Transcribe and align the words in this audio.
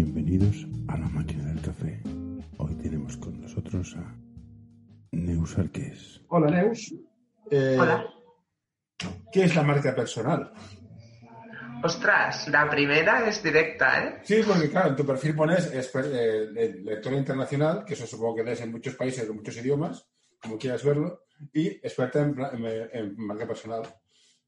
Bienvenidos 0.00 0.64
a 0.86 0.96
la 0.96 1.08
máquina 1.08 1.44
del 1.46 1.60
café. 1.60 2.00
Hoy 2.58 2.72
tenemos 2.76 3.16
con 3.16 3.40
nosotros 3.40 3.96
a 3.96 4.14
Neus 5.10 5.58
Arqués. 5.58 6.20
Hola, 6.28 6.48
Neus. 6.52 6.94
Eh, 7.50 7.76
Hola. 7.80 8.06
¿Qué 9.32 9.42
es 9.42 9.56
la 9.56 9.64
marca 9.64 9.96
personal? 9.96 10.52
Ostras, 11.82 12.46
la 12.46 12.70
primera 12.70 13.28
es 13.28 13.42
directa, 13.42 14.04
¿eh? 14.04 14.20
Sí, 14.22 14.36
porque 14.46 14.70
claro, 14.70 14.90
en 14.90 14.94
tu 14.96 15.04
perfil 15.04 15.34
pones 15.34 15.68
eh, 15.74 16.80
lectora 16.84 17.16
internacional, 17.16 17.84
que 17.84 17.94
eso 17.94 18.06
supongo 18.06 18.36
que 18.36 18.44
lees 18.44 18.60
en 18.60 18.70
muchos 18.70 18.94
países, 18.94 19.28
en 19.28 19.34
muchos 19.34 19.56
idiomas, 19.56 20.06
como 20.40 20.58
quieras 20.58 20.84
verlo, 20.84 21.24
y 21.52 21.66
experta 21.66 22.20
en, 22.20 22.36
pla- 22.36 22.52
en- 22.52 22.88
en 22.92 23.16
marca 23.16 23.48
personal. 23.48 23.82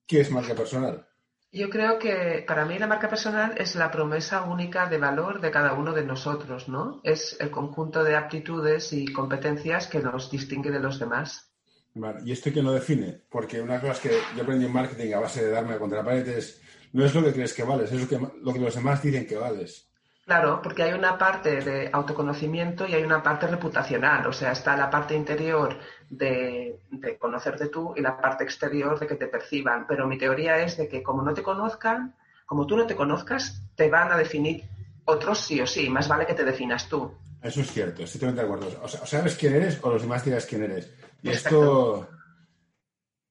¿Qué 0.06 0.20
es 0.20 0.30
marca 0.30 0.54
personal? 0.54 1.08
Yo 1.52 1.68
creo 1.68 1.98
que 1.98 2.44
para 2.46 2.64
mí 2.64 2.78
la 2.78 2.86
marca 2.86 3.08
personal 3.08 3.54
es 3.58 3.74
la 3.74 3.90
promesa 3.90 4.42
única 4.42 4.86
de 4.86 4.98
valor 4.98 5.40
de 5.40 5.50
cada 5.50 5.72
uno 5.74 5.92
de 5.92 6.04
nosotros, 6.04 6.68
¿no? 6.68 7.00
Es 7.02 7.36
el 7.40 7.50
conjunto 7.50 8.04
de 8.04 8.14
aptitudes 8.14 8.92
y 8.92 9.06
competencias 9.06 9.88
que 9.88 9.98
nos 9.98 10.30
distingue 10.30 10.70
de 10.70 10.78
los 10.78 11.00
demás. 11.00 11.50
Vale, 11.94 12.20
¿Y 12.24 12.30
esto 12.30 12.52
quién 12.52 12.64
lo 12.64 12.72
define? 12.72 13.22
Porque 13.28 13.60
una 13.60 13.80
cosa 13.80 14.00
que 14.00 14.16
yo 14.36 14.42
aprendí 14.42 14.66
en 14.66 14.72
marketing 14.72 15.12
a 15.12 15.18
base 15.18 15.44
de 15.44 15.50
darme 15.50 15.76
contra 15.76 15.98
la 15.98 16.04
pared 16.04 16.28
es, 16.28 16.60
no 16.92 17.04
es 17.04 17.12
lo 17.16 17.24
que 17.24 17.32
crees 17.32 17.52
que 17.52 17.64
vales, 17.64 17.90
es 17.90 18.00
lo 18.00 18.08
que, 18.08 18.32
lo 18.42 18.52
que 18.52 18.60
los 18.60 18.74
demás 18.76 19.02
dicen 19.02 19.26
que 19.26 19.36
vales. 19.36 19.89
Claro, 20.30 20.62
porque 20.62 20.84
hay 20.84 20.92
una 20.92 21.18
parte 21.18 21.60
de 21.60 21.90
autoconocimiento 21.92 22.86
y 22.86 22.94
hay 22.94 23.02
una 23.02 23.20
parte 23.20 23.48
reputacional, 23.48 24.24
o 24.28 24.32
sea, 24.32 24.52
está 24.52 24.76
la 24.76 24.88
parte 24.88 25.16
interior 25.16 25.76
de, 26.08 26.78
de 26.92 27.18
conocerte 27.18 27.66
tú 27.66 27.94
y 27.96 28.00
la 28.00 28.16
parte 28.16 28.44
exterior 28.44 28.96
de 28.96 29.08
que 29.08 29.16
te 29.16 29.26
perciban. 29.26 29.88
Pero 29.88 30.06
mi 30.06 30.16
teoría 30.18 30.58
es 30.62 30.76
de 30.76 30.86
que 30.86 31.02
como 31.02 31.22
no 31.22 31.34
te 31.34 31.42
conozcan, 31.42 32.14
como 32.46 32.64
tú 32.64 32.76
no 32.76 32.86
te 32.86 32.94
conozcas, 32.94 33.60
te 33.74 33.90
van 33.90 34.12
a 34.12 34.16
definir 34.16 34.62
otros 35.04 35.40
sí 35.40 35.60
o 35.60 35.66
sí, 35.66 35.90
más 35.90 36.06
vale 36.06 36.26
que 36.28 36.34
te 36.34 36.44
definas 36.44 36.88
tú. 36.88 37.12
Eso 37.42 37.60
es 37.62 37.72
cierto, 37.72 38.04
estoy 38.04 38.20
totalmente 38.20 38.46
de 38.46 38.54
acuerdo. 38.68 38.84
O 38.84 38.88
sea, 38.88 39.04
sabes 39.06 39.34
quién 39.34 39.54
eres 39.56 39.80
o 39.82 39.90
los 39.90 40.02
demás 40.02 40.24
dirás 40.24 40.46
quién 40.46 40.62
eres. 40.62 40.92
Y 41.22 41.30
Exacto. 41.30 42.06
esto. 42.06 42.08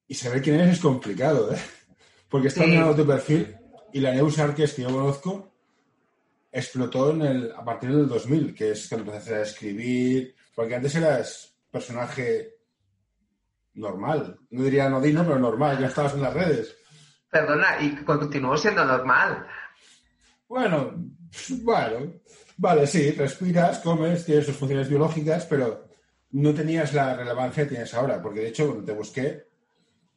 Y 0.06 0.14
saber 0.16 0.42
quién 0.42 0.56
eres 0.60 0.74
es 0.74 0.80
complicado, 0.80 1.50
¿eh? 1.50 1.58
Porque 2.28 2.48
está 2.48 2.64
Sí. 2.64 2.70
mirando 2.72 2.94
tu 2.94 3.06
perfil 3.06 3.56
y 3.90 4.00
la 4.00 4.12
Neus 4.12 4.38
Arques 4.38 4.74
que 4.74 4.82
yo 4.82 4.90
conozco 4.90 5.49
explotó 6.52 7.12
en 7.12 7.22
el, 7.22 7.52
a 7.52 7.64
partir 7.64 7.90
del 7.90 8.08
2000, 8.08 8.54
que 8.54 8.72
es 8.72 8.88
cuando 8.88 9.06
empezaste 9.10 9.34
a 9.34 9.42
escribir. 9.42 10.34
Porque 10.54 10.74
antes 10.74 10.94
eras 10.94 11.54
personaje 11.70 12.54
normal. 13.74 14.38
No 14.50 14.64
diría 14.64 14.86
anodino, 14.86 15.24
pero 15.24 15.38
normal, 15.38 15.78
ya 15.78 15.86
estabas 15.86 16.14
en 16.14 16.22
las 16.22 16.34
redes. 16.34 16.76
Perdona, 17.30 17.80
y 17.80 17.94
continúo 18.04 18.56
siendo 18.56 18.84
normal. 18.84 19.46
Bueno, 20.48 20.94
bueno, 21.62 22.14
vale, 22.56 22.86
sí, 22.86 23.12
respiras, 23.12 23.78
comes, 23.78 24.24
tienes 24.24 24.46
tus 24.46 24.56
funciones 24.56 24.88
biológicas, 24.88 25.46
pero 25.46 25.88
no 26.32 26.52
tenías 26.52 26.92
la 26.92 27.16
relevancia 27.16 27.62
que 27.62 27.70
tienes 27.70 27.94
ahora, 27.94 28.20
porque 28.20 28.40
de 28.40 28.48
hecho 28.48 28.66
cuando 28.66 28.84
te 28.84 28.92
busqué, 28.92 29.46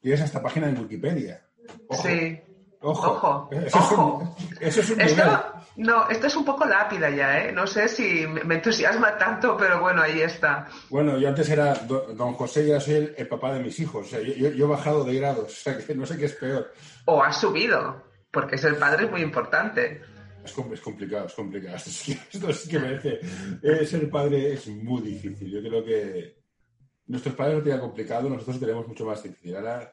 tienes 0.02 0.22
hasta 0.22 0.42
página 0.42 0.70
en 0.70 0.80
Wikipedia. 0.80 1.46
Ojo, 1.88 2.08
Sí. 2.08 2.42
Ojo. 2.84 3.12
Ojo, 3.12 3.50
Eso, 3.52 3.78
ojo. 3.78 4.36
Es 4.60 4.60
un, 4.60 4.68
eso 4.68 4.82
es 4.82 4.90
un 4.92 4.98
nivel. 4.98 5.12
Esto, 5.12 5.54
no, 5.78 6.10
esto 6.10 6.28
es 6.28 6.36
un 6.36 6.46
poco 6.46 6.66
lápida 6.66 7.10
ya, 7.10 7.40
¿eh? 7.46 7.52
No 7.52 7.66
sé 7.66 7.88
si 7.88 8.28
me 8.28 8.56
entusiasma 8.56 9.18
tanto, 9.18 9.56
pero 9.58 9.80
bueno, 9.82 10.02
ahí 10.02 10.22
está. 10.22 10.68
Bueno, 10.90 11.18
yo 11.18 11.28
antes 11.30 11.50
era 11.50 11.74
do- 11.74 12.14
don 12.14 12.34
José 12.34 12.66
y 12.66 12.68
ahora 12.72 12.82
soy 12.82 12.94
el, 12.96 13.16
el 13.18 13.28
papá 13.28 13.54
de 13.54 13.62
mis 13.62 13.80
hijos. 13.80 14.06
O 14.06 14.10
sea, 14.10 14.20
yo, 14.22 14.48
he 14.50 14.68
bajado 14.70 15.04
de 15.04 15.16
grados, 15.16 15.46
o 15.46 15.50
sea, 15.50 15.78
que 15.78 15.96
no 15.96 16.06
sé 16.06 16.18
qué 16.18 16.26
es 16.26 16.34
peor. 16.34 16.72
O 17.06 17.24
has 17.24 17.40
subido, 17.40 18.04
porque 18.30 18.58
ser 18.58 18.78
padre 18.78 19.06
es 19.06 19.12
muy 19.12 19.22
importante. 19.22 20.02
Es, 20.44 20.52
com- 20.52 20.74
es 20.74 20.82
complicado, 20.82 21.26
es 21.28 21.34
complicado. 21.34 21.76
Esto 21.78 21.90
sí 21.90 22.14
que, 22.16 22.38
esto 22.38 22.54
sí 22.54 22.70
que 22.70 22.80
merece. 22.80 23.20
eh, 23.64 23.86
ser 23.86 24.10
padre 24.10 24.54
es 24.54 24.68
muy 24.68 25.02
difícil. 25.02 25.50
Yo 25.50 25.62
creo 25.62 25.84
que 25.86 26.44
nuestros 27.08 27.34
padres 27.36 27.56
lo 27.58 27.64
tenían 27.64 27.80
complicado, 27.82 28.30
nosotros 28.30 28.60
tenemos 28.60 28.86
mucho 28.88 29.06
más 29.06 29.24
difícil. 29.24 29.56
Ahora, 29.56 29.92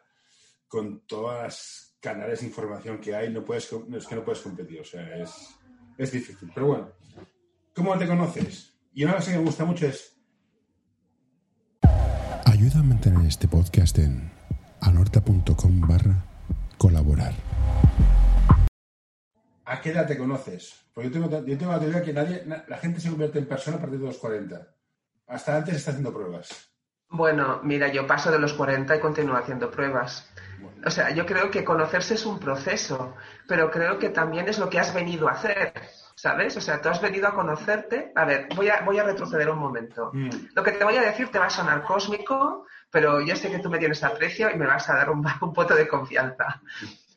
con 0.69 1.07
todas 1.07 1.43
las 1.45 1.90
canales 2.01 2.41
de 2.41 2.47
información 2.47 2.99
que 2.99 3.15
hay, 3.15 3.31
no 3.33 3.45
puedes, 3.45 3.71
es 3.95 4.07
que 4.07 4.15
no 4.15 4.25
puedes 4.25 4.41
competir. 4.41 4.81
O 4.81 4.85
sea, 4.85 5.17
es, 5.17 5.55
es 5.99 6.13
difícil. 6.13 6.51
Pero 6.55 6.67
bueno, 6.67 6.89
¿cómo 7.75 7.97
te 7.99 8.07
conoces? 8.07 8.75
Y 8.93 9.05
una 9.05 9.17
cosa 9.17 9.33
que 9.33 9.39
me 9.39 9.45
gusta 9.45 9.65
mucho 9.65 9.87
es 9.87 10.17
Ayuda 12.47 12.81
a 12.81 12.83
mantener 12.83 13.27
este 13.27 13.47
podcast 13.49 13.99
en 13.99 14.31
anorta.com 14.81 15.81
barra 15.83 16.25
colaborar. 16.79 17.35
¿a 19.65 19.81
qué 19.81 19.91
edad 19.91 20.07
te 20.07 20.19
conoces? 20.19 20.75
Porque 20.93 21.11
yo 21.11 21.13
tengo, 21.13 21.47
yo 21.47 21.57
tengo 21.57 21.71
la 21.73 21.79
teoría 21.79 22.03
que 22.03 22.13
nadie, 22.13 22.43
na- 22.45 22.65
la 22.67 22.77
gente 22.79 23.01
se 23.01 23.09
convierte 23.09 23.39
en 23.39 23.47
persona 23.47 23.77
a 23.77 23.81
partir 23.81 24.01
de 24.01 24.07
los 24.07 24.19
40. 24.19 24.67
Hasta 25.29 25.57
antes 25.57 25.77
está 25.77 25.93
haciendo 25.93 26.13
pruebas. 26.13 26.70
Bueno, 27.11 27.61
mira, 27.65 27.89
yo 27.89 28.07
paso 28.07 28.31
de 28.31 28.39
los 28.39 28.53
40 28.53 28.95
y 28.97 29.01
continúo 29.01 29.37
haciendo 29.37 29.71
pruebas. 29.71 30.31
Bueno, 30.61 30.83
O 30.87 30.91
sea, 30.91 31.11
yo 31.11 31.27
creo 31.27 31.51
que 31.51 31.65
conocerse 31.65 32.15
es 32.15 32.25
un 32.25 32.39
proceso, 32.39 33.17
pero 33.49 33.71
creo 33.71 33.99
que 33.99 34.11
también 34.11 34.49
es 34.49 34.59
lo 34.59 34.71
que 34.71 34.79
has 34.79 34.95
venido 34.95 35.29
a 35.29 35.33
hacer, 35.33 35.73
¿sabes? 36.15 36.57
O 36.57 36.61
sea, 36.61 36.81
tú 36.81 36.89
has 36.89 37.01
venido 37.01 37.27
a 37.27 37.35
conocerte. 37.35 38.13
A 38.15 38.25
ver, 38.25 38.47
voy 38.55 38.69
a, 38.69 38.83
voy 38.83 38.99
a 38.99 39.03
retroceder 39.05 39.51
un 39.51 39.59
momento. 39.59 40.11
mm, 40.13 40.31
Lo 40.55 40.63
que 40.63 40.73
te 40.73 40.85
voy 40.85 40.97
a 40.97 41.03
decir 41.03 41.29
te 41.31 41.39
va 41.41 41.47
a 41.47 41.51
sonar 41.51 41.83
cósmico, 41.83 42.67
pero 42.91 43.21
yo 43.21 43.35
sé 43.35 43.51
que 43.51 43.59
tú 43.59 43.69
me 43.71 43.79
tienes 43.79 44.05
aprecio 44.05 44.49
y 44.51 44.57
me 44.57 44.67
vas 44.67 44.89
a 44.89 44.95
dar 44.95 45.11
un, 45.11 45.25
un 45.41 45.53
voto 45.53 45.75
de 45.75 45.89
confianza. 45.89 46.63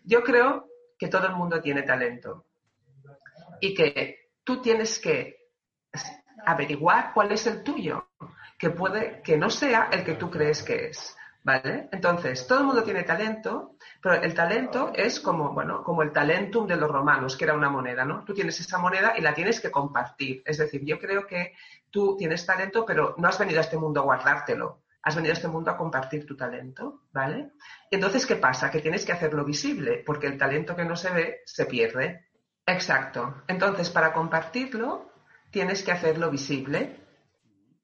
Yo 0.03 0.23
creo 0.23 0.67
que 0.97 1.07
todo 1.07 1.27
el 1.27 1.33
mundo 1.35 1.61
tiene 1.61 1.83
talento 1.83 2.45
y 3.61 3.73
que 3.75 4.31
tú 4.43 4.59
tienes 4.61 4.97
que 4.99 5.37
averiguar 6.45 7.11
cuál 7.13 7.31
es 7.31 7.45
el 7.47 7.63
tuyo, 7.63 8.07
que 8.63 8.69
puede 8.69 9.21
que 9.21 9.37
no 9.37 9.49
sea 9.49 9.89
el 9.91 10.05
que 10.05 10.13
tú 10.13 10.31
crees 10.31 10.63
que 10.63 10.87
es. 10.87 11.17
¿Vale? 11.45 11.89
Entonces, 11.91 12.47
todo 12.47 12.59
el 12.59 12.65
mundo 12.65 12.83
tiene 12.83 13.03
talento, 13.03 13.75
pero 14.01 14.15
el 14.15 14.33
talento 14.33 14.93
es 14.95 15.19
como, 15.19 15.51
bueno, 15.51 15.83
como 15.83 16.01
el 16.01 16.13
talentum 16.13 16.65
de 16.65 16.77
los 16.77 16.89
romanos, 16.89 17.35
que 17.35 17.43
era 17.43 17.53
una 17.53 17.69
moneda, 17.69 18.05
¿no? 18.05 18.23
Tú 18.23 18.33
tienes 18.33 18.57
esa 18.61 18.77
moneda 18.77 19.13
y 19.17 19.21
la 19.21 19.33
tienes 19.33 19.59
que 19.59 19.69
compartir. 19.69 20.41
Es 20.45 20.57
decir, 20.59 20.85
yo 20.85 20.97
creo 20.97 21.27
que 21.27 21.53
tú 21.91 22.15
tienes 22.17 22.45
talento, 22.45 22.85
pero 22.85 23.15
no 23.17 23.27
has 23.27 23.37
venido 23.37 23.59
a 23.59 23.63
este 23.63 23.77
mundo 23.77 23.99
a 23.99 24.03
guardártelo. 24.03 24.83
Has 25.01 25.17
venido 25.17 25.33
a 25.33 25.35
este 25.35 25.49
mundo 25.49 25.69
a 25.69 25.75
compartir 25.75 26.25
tu 26.25 26.37
talento, 26.37 27.01
¿vale? 27.11 27.51
Entonces, 27.91 28.25
¿qué 28.25 28.37
pasa? 28.37 28.71
Que 28.71 28.79
tienes 28.79 29.03
que 29.03 29.11
hacerlo 29.11 29.43
visible, 29.43 30.01
porque 30.05 30.27
el 30.27 30.37
talento 30.37 30.77
que 30.77 30.85
no 30.85 30.95
se 30.95 31.09
ve 31.09 31.41
se 31.45 31.65
pierde. 31.65 32.29
Exacto. 32.65 33.43
Entonces, 33.49 33.89
para 33.89 34.13
compartirlo, 34.13 35.11
tienes 35.51 35.83
que 35.83 35.91
hacerlo 35.91 36.31
visible 36.31 37.02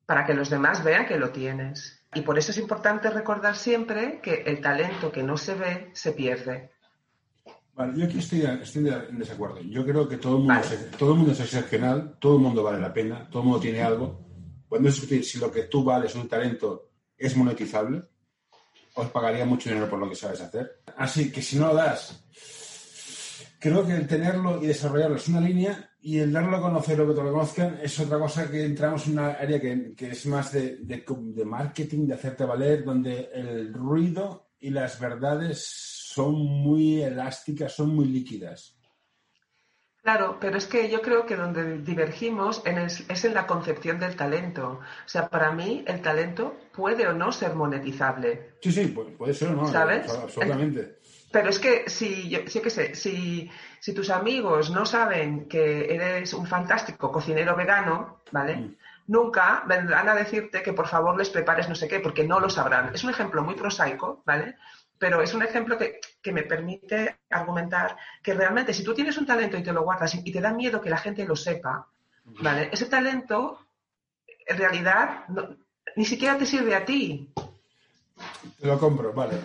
para 0.10 0.26
que 0.26 0.34
los 0.34 0.50
demás 0.50 0.84
vean 0.84 1.06
que 1.06 1.20
lo 1.20 1.30
tienes. 1.30 2.04
Y 2.16 2.22
por 2.22 2.40
eso 2.40 2.50
es 2.50 2.58
importante 2.58 3.12
recordar 3.12 3.56
siempre 3.56 4.20
que 4.24 4.42
el 4.48 4.60
talento 4.60 5.12
que 5.12 5.22
no 5.22 5.38
se 5.38 5.54
ve 5.54 5.92
se 5.94 6.14
pierde. 6.14 6.72
Vale, 7.76 7.94
yo 7.96 8.06
aquí 8.06 8.18
estoy, 8.18 8.42
estoy 8.42 8.90
en 8.90 9.20
desacuerdo. 9.20 9.62
Yo 9.62 9.86
creo 9.86 10.08
que 10.08 10.18
todo 10.18 10.38
el, 10.38 10.40
mundo 10.40 10.56
Vale. 10.56 10.66
es, 10.66 10.92
todo 10.98 11.12
el 11.12 11.18
mundo 11.18 11.34
es 11.34 11.40
excepcional, 11.42 12.18
todo 12.20 12.38
el 12.38 12.42
mundo 12.42 12.64
vale 12.64 12.80
la 12.80 12.92
pena, 12.92 13.30
todo 13.30 13.44
el 13.44 13.50
mundo 13.50 13.62
tiene 13.62 13.84
algo. 13.84 14.20
Cuando 14.68 14.90
discutir 14.90 15.24
si 15.24 15.38
lo 15.38 15.52
que 15.52 15.66
tú 15.66 15.84
vales, 15.84 16.16
un 16.16 16.28
talento, 16.28 16.90
es 17.16 17.38
monetizable, 17.38 18.02
os 18.96 19.12
pagaría 19.12 19.46
mucho 19.46 19.70
dinero 19.70 19.88
por 19.88 20.00
lo 20.00 20.10
que 20.10 20.16
sabes 20.16 20.42
hacer. 20.42 20.82
Así 20.98 21.32
que 21.32 21.44
si 21.44 21.60
no 21.60 21.68
lo 21.68 21.76
das, 21.76 22.26
creo 23.60 23.86
que 23.86 23.94
el 23.94 24.08
tenerlo 24.08 24.60
y 24.60 24.66
desarrollarlo 24.66 25.18
es 25.18 25.28
una 25.28 25.42
línea 25.42 25.89
y 26.02 26.20
el 26.20 26.32
darlo 26.32 26.58
a 26.58 26.62
conocer 26.62 27.00
o 27.02 27.08
que 27.08 27.14
te 27.14 27.24
lo 27.24 27.32
conozcan 27.32 27.80
es 27.82 28.00
otra 28.00 28.18
cosa 28.20 28.50
que 28.50 28.64
entramos 28.64 29.08
en 29.08 29.14
una 29.14 29.32
área 29.32 29.60
que, 29.60 29.94
que 29.96 30.12
es 30.12 30.26
más 30.28 30.52
de, 30.54 30.78
de, 30.78 31.04
de 31.08 31.46
marketing, 31.46 32.08
de 32.08 32.14
hacerte 32.14 32.46
valer, 32.46 32.84
donde 32.84 33.30
el 33.34 33.74
ruido 33.74 34.52
y 34.60 34.70
las 34.70 35.00
verdades 35.00 35.66
son 35.66 36.36
muy 36.36 37.02
elásticas, 37.02 37.74
son 37.74 37.96
muy 37.96 38.06
líquidas. 38.06 38.76
Claro, 40.02 40.38
pero 40.40 40.58
es 40.58 40.66
que 40.66 40.90
yo 40.90 41.02
creo 41.02 41.26
que 41.26 41.36
donde 41.36 41.80
divergimos 41.80 42.62
en 42.66 42.78
es, 42.78 43.04
es 43.10 43.26
en 43.26 43.34
la 43.34 43.46
concepción 43.46 44.00
del 44.00 44.16
talento. 44.16 44.80
O 45.06 45.10
sea, 45.10 45.28
para 45.28 45.52
mí 45.52 45.84
el 45.86 46.02
talento 46.02 46.56
puede 46.74 47.06
o 47.08 47.14
no 47.14 47.32
ser 47.34 47.54
monetizable. 47.54 48.54
Sí, 48.62 48.72
sí, 48.72 48.88
puede, 48.88 49.12
puede 49.12 49.34
ser, 49.34 49.52
¿no? 49.52 49.68
¿Sabes? 49.68 50.10
Absolutamente. 50.10 50.99
Pero 51.32 51.50
es 51.50 51.60
que 51.60 51.90
si, 51.90 52.28
yo, 52.30 52.40
sí 52.48 52.60
que 52.60 52.70
sé, 52.70 52.96
si, 52.96 53.50
si 53.80 53.94
tus 53.94 54.10
amigos 54.10 54.72
no 54.72 54.86
saben 54.86 55.48
que 55.48 55.94
eres 55.94 56.34
un 56.34 56.48
fantástico 56.48 57.12
cocinero 57.12 57.56
vegano, 57.56 58.22
¿vale? 58.32 58.56
Mm. 58.56 58.76
Nunca 59.08 59.64
vendrán 59.68 60.08
a 60.10 60.16
decirte 60.16 60.62
que 60.62 60.74
por 60.74 60.88
favor 60.88 61.18
les 61.18 61.30
prepares 61.30 61.68
no 61.70 61.76
sé 61.76 61.88
qué, 61.88 62.00
porque 62.00 62.24
no 62.28 62.40
lo 62.40 62.50
sabrán. 62.50 62.94
Es 62.94 63.04
un 63.04 63.10
ejemplo 63.12 63.44
muy 63.44 63.56
prosaico, 63.56 64.22
¿vale? 64.26 64.56
Pero 64.98 65.22
es 65.22 65.34
un 65.34 65.44
ejemplo 65.44 65.78
que, 65.78 66.00
que 66.22 66.32
me 66.32 66.44
permite 66.44 67.20
argumentar 67.30 67.96
que 68.22 68.34
realmente 68.34 68.74
si 68.74 68.84
tú 68.84 68.94
tienes 68.94 69.18
un 69.18 69.26
talento 69.26 69.58
y 69.58 69.64
te 69.64 69.74
lo 69.74 69.84
guardas 69.84 70.14
y 70.16 70.32
te 70.32 70.42
da 70.42 70.52
miedo 70.54 70.82
que 70.82 70.90
la 70.90 70.98
gente 70.98 71.26
lo 71.26 71.36
sepa, 71.36 71.88
¿vale? 72.26 72.70
Ese 72.72 72.86
talento 72.88 73.60
en 74.48 74.58
realidad 74.58 75.28
no- 75.30 75.56
ni 75.96 76.06
siquiera 76.06 76.38
te 76.38 76.46
sirve 76.46 76.76
a 76.76 76.86
ti. 76.86 77.32
Te 78.60 78.68
lo 78.68 78.78
compro, 78.80 79.14
vale. 79.14 79.38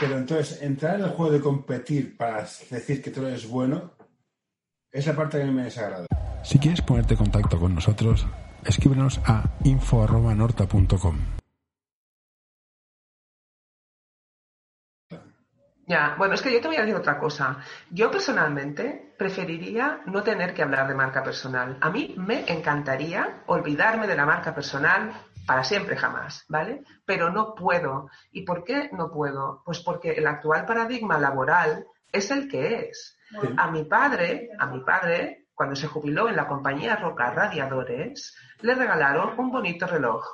Pero 0.00 0.16
entonces, 0.16 0.62
entrar 0.62 0.94
en 0.94 1.04
el 1.04 1.10
juego 1.10 1.30
de 1.30 1.40
competir 1.40 2.16
para 2.16 2.38
decir 2.70 3.02
que 3.02 3.10
tú 3.10 3.26
eres 3.26 3.46
bueno, 3.46 3.92
Esa 4.90 5.14
parte 5.14 5.36
que 5.36 5.44
a 5.44 5.46
mí 5.46 5.52
me 5.52 5.64
desagrada. 5.64 6.06
Si 6.42 6.58
quieres 6.58 6.80
ponerte 6.80 7.14
en 7.14 7.18
contacto 7.18 7.60
con 7.60 7.74
nosotros, 7.74 8.26
escríbenos 8.64 9.20
a 9.26 9.44
info.norta.com. 9.62 11.16
Ya, 15.86 16.14
bueno, 16.16 16.34
es 16.34 16.42
que 16.42 16.52
yo 16.52 16.60
te 16.60 16.68
voy 16.68 16.76
a 16.76 16.80
decir 16.80 16.94
otra 16.94 17.18
cosa. 17.18 17.58
Yo 17.90 18.10
personalmente 18.10 19.14
preferiría 19.18 20.00
no 20.06 20.22
tener 20.22 20.54
que 20.54 20.62
hablar 20.62 20.88
de 20.88 20.94
marca 20.94 21.22
personal. 21.22 21.78
A 21.80 21.90
mí 21.90 22.14
me 22.16 22.44
encantaría 22.50 23.42
olvidarme 23.46 24.06
de 24.06 24.14
la 24.14 24.24
marca 24.24 24.54
personal 24.54 25.12
para 25.50 25.64
siempre 25.64 25.96
jamás, 25.96 26.44
¿vale? 26.46 26.84
Pero 27.04 27.28
no 27.28 27.56
puedo. 27.56 28.08
¿Y 28.30 28.42
por 28.42 28.62
qué 28.62 28.88
no 28.92 29.10
puedo? 29.10 29.62
Pues 29.64 29.80
porque 29.80 30.12
el 30.12 30.28
actual 30.28 30.64
paradigma 30.64 31.18
laboral 31.18 31.88
es 32.12 32.30
el 32.30 32.46
que 32.46 32.88
es. 32.88 33.18
A 33.56 33.68
mi 33.68 33.82
padre, 33.82 34.50
a 34.60 34.66
mi 34.66 34.78
padre, 34.84 35.48
cuando 35.52 35.74
se 35.74 35.88
jubiló 35.88 36.28
en 36.28 36.36
la 36.36 36.46
compañía 36.46 36.94
Roca 36.94 37.32
Radiadores, 37.32 38.36
le 38.60 38.76
regalaron 38.76 39.40
un 39.40 39.50
bonito 39.50 39.88
reloj, 39.88 40.24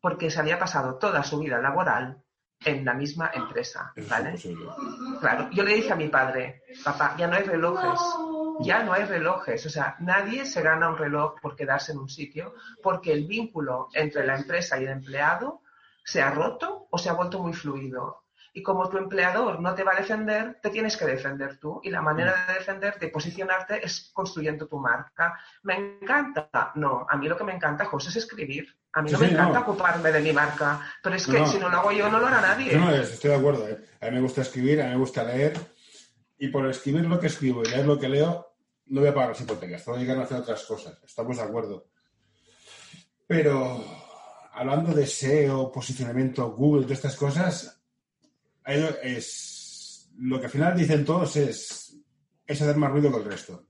porque 0.00 0.30
se 0.30 0.40
había 0.40 0.58
pasado 0.58 0.96
toda 0.96 1.22
su 1.22 1.38
vida 1.38 1.58
laboral 1.58 2.22
en 2.64 2.82
la 2.82 2.94
misma 2.94 3.30
empresa, 3.34 3.92
¿vale? 4.08 4.38
Claro, 5.20 5.50
yo 5.50 5.64
le 5.64 5.74
dije 5.74 5.92
a 5.92 5.96
mi 5.96 6.08
padre, 6.08 6.62
papá, 6.82 7.14
ya 7.18 7.26
no 7.26 7.36
hay 7.36 7.42
relojes, 7.42 8.00
ya 8.62 8.82
no 8.82 8.92
hay 8.92 9.04
relojes, 9.04 9.64
o 9.66 9.70
sea, 9.70 9.96
nadie 10.00 10.44
se 10.46 10.62
gana 10.62 10.88
un 10.88 10.96
reloj 10.98 11.40
por 11.40 11.56
quedarse 11.56 11.92
en 11.92 11.98
un 11.98 12.08
sitio, 12.08 12.54
porque 12.82 13.12
el 13.12 13.26
vínculo 13.26 13.88
entre 13.94 14.26
la 14.26 14.36
empresa 14.36 14.78
y 14.80 14.84
el 14.84 14.90
empleado 14.90 15.62
se 16.04 16.20
ha 16.22 16.30
roto 16.30 16.86
o 16.90 16.98
se 16.98 17.08
ha 17.08 17.14
vuelto 17.14 17.38
muy 17.40 17.52
fluido. 17.52 18.22
Y 18.54 18.62
como 18.62 18.86
tu 18.90 18.98
empleador 18.98 19.60
no 19.60 19.74
te 19.74 19.82
va 19.82 19.92
a 19.92 20.00
defender, 20.00 20.58
te 20.60 20.68
tienes 20.68 20.98
que 20.98 21.06
defender 21.06 21.58
tú. 21.58 21.80
Y 21.82 21.88
la 21.88 22.02
manera 22.02 22.44
de 22.46 22.54
defenderte 22.54 23.06
y 23.06 23.10
posicionarte 23.10 23.82
es 23.82 24.10
construyendo 24.12 24.66
tu 24.68 24.78
marca. 24.78 25.38
¿Me 25.62 25.74
encanta? 25.74 26.50
No, 26.74 27.06
a 27.08 27.16
mí 27.16 27.28
lo 27.28 27.36
que 27.38 27.44
me 27.44 27.54
encanta, 27.54 27.86
José, 27.86 28.10
es 28.10 28.16
escribir. 28.16 28.66
A 28.92 29.00
mí 29.00 29.10
no 29.10 29.18
me 29.18 29.28
sí, 29.28 29.32
encanta 29.32 29.60
no. 29.60 29.60
ocuparme 29.62 30.12
de 30.12 30.20
mi 30.20 30.32
marca. 30.34 30.82
Pero 31.02 31.16
es 31.16 31.26
que 31.26 31.38
No. 31.40 31.46
si 31.46 31.58
no 31.58 31.70
lo 31.70 31.78
hago 31.78 31.92
yo, 31.92 32.10
no 32.10 32.20
lo 32.20 32.26
hará 32.26 32.42
nadie. 32.42 32.76
No 32.76 32.90
estoy 32.90 33.30
de 33.30 33.36
acuerdo. 33.36 33.66
¿eh? 33.66 33.78
A 34.02 34.06
mí 34.06 34.16
me 34.16 34.20
gusta 34.20 34.42
escribir, 34.42 34.82
a 34.82 34.84
mí 34.84 34.90
me 34.90 34.96
gusta 34.98 35.24
leer. 35.24 35.54
Y 36.36 36.48
por 36.48 36.66
escribir 36.68 37.06
lo 37.06 37.18
que 37.18 37.28
escribo 37.28 37.62
y 37.62 37.70
leer 37.70 37.86
lo 37.86 37.98
que 37.98 38.10
leo, 38.10 38.51
no 38.92 39.00
voy 39.00 39.08
a 39.08 39.14
pagar 39.14 39.30
las 39.30 39.40
hipotecas. 39.40 39.84
Tengo 39.84 39.98
que 39.98 40.12
a 40.12 40.22
hacer 40.22 40.38
otras 40.38 40.64
cosas. 40.64 40.98
Estamos 41.02 41.38
de 41.38 41.42
acuerdo. 41.42 41.88
Pero 43.26 43.82
hablando 44.52 44.92
de 44.92 45.06
SEO, 45.06 45.72
posicionamiento, 45.72 46.52
Google, 46.52 46.82
todas 46.82 46.98
estas 46.98 47.16
cosas, 47.16 47.82
es, 48.66 50.10
lo 50.18 50.38
que 50.38 50.44
al 50.44 50.52
final 50.52 50.76
dicen 50.76 51.06
todos 51.06 51.36
es, 51.36 51.96
es 52.46 52.60
hacer 52.60 52.76
más 52.76 52.90
ruido 52.90 53.10
que 53.10 53.16
el 53.16 53.24
resto. 53.24 53.66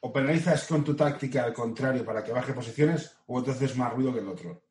O 0.00 0.12
penalizas 0.12 0.66
con 0.66 0.84
tu 0.84 0.94
táctica 0.94 1.44
al 1.44 1.54
contrario 1.54 2.04
para 2.04 2.22
que 2.22 2.32
baje 2.32 2.52
posiciones, 2.52 3.16
o 3.28 3.38
entonces 3.38 3.78
más 3.78 3.94
ruido 3.94 4.12
que 4.12 4.20
el 4.20 4.28
otro. 4.28 4.62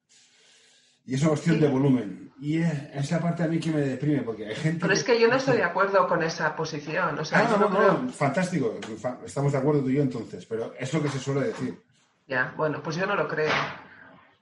Y 1.05 1.15
es 1.15 1.21
una 1.21 1.29
cuestión 1.31 1.59
de 1.59 1.67
volumen. 1.67 2.28
Y 2.41 2.61
es 2.61 2.71
esa 2.93 3.19
parte 3.19 3.43
a 3.43 3.47
mí 3.47 3.59
que 3.59 3.71
me 3.71 3.81
deprime, 3.81 4.21
porque 4.21 4.45
hay 4.47 4.55
gente... 4.55 4.79
Pero 4.79 4.93
es 4.93 5.03
que 5.03 5.19
yo 5.19 5.27
no 5.27 5.35
estoy 5.35 5.57
de 5.57 5.63
acuerdo 5.63 6.07
con 6.07 6.23
esa 6.23 6.55
posición. 6.55 7.19
O 7.19 7.25
sea, 7.25 7.39
Ah, 7.39 7.47
no, 7.51 7.57
no 7.57 7.69
no, 7.69 7.77
creo- 7.77 7.93
no, 8.03 8.09
fantástico. 8.11 8.77
Fa- 8.99 9.19
Estamos 9.25 9.51
de 9.51 9.57
acuerdo 9.57 9.81
tú 9.83 9.89
y 9.89 9.95
yo 9.95 10.01
entonces, 10.01 10.45
pero 10.45 10.73
es 10.79 10.93
lo 10.93 11.01
que 11.03 11.09
se 11.09 11.19
suele 11.19 11.47
decir. 11.47 11.81
Ya, 12.27 12.53
bueno, 12.55 12.81
pues 12.81 12.95
yo 12.95 13.05
no 13.05 13.15
lo 13.15 13.27
creo. 13.27 13.51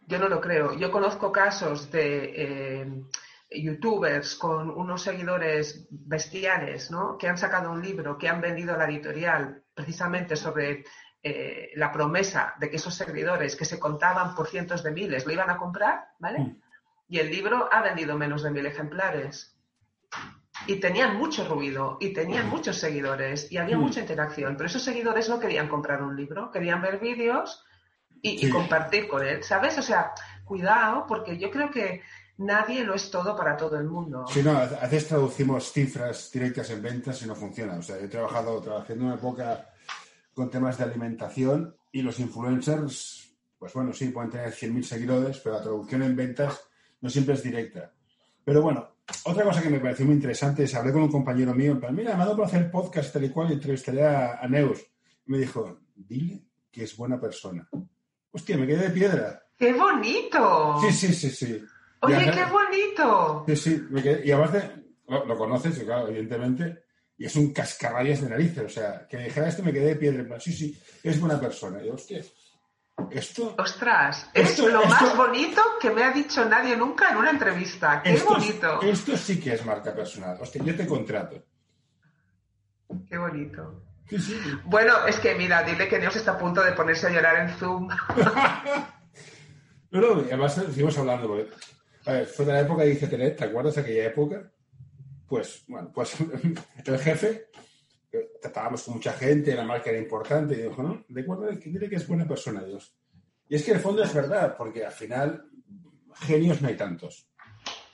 Yo 0.05 0.19
no 0.19 0.29
lo 0.29 0.39
creo. 0.39 0.73
Yo 0.75 0.91
conozco 0.91 1.31
casos 1.31 1.89
de 1.91 2.33
eh, 2.35 3.03
youtubers 3.51 4.35
con 4.35 4.69
unos 4.69 5.01
seguidores 5.01 5.87
bestiales, 5.89 6.91
¿no? 6.91 7.17
Que 7.17 7.27
han 7.27 7.37
sacado 7.37 7.71
un 7.71 7.81
libro, 7.81 8.17
que 8.17 8.27
han 8.29 8.41
vendido 8.41 8.73
a 8.73 8.77
la 8.77 8.85
editorial 8.85 9.63
precisamente 9.73 10.35
sobre 10.35 10.83
eh, 11.23 11.71
la 11.75 11.91
promesa 11.91 12.53
de 12.59 12.69
que 12.69 12.75
esos 12.75 12.93
seguidores 12.93 13.55
que 13.55 13.65
se 13.65 13.79
contaban 13.79 14.35
por 14.35 14.47
cientos 14.47 14.83
de 14.83 14.91
miles 14.91 15.25
lo 15.25 15.31
iban 15.33 15.49
a 15.49 15.57
comprar, 15.57 16.09
¿vale? 16.19 16.39
Mm. 16.39 16.61
Y 17.09 17.19
el 17.19 17.29
libro 17.29 17.69
ha 17.71 17.81
vendido 17.81 18.17
menos 18.17 18.43
de 18.43 18.51
mil 18.51 18.65
ejemplares. 18.65 19.53
Y 20.65 20.79
tenían 20.79 21.15
mucho 21.17 21.47
ruido, 21.47 21.97
y 22.01 22.11
tenían 22.13 22.49
muchos 22.49 22.77
seguidores, 22.77 23.49
y 23.51 23.57
había 23.57 23.77
Mm. 23.77 23.81
mucha 23.81 24.01
interacción. 24.01 24.57
Pero 24.57 24.67
esos 24.67 24.81
seguidores 24.83 25.29
no 25.29 25.39
querían 25.39 25.69
comprar 25.69 26.01
un 26.01 26.15
libro, 26.15 26.51
querían 26.51 26.81
ver 26.81 26.99
vídeos 26.99 27.63
y, 28.21 28.31
y 28.31 28.37
Sí. 28.47 28.49
compartir 28.49 29.07
con 29.07 29.25
él, 29.25 29.43
¿sabes? 29.43 29.77
O 29.77 29.81
sea, 29.81 30.11
cuidado, 30.43 31.05
porque 31.07 31.37
yo 31.37 31.51
creo 31.51 31.69
que 31.71 32.01
nadie 32.37 32.83
lo 32.83 32.95
es 32.95 33.09
todo 33.11 33.35
para 33.35 33.55
todo 33.55 33.77
el 33.77 33.85
mundo. 33.85 34.25
Si 34.27 34.43
no, 34.43 34.57
a 34.57 34.65
veces 34.65 35.07
traducimos 35.07 35.71
cifras 35.71 36.29
directas 36.31 36.69
en 36.71 36.81
ventas 36.81 37.21
y 37.21 37.27
no 37.27 37.35
funciona. 37.35 37.75
O 37.77 37.81
sea, 37.81 37.97
yo 37.97 38.05
he 38.05 38.09
trabajado, 38.09 38.59
trabajé 38.61 38.93
en 38.93 39.03
una 39.03 39.15
época 39.15 39.69
con 40.33 40.49
temas 40.49 40.77
de 40.77 40.83
alimentación 40.85 41.75
y 41.91 42.01
los 42.01 42.19
influencers, 42.19 43.35
pues 43.57 43.73
bueno, 43.73 43.93
sí, 43.93 44.09
pueden 44.09 44.29
tener 44.31 44.51
100.000 44.51 44.83
seguidores, 44.83 45.39
pero 45.39 45.55
la 45.55 45.61
traducción 45.61 46.03
en 46.03 46.15
ventas 46.15 46.66
no 47.01 47.09
siempre 47.09 47.33
es 47.35 47.43
directa. 47.43 47.93
Pero 48.43 48.61
bueno, 48.61 48.95
otra 49.25 49.43
cosa 49.43 49.61
que 49.61 49.69
me 49.69 49.79
pareció 49.79 50.05
muy 50.05 50.15
interesante 50.15 50.63
es, 50.63 50.73
hablé 50.75 50.91
con 50.93 51.03
un 51.03 51.11
compañero 51.11 51.53
mío, 51.53 51.71
en 51.73 51.79
plan, 51.79 51.95
mira, 51.95 52.15
me 52.15 52.23
ha 52.23 52.25
dado 52.25 52.37
por 52.37 52.45
hacer 52.45 52.71
podcast 52.71 53.11
tal 53.13 53.25
y 53.25 53.29
cual 53.29 53.49
y 53.49 53.53
entrevistaré 53.53 54.05
a, 54.05 54.39
a 54.41 54.47
Neus. 54.47 54.79
Y 55.25 55.31
me 55.31 55.37
dijo, 55.39 55.79
dile 55.95 56.43
que 56.71 56.83
es 56.83 56.95
buena 56.95 57.19
persona. 57.19 57.67
Hostia, 58.31 58.57
me 58.57 58.67
quedé 58.67 58.83
de 58.83 58.89
piedra. 58.91 59.43
¡Qué 59.57 59.73
bonito! 59.73 60.77
Sí, 60.81 60.91
sí, 60.91 61.13
sí, 61.13 61.29
sí. 61.31 61.63
Oye, 62.01 62.31
qué 62.31 62.45
bonito. 62.45 63.43
Sí, 63.47 63.55
sí, 63.55 63.83
me 63.89 64.01
quedé- 64.03 64.25
y 64.25 64.31
aparte, 64.31 64.71
lo, 65.07 65.25
lo 65.25 65.35
conoces, 65.37 65.79
claro, 65.79 66.07
evidentemente, 66.09 66.83
y 67.17 67.25
es 67.25 67.35
un 67.35 67.51
cascaballas 67.51 68.21
de 68.21 68.29
narices, 68.29 68.63
o 68.63 68.69
sea, 68.69 69.07
que 69.09 69.17
dijera 69.17 69.47
esto 69.47 69.63
me 69.63 69.73
quedé 69.73 69.87
de 69.87 69.95
piedra, 69.95 70.19
en 70.21 70.27
plan, 70.27 70.39
sí, 70.39 70.53
sí, 70.53 70.77
es 71.03 71.19
buena 71.19 71.39
persona. 71.39 71.81
Y 71.83 71.87
yo, 71.87 71.95
hostia, 71.95 72.21
esto, 73.11 73.55
Ostras, 73.57 74.29
es 74.33 74.49
Esto- 74.51 74.67
lo 74.69 74.81
esto- 74.83 74.89
más 74.89 75.15
bonito 75.17 75.61
que 75.79 75.89
me 75.91 76.03
ha 76.03 76.11
dicho 76.11 76.43
nadie 76.45 76.75
nunca 76.75 77.09
en 77.11 77.17
una 77.17 77.29
entrevista. 77.31 78.01
¡Qué 78.03 78.13
esto, 78.13 78.29
bonito! 78.31 78.81
esto 78.81 79.15
sí 79.17 79.39
que 79.39 79.53
es 79.53 79.65
marca 79.65 79.93
personal. 79.93 80.37
Hostia, 80.41 80.61
yo 80.63 80.75
te 80.75 80.85
contrato. 80.87 81.43
¡Qué 83.09 83.17
bonito! 83.17 83.83
Sí, 84.09 84.17
sí. 84.19 84.39
Bueno, 84.65 85.05
es 85.05 85.19
que 85.19 85.35
mira, 85.35 85.63
dile 85.63 85.87
que 85.87 85.99
Dios 85.99 86.15
está 86.15 86.31
a 86.31 86.37
punto 86.37 86.63
de 86.63 86.71
ponerse 86.71 87.07
a 87.07 87.09
llorar 87.11 87.47
en 87.49 87.57
Zoom. 87.57 87.87
No, 89.89 90.01
no, 90.01 90.07
además 90.19 90.53
seguimos 90.55 90.97
hablando, 90.97 91.29
porque, 91.29 91.49
a 92.05 92.11
ver, 92.11 92.25
fue 92.27 92.43
de 92.45 92.51
la 92.51 92.59
época 92.59 92.83
de 92.83 92.91
ICTNet, 92.91 93.37
¿te 93.37 93.45
acuerdas 93.45 93.75
de 93.75 93.81
aquella 93.81 94.05
época? 94.07 94.51
Pues, 95.29 95.63
bueno, 95.65 95.89
pues 95.95 96.13
el 96.85 96.99
jefe, 96.99 97.47
tratábamos 98.47 98.83
con 98.83 98.95
mucha 98.95 99.13
gente, 99.13 99.55
la 99.55 99.63
marca 99.63 99.89
era 99.89 99.99
importante, 99.99 100.55
y 100.55 100.63
dijo, 100.63 100.81
no, 100.81 101.05
de 101.07 101.21
acuerdo, 101.21 101.49
dile 101.51 101.89
que 101.89 101.97
es 101.97 102.07
buena 102.07 102.27
persona, 102.27 102.63
Dios. 102.63 102.95
Y 103.49 103.55
es 103.55 103.63
que 103.63 103.71
en 103.71 103.77
el 103.77 103.83
fondo 103.83 104.03
es 104.03 104.13
verdad, 104.13 104.55
porque 104.57 104.85
al 104.85 104.91
final 104.91 105.49
genios 106.15 106.61
no 106.61 106.67
hay 106.67 106.75
tantos. 106.75 107.29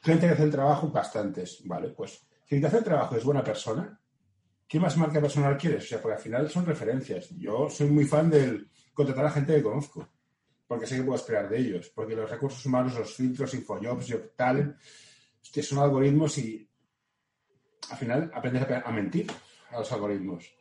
Gente 0.01 0.27
que 0.27 0.33
hace 0.33 0.43
el 0.43 0.51
trabajo, 0.51 0.89
bastantes, 0.89 1.62
¿vale? 1.65 1.89
Pues 1.89 2.27
si 2.45 2.60
que 2.60 2.67
hace 2.67 2.77
el 2.77 2.83
trabajo 2.83 3.15
es 3.15 3.24
buena 3.24 3.43
persona, 3.43 4.00
¿qué 4.67 4.79
más 4.79 4.98
marca 4.98 5.19
personal 5.19 5.57
quieres? 5.57 5.86
O 5.86 5.88
sea, 5.88 6.01
porque 6.01 6.17
al 6.17 6.22
final 6.22 6.50
son 6.50 6.65
referencias. 6.65 7.29
Yo 7.31 7.69
soy 7.69 7.89
muy 7.89 8.05
fan 8.05 8.29
del 8.29 8.69
contratar 8.93 9.25
a 9.25 9.31
gente 9.31 9.55
que 9.55 9.63
conozco, 9.63 10.07
porque 10.67 10.86
sé 10.86 10.98
que 10.98 11.03
puedo 11.03 11.15
esperar 11.15 11.50
de 11.50 11.57
ellos, 11.57 11.91
porque 11.93 12.15
los 12.15 12.29
recursos 12.29 12.65
humanos, 12.65 12.98
los 12.98 13.15
filtros, 13.15 13.53
Infojobs, 13.53 14.12
Job 14.12 14.31
Talent, 14.36 14.75
hostia, 15.41 15.63
son 15.63 15.79
algoritmos 15.79 16.38
y 16.38 16.69
al 17.89 17.98
final 17.98 18.31
aprendes 18.33 18.67
a 18.86 18.91
mentir 18.91 19.27
a 19.74 19.80
los 19.80 19.92
algoritmos. 19.92 20.53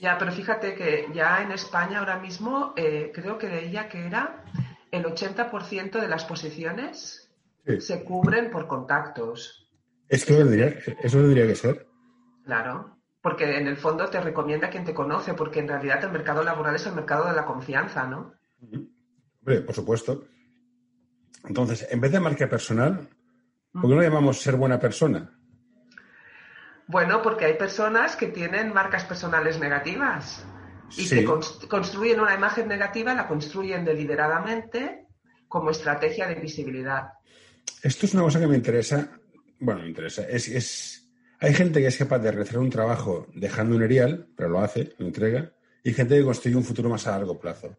Ya, 0.00 0.16
pero 0.18 0.32
fíjate 0.32 0.74
que 0.74 1.08
ya 1.12 1.42
en 1.42 1.52
España 1.52 1.98
ahora 1.98 2.18
mismo 2.18 2.72
eh, 2.76 3.10
creo 3.14 3.36
que 3.38 3.48
leía 3.48 3.88
que 3.88 4.06
era 4.06 4.44
el 4.90 5.04
80% 5.04 6.00
de 6.00 6.08
las 6.08 6.24
posiciones 6.24 7.26
Sí. 7.66 7.80
se 7.80 8.04
cubren 8.04 8.50
por 8.50 8.66
contactos. 8.66 9.68
Es 10.08 10.24
que 10.24 10.34
tendría, 10.34 10.68
eso 11.02 11.18
tendría 11.18 11.46
que 11.46 11.54
ser. 11.54 11.86
Claro. 12.44 12.96
Porque 13.22 13.58
en 13.58 13.66
el 13.66 13.76
fondo 13.76 14.08
te 14.08 14.18
recomienda 14.20 14.70
quien 14.70 14.84
te 14.84 14.94
conoce, 14.94 15.34
porque 15.34 15.60
en 15.60 15.68
realidad 15.68 16.02
el 16.02 16.10
mercado 16.10 16.42
laboral 16.42 16.74
es 16.74 16.86
el 16.86 16.94
mercado 16.94 17.26
de 17.26 17.34
la 17.34 17.44
confianza, 17.44 18.06
¿no? 18.06 18.32
Hombre, 19.40 19.60
por 19.60 19.74
supuesto. 19.74 20.24
Entonces, 21.46 21.86
en 21.90 22.00
vez 22.00 22.10
de 22.12 22.20
marca 22.20 22.48
personal, 22.48 23.08
¿por 23.72 23.82
qué 23.82 23.94
no 23.94 24.02
llamamos 24.02 24.40
ser 24.40 24.56
buena 24.56 24.78
persona? 24.80 25.38
Bueno, 26.90 27.22
porque 27.22 27.44
hay 27.44 27.54
personas 27.54 28.16
que 28.16 28.26
tienen 28.26 28.72
marcas 28.72 29.04
personales 29.04 29.58
negativas 29.60 30.44
y 30.96 31.06
Sí. 31.06 31.16
que 31.16 31.26
cons- 31.26 31.66
construyen 31.68 32.18
una 32.20 32.34
imagen 32.34 32.66
negativa, 32.66 33.14
la 33.14 33.28
construyen 33.28 33.84
deliberadamente 33.84 35.06
como 35.46 35.70
estrategia 35.70 36.26
de 36.26 36.34
visibilidad. 36.34 37.12
Esto 37.82 38.06
es 38.06 38.14
una 38.14 38.24
cosa 38.24 38.40
que 38.40 38.46
me 38.48 38.56
interesa. 38.56 39.08
Bueno, 39.60 39.82
me 39.82 39.88
interesa. 39.88 40.22
Es, 40.28 40.48
es, 40.48 41.08
hay 41.38 41.54
gente 41.54 41.80
que 41.80 41.86
es 41.86 41.96
capaz 41.96 42.18
de 42.18 42.32
realizar 42.32 42.58
un 42.58 42.70
trabajo 42.70 43.26
dejando 43.34 43.76
un 43.76 43.82
erial, 43.82 44.26
pero 44.36 44.48
lo 44.48 44.60
hace, 44.60 44.94
lo 44.98 45.06
entrega, 45.06 45.52
y 45.84 45.92
gente 45.92 46.16
que 46.18 46.24
construye 46.24 46.56
un 46.56 46.64
futuro 46.64 46.88
más 46.88 47.06
a 47.06 47.12
largo 47.12 47.38
plazo. 47.38 47.76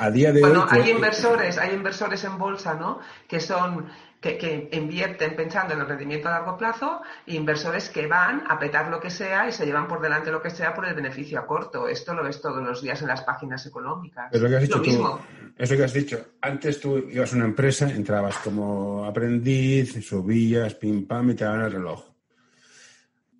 A 0.00 0.10
día 0.10 0.32
de 0.32 0.40
bueno, 0.40 0.66
hoy... 0.70 0.80
hay 0.80 0.90
inversores, 0.90 1.58
hay 1.58 1.74
inversores 1.74 2.24
en 2.24 2.38
bolsa, 2.38 2.74
¿no? 2.74 3.00
Que 3.28 3.38
son 3.38 3.86
que, 4.20 4.38
que, 4.38 4.68
invierten 4.72 5.36
pensando 5.36 5.74
en 5.74 5.80
el 5.80 5.86
rendimiento 5.86 6.28
a 6.28 6.32
largo 6.32 6.56
plazo 6.56 7.00
e 7.26 7.34
inversores 7.34 7.88
que 7.90 8.06
van 8.06 8.44
a 8.48 8.58
petar 8.58 8.88
lo 8.88 8.98
que 8.98 9.10
sea 9.10 9.48
y 9.48 9.52
se 9.52 9.64
llevan 9.66 9.88
por 9.88 10.00
delante 10.00 10.30
lo 10.30 10.42
que 10.42 10.50
sea 10.50 10.74
por 10.74 10.86
el 10.86 10.94
beneficio 10.94 11.38
a 11.38 11.46
corto. 11.46 11.86
Esto 11.86 12.14
lo 12.14 12.24
ves 12.24 12.40
todos 12.40 12.62
los 12.62 12.82
días 12.82 13.00
en 13.02 13.08
las 13.08 13.22
páginas 13.22 13.64
económicas. 13.66 14.32
Es 14.32 14.40
lo 14.40 14.48
que 14.48 14.56
has 14.56 14.62
dicho 14.62 14.76
lo 14.76 14.82
tú. 14.82 14.90
mismo. 14.90 15.20
Es 15.56 15.70
lo 15.70 15.76
que 15.76 15.84
has 15.84 15.92
dicho. 15.92 16.26
Antes 16.40 16.80
tú 16.80 16.98
ibas 16.98 17.32
a 17.32 17.36
una 17.36 17.44
empresa, 17.46 17.90
entrabas 17.90 18.38
como 18.38 19.04
aprendiz, 19.04 20.04
subías, 20.06 20.74
pim 20.74 21.06
pam 21.06 21.30
y 21.30 21.34
te 21.34 21.44
daban 21.44 21.62
el 21.62 21.72
reloj. 21.72 22.04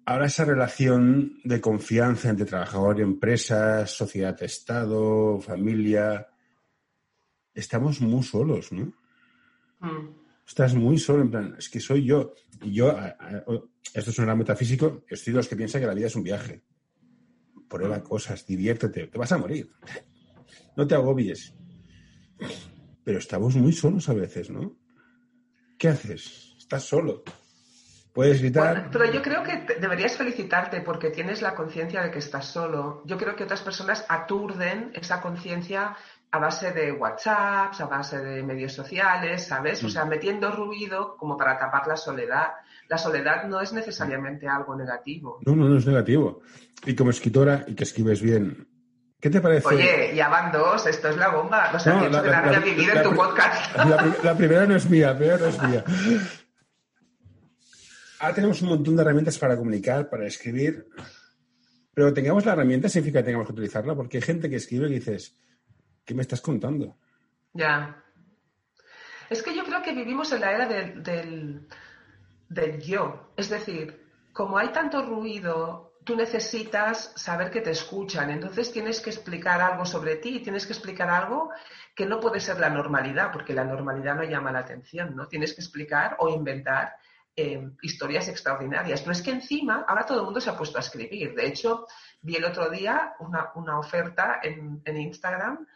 Ahora 0.07 0.27
esa 0.27 0.45
relación 0.45 1.41
de 1.45 1.61
confianza 1.61 2.31
entre 2.31 2.47
trabajador 2.47 2.99
y 2.99 3.03
empresa, 3.03 3.87
sociedad-estado, 3.87 5.41
familia, 5.41 6.27
estamos 7.55 8.01
muy 8.01 8.23
solos, 8.23 8.73
¿no? 8.73 8.93
Mm. 9.81 10.09
Estás 10.47 10.75
muy 10.75 10.99
solo, 10.99 11.23
en 11.23 11.31
plan, 11.31 11.55
es 11.59 11.69
que 11.69 11.79
soy 11.81 12.05
yo. 12.05 12.35
Y 12.63 12.73
yo, 12.73 12.91
a- 12.91 13.17
a- 13.19 13.45
esto 13.95 14.11
es 14.11 14.19
un 14.19 14.25
gran 14.27 14.39
metafísico, 14.39 15.05
estoy 15.09 15.33
de 15.33 15.37
los 15.39 15.49
que 15.49 15.57
piensan 15.57 15.81
que 15.81 15.87
la 15.87 15.95
vida 15.95 16.07
es 16.09 16.17
un 16.17 16.23
viaje. 16.25 16.63
Prueba 17.69 18.03
cosas, 18.03 18.45
diviértete, 18.47 19.07
te 19.07 19.19
vas 19.19 19.33
a 19.33 19.39
morir. 19.39 19.71
No 20.77 20.85
te 20.87 20.95
agobies. 20.97 21.55
Pero 23.05 23.19
estamos 23.19 23.55
muy 23.57 23.73
solos 23.73 24.09
a 24.09 24.15
veces, 24.15 24.51
¿no? 24.51 24.77
¿Qué 25.79 25.89
haces? 25.89 26.55
Estás 26.59 26.85
solo. 26.85 27.23
Puedes 28.13 28.41
gritar. 28.41 28.75
Bueno, 28.75 28.89
pero 28.93 29.13
yo 29.13 29.23
creo 29.23 29.43
que 29.45 29.57
te- 29.59 29.77
deberías 29.77 30.17
felicitarte 30.17 30.81
porque 30.81 31.11
tienes 31.11 31.41
la 31.43 31.55
conciencia 31.55 32.03
de 32.03 32.11
que 32.11 32.19
estás 32.19 32.47
solo. 32.47 33.03
Yo 33.07 33.17
creo 33.17 33.37
que 33.37 33.45
otras 33.45 33.63
personas 33.63 34.05
aturden 34.09 34.91
esa 34.95 35.21
conciencia 35.21 35.97
a 36.33 36.39
base 36.39 36.71
de 36.73 36.93
WhatsApps, 36.93 37.81
a 37.81 37.87
base 37.87 38.19
de 38.21 38.43
medios 38.43 38.73
sociales, 38.73 39.47
¿sabes? 39.47 39.83
O 39.83 39.89
sea, 39.89 40.05
metiendo 40.05 40.51
ruido 40.53 41.17
como 41.17 41.37
para 41.37 41.59
tapar 41.59 41.87
la 41.89 41.97
soledad. 41.97 42.53
La 42.89 42.99
soledad 42.99 43.45
no 43.49 43.61
es 43.61 43.73
necesariamente 43.73 44.47
algo 44.49 44.77
negativo. 44.77 45.41
No, 45.45 45.57
no, 45.57 45.69
no 45.69 45.79
es 45.79 45.87
negativo. 45.87 46.41
Y 46.87 46.95
como 46.95 47.11
escritora, 47.11 47.65
y 47.67 47.75
que 47.75 47.85
escribes 47.85 48.23
bien, 48.23 48.69
¿qué 49.21 49.29
te 49.31 49.41
parece? 49.41 49.67
Oye, 49.69 50.13
ya 50.15 50.29
van 50.29 50.53
dos, 50.53 50.87
esto 50.87 51.09
es 51.09 51.17
la 51.17 51.29
bomba. 51.31 51.73
No 51.73 51.79
sé, 51.81 51.91
No, 51.91 52.09
la- 52.09 52.23
que 52.23 52.29
la, 52.29 52.47
la- 52.47 52.59
vivir 52.61 52.91
en 52.91 53.03
tu 53.03 53.15
podcast. 53.15 53.77
La 54.25 54.37
primera 54.37 54.67
no 54.67 54.77
es 54.77 54.89
mía, 54.89 55.09
la 55.13 55.17
primera 55.19 55.39
no 55.39 55.47
es 55.47 55.63
mía. 55.63 55.85
Ahora 58.21 58.35
tenemos 58.35 58.61
un 58.63 58.69
montón 58.69 58.97
de 58.97 59.03
herramientas 59.03 59.39
para 59.39 59.57
comunicar, 59.57 60.11
para 60.11 60.27
escribir, 60.27 60.87
pero 61.95 62.13
tengamos 62.13 62.45
la 62.45 62.53
herramienta 62.53 62.89
significa 62.89 63.21
que 63.21 63.25
tengamos 63.27 63.47
que 63.47 63.53
utilizarla, 63.55 63.95
porque 63.95 64.19
hay 64.19 64.23
gente 64.23 64.51
que 64.51 64.57
escribe 64.57 64.89
y 64.89 64.95
dices, 64.95 65.37
¿qué 66.05 66.15
me 66.15 66.23
estás 66.23 66.41
contando? 66.41 66.97
Ya. 67.53 68.03
Es 69.29 69.43
que 69.43 69.55
yo 69.55 69.65
creo 69.65 69.83
que 69.83 69.93
vivimos 69.93 70.33
en 70.33 70.41
la 70.41 70.53
era 70.53 70.67
del, 70.67 71.03
del, 71.03 71.69
del 72.49 72.81
yo. 72.81 73.33
Es 73.37 73.49
decir, 73.49 74.07
como 74.33 74.59
hay 74.59 74.69
tanto 74.69 75.03
ruido, 75.03 75.95
tú 76.05 76.17
necesitas 76.17 77.13
saber 77.17 77.51
que 77.51 77.61
te 77.61 77.71
escuchan. 77.71 78.31
Entonces 78.31 78.73
tienes 78.73 79.01
que 79.01 79.11
explicar 79.11 79.61
algo 79.61 79.85
sobre 79.85 80.17
ti, 80.17 80.41
tienes 80.41 80.67
que 80.67 80.73
explicar 80.73 81.09
algo 81.09 81.51
que 81.95 82.07
no 82.07 82.21
puede 82.21 82.41
ser 82.41 82.59
la 82.59 82.71
normalidad, 82.71 83.31
porque 83.33 83.55
la 83.55 83.65
normalidad 83.65 84.17
no 84.17 84.25
llama 84.25 84.53
la 84.53 84.61
atención, 84.61 85.15
¿no? 85.15 85.29
Tienes 85.29 85.55
que 85.55 85.61
explicar 85.61 86.17
o 86.19 86.29
inventar 86.29 86.97
eh, 87.37 87.71
historias 87.83 88.29
extraordinarias. 88.29 89.01
Pero 89.01 89.13
es 89.13 89.23
que 89.23 89.31
encima 89.31 89.85
ahora 89.87 90.05
todo 90.05 90.19
el 90.19 90.25
mundo 90.25 90.41
se 90.41 90.51
ha 90.51 90.57
puesto 90.57 90.79
a 90.79 90.81
escribir. 90.81 91.35
De 91.35 91.47
hecho, 91.47 91.87
vi 92.23 92.37
el 92.37 92.45
otro 92.45 92.69
día 92.71 93.15
una, 93.21 93.53
una 93.55 93.79
oferta 93.79 94.41
en, 94.43 94.83
en 94.85 94.97
Instagram 94.97 95.67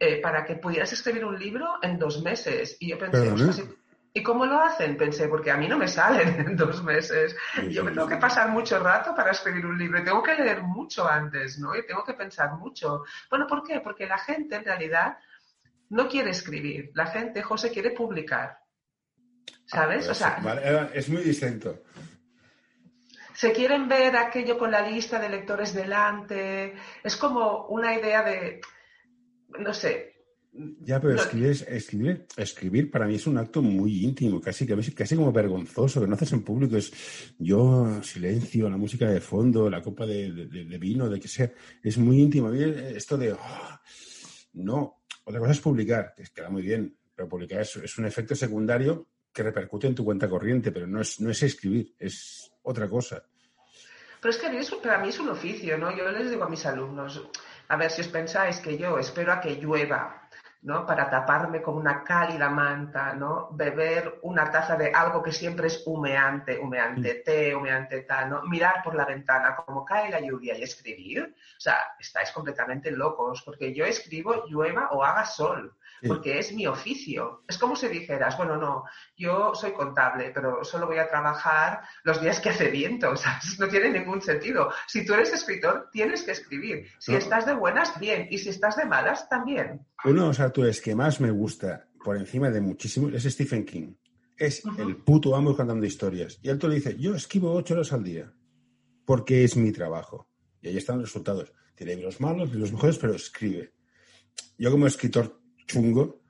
eh, 0.00 0.20
para 0.20 0.44
que 0.44 0.56
pudieras 0.56 0.92
escribir 0.92 1.24
un 1.24 1.38
libro 1.38 1.66
en 1.82 1.98
dos 1.98 2.22
meses. 2.22 2.76
Y 2.80 2.88
yo 2.90 2.98
pensé, 2.98 3.18
Perdona. 3.20 3.50
"Ostras, 3.50 3.68
¿y 4.14 4.22
cómo 4.22 4.46
lo 4.46 4.60
hacen? 4.60 4.96
Pensé, 4.96 5.28
porque 5.28 5.50
a 5.50 5.56
mí 5.56 5.68
no 5.68 5.76
me 5.78 5.88
salen 5.88 6.40
en 6.40 6.56
dos 6.56 6.82
meses. 6.82 7.36
Yo 7.70 7.84
me 7.84 7.90
tengo 7.92 8.06
que 8.06 8.16
pasar 8.16 8.48
mucho 8.50 8.78
rato 8.78 9.14
para 9.14 9.30
escribir 9.32 9.66
un 9.66 9.76
libro 9.78 9.98
y 10.00 10.04
tengo 10.04 10.22
que 10.22 10.34
leer 10.34 10.62
mucho 10.62 11.08
antes, 11.08 11.58
¿no? 11.58 11.74
Y 11.76 11.84
tengo 11.86 12.04
que 12.04 12.14
pensar 12.14 12.52
mucho. 12.54 13.04
Bueno, 13.30 13.46
¿por 13.46 13.62
qué? 13.62 13.80
Porque 13.80 14.06
la 14.06 14.18
gente 14.18 14.56
en 14.56 14.64
realidad 14.64 15.18
no 15.90 16.08
quiere 16.08 16.30
escribir. 16.30 16.90
La 16.94 17.06
gente, 17.06 17.42
José, 17.42 17.70
quiere 17.70 17.90
publicar. 17.92 18.58
¿Sabes? 19.66 20.08
O 20.08 20.14
sea, 20.14 20.38
Vale, 20.42 20.90
es 20.94 21.08
muy 21.08 21.22
distinto. 21.22 21.82
se 23.34 23.52
quieren 23.52 23.86
ver 23.88 24.16
aquello 24.16 24.58
con 24.58 24.70
la 24.70 24.80
lista 24.82 25.18
de 25.18 25.28
lectores 25.28 25.74
delante. 25.74 26.74
Es 27.04 27.16
como 27.16 27.66
una 27.66 27.94
idea 27.94 28.22
de, 28.22 28.60
no 29.58 29.72
sé. 29.74 30.14
Ya, 30.80 30.98
pero 31.00 31.14
no- 31.14 31.20
escribir, 31.22 31.50
es- 31.50 31.62
escribir, 31.68 32.26
escribir 32.36 32.90
para 32.90 33.06
mí 33.06 33.14
es 33.14 33.26
un 33.26 33.38
acto 33.38 33.62
muy 33.62 34.02
íntimo, 34.04 34.40
casi, 34.40 34.66
casi, 34.66 34.92
casi 34.92 35.14
como 35.14 35.30
vergonzoso, 35.30 36.00
que 36.00 36.06
no 36.08 36.14
haces 36.14 36.32
en 36.32 36.42
público. 36.42 36.76
Es 36.76 36.90
yo, 37.38 38.02
silencio, 38.02 38.68
la 38.68 38.76
música 38.76 39.08
de 39.08 39.20
fondo, 39.20 39.68
la 39.70 39.82
copa 39.82 40.04
de, 40.06 40.32
de- 40.32 40.64
de 40.64 40.78
vino, 40.78 41.08
de 41.08 41.20
que 41.20 41.28
sea. 41.28 41.52
Es 41.82 41.96
muy 41.98 42.20
íntimo. 42.20 42.48
A 42.48 42.50
mí 42.50 42.60
esto 42.62 43.16
de, 43.16 43.36
"Ah, 43.38 43.80
no, 44.54 45.02
otra 45.24 45.38
cosa 45.38 45.52
es 45.52 45.60
publicar, 45.60 46.12
que 46.16 46.24
queda 46.34 46.48
muy 46.50 46.62
bien, 46.62 46.96
pero 47.14 47.28
publicar 47.28 47.60
es, 47.60 47.76
es 47.76 47.98
un 47.98 48.06
efecto 48.06 48.34
secundario 48.34 49.06
que 49.32 49.42
repercute 49.44 49.86
en 49.86 49.94
tu 49.94 50.04
cuenta 50.04 50.28
corriente, 50.28 50.72
pero 50.72 50.86
no 50.86 51.00
es, 51.00 51.20
no 51.20 51.30
es 51.30 51.40
escribir, 51.42 51.94
es 51.98 52.50
otra 52.62 52.88
cosa. 52.88 53.22
Pero 54.20 54.30
es 54.30 54.38
que 54.38 54.46
a 54.46 54.50
mí 54.50 54.56
es- 54.56 54.70
para 54.82 54.98
mí 55.00 55.10
es 55.10 55.20
un 55.20 55.28
oficio, 55.28 55.78
¿no? 55.78 55.96
Yo 55.96 56.10
les 56.10 56.30
digo 56.30 56.42
a 56.42 56.48
mis 56.48 56.64
alumnos, 56.66 57.22
a 57.68 57.76
ver 57.76 57.90
si 57.90 58.00
os 58.00 58.08
pensáis 58.08 58.60
que 58.60 58.76
yo 58.78 58.98
espero 58.98 59.32
a 59.32 59.40
que 59.40 59.56
llueva, 59.56 60.28
¿no? 60.62 60.84
Para 60.86 61.08
taparme 61.08 61.62
con 61.62 61.76
una 61.76 62.02
cálida 62.02 62.48
manta, 62.48 63.12
¿no? 63.14 63.50
Beber 63.52 64.18
una 64.22 64.50
taza 64.50 64.76
de 64.76 64.90
algo 64.90 65.22
que 65.22 65.32
siempre 65.32 65.68
es 65.68 65.82
humeante, 65.86 66.58
humeante 66.58 67.16
té, 67.16 67.54
humeante 67.54 68.02
tal, 68.02 68.30
¿no? 68.30 68.42
Mirar 68.42 68.82
por 68.82 68.94
la 68.94 69.04
ventana 69.04 69.54
como 69.54 69.84
cae 69.84 70.10
la 70.10 70.20
lluvia 70.20 70.56
y 70.56 70.62
escribir. 70.62 71.34
O 71.56 71.60
sea, 71.60 71.76
estáis 72.00 72.32
completamente 72.32 72.90
locos, 72.90 73.42
porque 73.42 73.72
yo 73.74 73.84
escribo 73.84 74.46
llueva 74.46 74.88
o 74.92 75.04
haga 75.04 75.24
sol, 75.24 75.76
Sí. 76.00 76.08
porque 76.08 76.38
es 76.38 76.52
mi 76.52 76.66
oficio. 76.66 77.42
Es 77.48 77.58
como 77.58 77.74
si 77.76 77.88
dijeras, 77.88 78.36
bueno, 78.36 78.56
no, 78.56 78.84
yo 79.16 79.52
soy 79.54 79.72
contable, 79.72 80.30
pero 80.34 80.64
solo 80.64 80.86
voy 80.86 80.98
a 80.98 81.08
trabajar 81.08 81.80
los 82.04 82.20
días 82.20 82.40
que 82.40 82.50
hace 82.50 82.70
viento, 82.70 83.16
¿sabes? 83.16 83.58
No 83.58 83.68
tiene 83.68 83.90
ningún 83.90 84.22
sentido. 84.22 84.70
Si 84.86 85.04
tú 85.04 85.14
eres 85.14 85.32
escritor, 85.32 85.88
tienes 85.92 86.22
que 86.22 86.32
escribir. 86.32 86.86
Si 86.98 87.12
No. 87.12 87.18
estás 87.18 87.46
de 87.46 87.54
buenas, 87.54 87.98
bien. 87.98 88.28
Y 88.30 88.38
si 88.38 88.48
estás 88.50 88.76
de 88.76 88.84
malas, 88.84 89.28
también. 89.28 89.86
Uno 90.04 90.22
de 90.22 90.28
los 90.28 90.40
autores 90.40 90.80
que 90.80 90.94
más 90.94 91.20
me 91.20 91.30
gusta, 91.30 91.86
por 92.04 92.16
encima 92.16 92.50
de 92.50 92.60
muchísimo, 92.60 93.08
es 93.08 93.24
Stephen 93.24 93.64
King. 93.64 93.94
Es 94.36 94.62
el 94.78 94.96
puto 94.98 95.34
amo 95.34 95.56
contando 95.56 95.84
historias. 95.84 96.38
Y 96.42 96.48
otro 96.50 96.68
le 96.68 96.76
dice, 96.76 96.96
yo 96.96 97.14
escribo 97.16 97.52
ocho 97.52 97.74
horas 97.74 97.92
al 97.92 98.04
día, 98.04 98.32
porque 99.04 99.42
es 99.42 99.56
mi 99.56 99.72
trabajo. 99.72 100.28
Y 100.62 100.68
ahí 100.68 100.76
están 100.76 100.98
los 100.98 101.08
resultados. 101.08 101.52
Tiene 101.74 101.96
libros 101.96 102.20
malos, 102.20 102.50
libros 102.52 102.72
mejores, 102.72 102.98
pero 102.98 103.14
escribe. 103.14 103.72
Yo 104.56 104.70
como 104.70 104.86
escritor 104.86 105.37
chungo, 105.68 106.20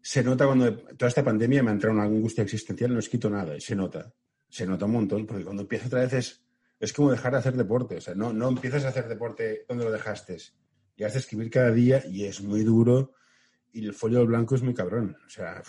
se 0.00 0.22
nota 0.22 0.46
cuando 0.46 0.74
toda 0.96 1.08
esta 1.08 1.22
pandemia 1.22 1.62
me 1.62 1.68
ha 1.70 1.74
entrado 1.74 1.94
una 1.94 2.04
angustia 2.04 2.42
existencial, 2.44 2.90
no 2.90 2.96
he 2.96 3.00
escrito 3.00 3.28
nada, 3.28 3.54
y 3.56 3.60
se 3.60 3.76
nota. 3.76 4.10
Se 4.48 4.66
nota 4.66 4.86
un 4.86 4.92
montón, 4.92 5.26
porque 5.26 5.44
cuando 5.44 5.62
empieza 5.62 5.88
otra 5.88 6.00
vez 6.00 6.12
es, 6.14 6.42
es 6.80 6.92
como 6.94 7.10
dejar 7.10 7.32
de 7.32 7.38
hacer 7.38 7.54
deporte. 7.54 7.96
O 7.96 8.00
sea, 8.00 8.14
no, 8.14 8.32
no 8.32 8.48
empiezas 8.48 8.84
a 8.86 8.88
hacer 8.88 9.06
deporte 9.06 9.66
donde 9.68 9.84
lo 9.84 9.90
dejaste. 9.92 10.38
Y 10.96 11.04
has 11.04 11.12
de 11.12 11.18
escribir 11.18 11.50
cada 11.50 11.70
día 11.70 12.02
y 12.06 12.24
es 12.24 12.40
muy 12.40 12.62
duro 12.64 13.12
y 13.72 13.84
el 13.84 13.92
folio 13.92 14.24
blanco 14.24 14.54
es 14.54 14.62
muy 14.62 14.72
cabrón. 14.72 15.14
O 15.26 15.28
sea, 15.28 15.62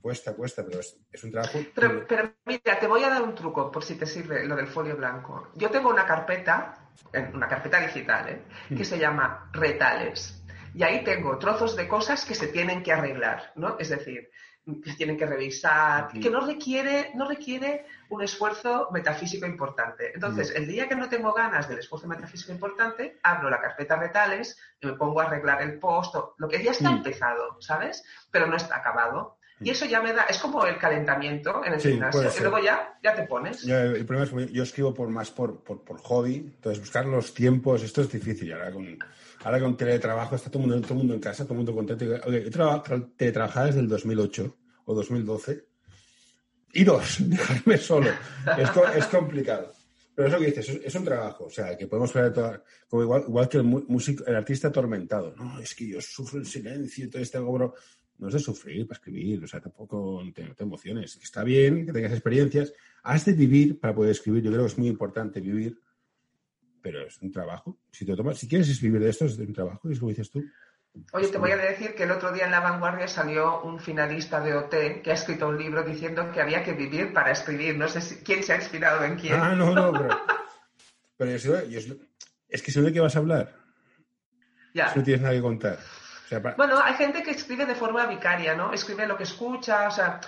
cuesta, 0.00 0.34
cuesta, 0.34 0.64
pero 0.64 0.80
es, 0.80 0.96
es 1.10 1.24
un 1.24 1.30
trabajo. 1.30 1.58
Pero, 1.74 2.06
pero 2.06 2.34
mira, 2.44 2.78
te 2.78 2.86
voy 2.86 3.02
a 3.02 3.08
dar 3.08 3.22
un 3.22 3.34
truco 3.34 3.70
por 3.70 3.82
si 3.82 3.94
te 3.94 4.04
sirve 4.06 4.44
lo 4.46 4.54
del 4.56 4.66
folio 4.66 4.96
blanco. 4.96 5.48
Yo 5.54 5.70
tengo 5.70 5.88
una 5.88 6.04
carpeta, 6.06 6.90
en- 7.12 7.34
una 7.34 7.48
carpeta 7.48 7.80
digital, 7.80 8.28
¿eh? 8.28 8.42
que 8.76 8.84
se 8.84 8.98
llama 8.98 9.48
retales. 9.52 10.43
Y 10.74 10.82
ahí 10.82 11.04
tengo 11.04 11.38
trozos 11.38 11.76
de 11.76 11.86
cosas 11.86 12.24
que 12.24 12.34
se 12.34 12.48
tienen 12.48 12.82
que 12.82 12.92
arreglar, 12.92 13.52
¿no? 13.54 13.76
Es 13.78 13.90
decir, 13.90 14.28
que 14.82 14.90
se 14.90 14.96
tienen 14.96 15.18
que 15.18 15.26
revisar, 15.26 16.08
que 16.08 16.30
no 16.30 16.40
requiere, 16.40 17.12
no 17.14 17.28
requiere 17.28 17.84
un 18.08 18.22
esfuerzo 18.22 18.88
metafísico 18.90 19.46
importante. 19.46 20.12
Entonces, 20.14 20.52
el 20.56 20.66
día 20.66 20.88
que 20.88 20.96
no 20.96 21.08
tengo 21.08 21.32
ganas 21.34 21.68
del 21.68 21.78
esfuerzo 21.78 22.08
metafísico 22.08 22.50
importante, 22.50 23.18
abro 23.22 23.50
la 23.50 23.60
carpeta 23.60 23.96
retales 23.96 24.58
y 24.80 24.86
me 24.86 24.94
pongo 24.94 25.20
a 25.20 25.24
arreglar 25.24 25.60
el 25.62 25.78
post, 25.78 26.14
o 26.16 26.34
lo 26.38 26.48
que 26.48 26.62
ya 26.62 26.70
está 26.70 26.90
empezado, 26.90 27.60
¿sabes? 27.60 28.02
Pero 28.30 28.46
no 28.46 28.56
está 28.56 28.76
acabado. 28.76 29.38
Y 29.64 29.70
eso 29.70 29.86
ya 29.86 30.00
me 30.02 30.12
da, 30.12 30.24
es 30.24 30.38
como 30.38 30.64
el 30.66 30.76
calentamiento 30.78 31.64
en 31.64 31.72
el 31.74 31.80
Sí, 31.80 31.90
gimnasio. 31.92 32.30
ser. 32.30 32.42
luego 32.42 32.58
ya, 32.58 32.98
ya 33.02 33.14
te 33.14 33.22
pones. 33.24 33.62
Yo, 33.62 33.76
el 33.78 34.04
problema 34.06 34.24
es 34.42 34.48
que 34.48 34.52
yo 34.54 34.62
escribo 34.62 34.92
por 34.94 35.08
más 35.08 35.30
por, 35.30 35.62
por, 35.64 35.82
por 35.82 35.98
hobby, 36.00 36.36
entonces 36.36 36.80
buscar 36.80 37.06
los 37.06 37.32
tiempos, 37.34 37.82
esto 37.82 38.02
es 38.02 38.12
difícil. 38.12 38.52
Ahora 38.52 38.70
con, 38.72 38.98
ahora 39.42 39.60
con 39.60 39.76
teletrabajo 39.76 40.36
está 40.36 40.50
todo 40.50 40.62
el 40.64 40.68
mundo, 40.70 40.86
todo 40.86 40.94
mundo 40.98 41.14
en 41.14 41.20
casa, 41.20 41.44
todo 41.44 41.54
el 41.54 41.58
mundo 41.58 41.74
contento. 41.74 42.04
Oye, 42.26 42.44
yo 42.44 42.50
traba- 42.50 42.82
tra- 42.84 43.10
teletrabajaba 43.16 43.66
desde 43.66 43.80
el 43.80 43.88
2008 43.88 44.56
o 44.84 44.94
2012. 44.94 45.64
Iros, 46.74 47.16
dejarme 47.28 47.78
solo. 47.78 48.10
Es, 48.58 48.68
es 48.96 49.06
complicado. 49.06 49.72
Pero 50.14 50.28
eso 50.28 50.38
que 50.38 50.46
dices, 50.46 50.68
es, 50.68 50.80
es 50.84 50.94
un 50.94 51.04
trabajo, 51.04 51.46
o 51.46 51.50
sea, 51.50 51.76
que 51.76 51.88
podemos 51.88 52.12
ver 52.12 52.32
toda, 52.32 52.62
como 52.88 53.02
igual, 53.02 53.24
igual 53.26 53.48
que 53.48 53.56
el 53.56 53.64
músico, 53.64 54.24
el 54.26 54.36
artista 54.36 54.68
atormentado. 54.68 55.34
No, 55.36 55.58
es 55.58 55.74
que 55.74 55.88
yo 55.88 56.00
sufro 56.00 56.38
en 56.38 56.44
silencio 56.44 57.06
y 57.06 57.10
todo 57.10 57.20
este 57.22 57.36
agobro. 57.38 57.74
No 58.18 58.28
es 58.28 58.34
de 58.34 58.40
sufrir 58.40 58.86
para 58.86 58.96
escribir, 58.96 59.42
o 59.42 59.46
sea, 59.46 59.60
tampoco 59.60 60.22
te, 60.34 60.44
te 60.44 60.62
emociones. 60.62 61.16
Está 61.16 61.42
bien 61.42 61.84
que 61.84 61.92
tengas 61.92 62.12
experiencias. 62.12 62.72
Has 63.02 63.24
de 63.24 63.32
vivir 63.32 63.80
para 63.80 63.94
poder 63.94 64.12
escribir. 64.12 64.42
Yo 64.42 64.50
creo 64.50 64.62
que 64.62 64.72
es 64.72 64.78
muy 64.78 64.88
importante 64.88 65.40
vivir, 65.40 65.80
pero 66.80 67.06
es 67.06 67.20
un 67.20 67.32
trabajo. 67.32 67.78
Si 67.90 68.04
te 68.04 68.14
tomas, 68.14 68.38
si 68.38 68.48
quieres 68.48 68.68
escribir 68.68 69.00
de 69.00 69.10
esto, 69.10 69.24
es 69.24 69.38
un 69.38 69.52
trabajo, 69.52 69.90
es 69.90 69.98
como 69.98 70.10
dices 70.10 70.30
tú. 70.30 70.44
Oye, 71.12 71.26
te 71.26 71.38
voy 71.38 71.50
a 71.50 71.56
decir 71.56 71.94
que 71.94 72.04
el 72.04 72.12
otro 72.12 72.30
día 72.30 72.44
en 72.44 72.52
La 72.52 72.60
Vanguardia 72.60 73.08
salió 73.08 73.62
un 73.62 73.80
finalista 73.80 74.40
de 74.40 74.54
OT 74.54 75.02
que 75.02 75.10
ha 75.10 75.14
escrito 75.14 75.48
un 75.48 75.58
libro 75.58 75.82
diciendo 75.82 76.30
que 76.30 76.40
había 76.40 76.62
que 76.62 76.72
vivir 76.72 77.12
para 77.12 77.32
escribir. 77.32 77.76
No 77.76 77.88
sé 77.88 78.00
si, 78.00 78.16
quién 78.16 78.44
se 78.44 78.52
ha 78.52 78.56
inspirado 78.56 79.02
en 79.04 79.16
quién. 79.16 79.34
Ah, 79.34 79.56
no, 79.56 79.74
no, 79.74 79.92
pero. 79.98 80.16
pero 81.16 81.36
yo 81.36 81.64
yo 81.66 81.94
es 82.48 82.62
que 82.62 82.70
sé 82.70 82.80
de 82.80 82.92
qué 82.92 83.00
vas 83.00 83.16
a 83.16 83.18
hablar. 83.18 83.56
Ya. 84.72 84.92
Si 84.92 84.98
no 85.00 85.04
tienes 85.04 85.22
nada 85.22 85.34
que 85.34 85.40
contar. 85.40 85.78
O 86.24 86.28
sea, 86.28 86.42
pa- 86.42 86.54
Bueno, 86.56 86.80
hay 86.82 86.94
gente 86.94 87.22
que 87.22 87.32
escribe 87.32 87.66
de 87.66 87.74
forma 87.74 88.06
vicaria, 88.06 88.54
¿no? 88.54 88.72
Escribe 88.72 89.06
lo 89.06 89.16
que 89.16 89.24
escucha, 89.24 89.88
o 89.88 89.90
sea, 89.90 90.20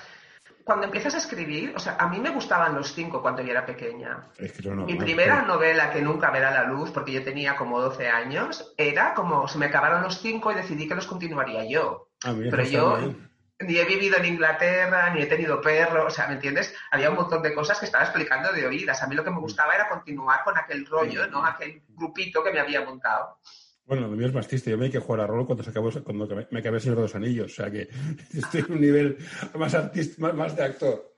cuando 0.64 0.86
empiezas 0.86 1.14
a 1.14 1.18
escribir, 1.18 1.72
o 1.76 1.78
sea, 1.78 1.96
a 1.98 2.08
mí 2.08 2.18
me 2.18 2.30
gustaban 2.30 2.74
los 2.74 2.92
cinco 2.92 3.22
cuando 3.22 3.40
yo 3.42 3.52
era 3.52 3.64
pequeña. 3.64 4.18
es 4.36 4.52
que 4.52 4.68
Mi 4.70 4.96
primera 4.96 5.36
pero- 5.36 5.46
novela 5.46 5.90
que 5.92 6.02
nunca 6.02 6.30
verá 6.30 6.50
la 6.50 6.64
luz, 6.64 6.90
porque 6.90 7.12
yo 7.12 7.22
tenía 7.22 7.56
como 7.56 7.80
12 7.80 8.08
años, 8.08 8.74
era 8.76 9.14
como 9.14 9.46
se 9.48 9.58
me 9.58 9.66
acabaron 9.66 10.02
los 10.02 10.20
cinco 10.20 10.50
y 10.50 10.56
decidí 10.56 10.88
que 10.88 10.94
los 10.96 11.06
continuaría 11.06 11.64
yo. 11.64 12.08
Ah, 12.24 12.34
Pero 12.50 12.62
yo 12.64 12.96
bien. 12.96 13.30
ni 13.60 13.78
he 13.78 13.84
vivido 13.84 14.16
en 14.18 14.24
Inglaterra, 14.24 15.10
ni 15.10 15.22
he 15.22 15.26
tenido 15.26 15.60
perro, 15.60 16.06
o 16.06 16.10
sea, 16.10 16.26
¿me 16.26 16.34
entiendes? 16.34 16.74
Había 16.90 17.10
un 17.10 17.16
montón 17.16 17.42
de 17.42 17.54
cosas 17.54 17.78
que 17.78 17.86
estaba 17.86 18.04
explicando 18.04 18.52
de 18.52 18.66
oídas. 18.66 19.02
A 19.02 19.06
mí 19.06 19.14
lo 19.14 19.22
que 19.24 19.30
me 19.30 19.38
gustaba 19.38 19.74
era 19.74 19.88
continuar 19.88 20.42
con 20.44 20.58
aquel 20.58 20.84
rollo, 20.86 21.28
¿no? 21.28 21.44
Aquel 21.46 21.82
grupito 21.88 22.42
que 22.42 22.50
me 22.52 22.60
había 22.60 22.84
montado. 22.84 23.38
Bueno, 23.86 24.08
lo 24.08 24.16
mío 24.16 24.26
es 24.26 24.34
más 24.34 24.48
triste. 24.48 24.70
Yo 24.70 24.78
me 24.78 24.86
hay 24.86 24.90
que 24.90 24.98
jugar 24.98 25.20
a 25.20 25.26
rol 25.26 25.46
cuando, 25.46 25.62
se 25.62 25.70
acabó, 25.70 25.90
cuando 26.02 26.26
me 26.50 26.58
acabé 26.58 26.80
Señor 26.80 26.96
de 26.96 27.02
los 27.02 27.14
Anillos. 27.14 27.52
O 27.52 27.54
sea 27.54 27.70
que 27.70 27.88
estoy 28.34 28.60
en 28.66 28.72
un 28.72 28.80
nivel 28.80 29.16
más, 29.58 29.74
artista, 29.74 30.20
más, 30.20 30.34
más 30.34 30.56
de 30.56 30.62
actor. 30.64 31.16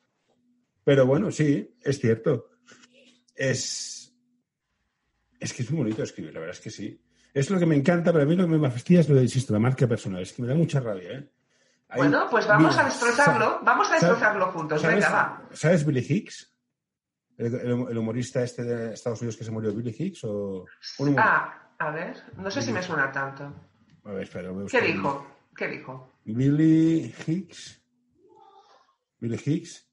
Pero 0.84 1.06
bueno, 1.06 1.30
sí, 1.30 1.76
es 1.82 1.98
cierto. 1.98 2.50
Es, 3.34 4.12
es 5.38 5.52
que 5.52 5.62
es 5.62 5.70
muy 5.70 5.78
bonito 5.84 6.02
escribir, 6.02 6.34
la 6.34 6.40
verdad 6.40 6.56
es 6.56 6.60
que 6.62 6.70
sí. 6.70 7.00
Es 7.32 7.50
lo 7.50 7.58
que 7.58 7.66
me 7.66 7.76
encanta, 7.76 8.10
pero 8.12 8.24
a 8.24 8.26
mí 8.26 8.34
lo 8.34 8.44
que 8.48 8.56
me 8.58 8.70
fastidia 8.70 9.00
es 9.00 9.08
lo 9.08 9.14
de, 9.14 9.22
insisto, 9.22 9.52
la 9.52 9.58
marca 9.60 9.86
personal. 9.86 10.22
Es 10.22 10.32
que 10.32 10.42
me 10.42 10.48
da 10.48 10.54
mucha 10.54 10.80
rabia, 10.80 11.12
¿eh? 11.12 11.30
Hay- 11.90 11.98
Bueno, 11.98 12.26
pues 12.30 12.46
vamos 12.46 12.72
mira, 12.72 12.82
a 12.82 12.86
destrozarlo, 12.86 13.60
vamos 13.64 13.86
a 13.86 13.90
¿sabes- 13.90 14.02
destrozarlo 14.02 14.46
juntos, 14.52 14.80
¿sabes, 14.82 14.96
venga, 14.96 15.10
va. 15.10 15.48
¿Sabes 15.52 15.86
Billy 15.86 16.04
Hicks? 16.06 16.54
El, 17.36 17.54
el- 17.54 17.86
el 17.90 17.98
humorista 17.98 18.42
este 18.42 18.64
de 18.64 18.94
Estados 18.94 19.20
Unidos 19.20 19.36
que 19.36 19.44
se 19.44 19.50
murió, 19.50 19.72
Billy 19.72 19.94
Hicks, 19.96 20.24
o 20.24 20.64
un 20.98 21.08
humorista? 21.08 21.22
Ah, 21.46 21.67
a 21.78 21.90
ver, 21.90 22.16
no 22.36 22.50
sé 22.50 22.62
si 22.62 22.72
me 22.72 22.82
suena 22.82 23.10
tanto. 23.12 23.54
A 24.04 24.12
ver, 24.12 24.22
espera, 24.22 24.50
voy 24.50 24.64
a 24.64 24.66
¿Qué 24.66 24.80
dijo? 24.80 25.26
¿Qué 25.56 25.68
dijo? 25.68 26.12
Billy 26.24 27.14
Hicks. 27.26 27.82
Billy 29.20 29.40
Hicks. 29.44 29.86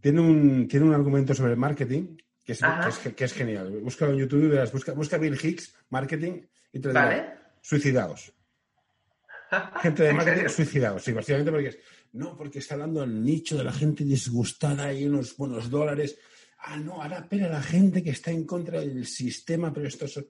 Tiene 0.00 0.20
un, 0.20 0.68
tiene 0.68 0.86
un 0.86 0.94
argumento 0.94 1.34
sobre 1.34 1.56
marketing 1.56 2.16
que 2.44 2.52
es, 2.52 2.60
que 2.60 3.08
es, 3.08 3.14
que 3.14 3.24
es 3.24 3.32
genial. 3.32 3.80
Búscalo 3.80 4.12
en 4.12 4.18
YouTube 4.18 4.44
y 4.44 4.48
verás. 4.48 4.70
Busca, 4.70 4.92
busca 4.92 5.16
Bill 5.16 5.38
Hicks, 5.42 5.74
marketing, 5.88 6.42
y 6.72 6.78
te 6.78 6.88
dirá. 6.88 7.04
Vale. 7.04 7.32
Suicidaos. 7.62 8.32
Gente 9.82 10.02
de 10.02 10.10
¿En 10.10 10.16
marketing, 10.16 10.36
serio? 10.36 10.50
suicidaos. 10.50 11.02
Sí, 11.02 11.12
básicamente 11.12 11.50
porque 11.50 11.68
es. 11.68 11.78
No, 12.12 12.36
porque 12.36 12.58
está 12.58 12.74
hablando 12.74 13.02
al 13.02 13.24
nicho 13.24 13.56
de 13.56 13.64
la 13.64 13.72
gente 13.72 14.04
disgustada 14.04 14.92
y 14.92 15.06
unos 15.06 15.36
buenos 15.36 15.68
dólares. 15.68 16.16
Ah, 16.58 16.76
no, 16.76 17.02
ahora 17.02 17.26
pena 17.28 17.48
la 17.48 17.62
gente 17.62 18.04
que 18.04 18.10
está 18.10 18.30
en 18.30 18.44
contra 18.44 18.80
del 18.80 19.06
sistema, 19.06 19.72
pero 19.72 19.88
esto 19.88 20.04
es. 20.04 20.22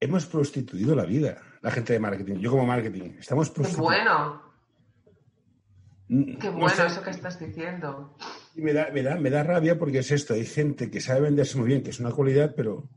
Hemos 0.00 0.24
prostituido 0.26 0.94
la 0.96 1.04
vida, 1.04 1.42
la 1.60 1.70
gente 1.70 1.92
de 1.92 2.00
marketing. 2.00 2.36
Yo 2.36 2.50
como 2.50 2.64
marketing. 2.66 3.16
Estamos 3.18 3.48
Qué 3.50 3.54
prostituyendo. 3.56 3.84
bueno, 3.84 4.50
Mm, 6.12 6.38
qué 6.38 6.48
no 6.50 6.58
bueno 6.58 6.84
eso 6.86 7.02
que 7.02 7.10
estás 7.10 7.38
diciendo. 7.38 8.16
y 8.56 8.62
me, 8.62 8.72
da, 8.72 8.88
me, 8.92 9.00
da, 9.00 9.14
me 9.16 9.30
da 9.30 9.44
rabia 9.44 9.78
porque 9.78 9.98
es 10.00 10.10
esto. 10.10 10.34
Hay 10.34 10.44
gente 10.44 10.90
que 10.90 11.00
sabe 11.00 11.20
venderse 11.20 11.56
muy 11.56 11.68
bien, 11.68 11.84
que 11.84 11.90
es 11.90 12.00
una 12.00 12.10
cualidad, 12.10 12.52
pero 12.56 12.88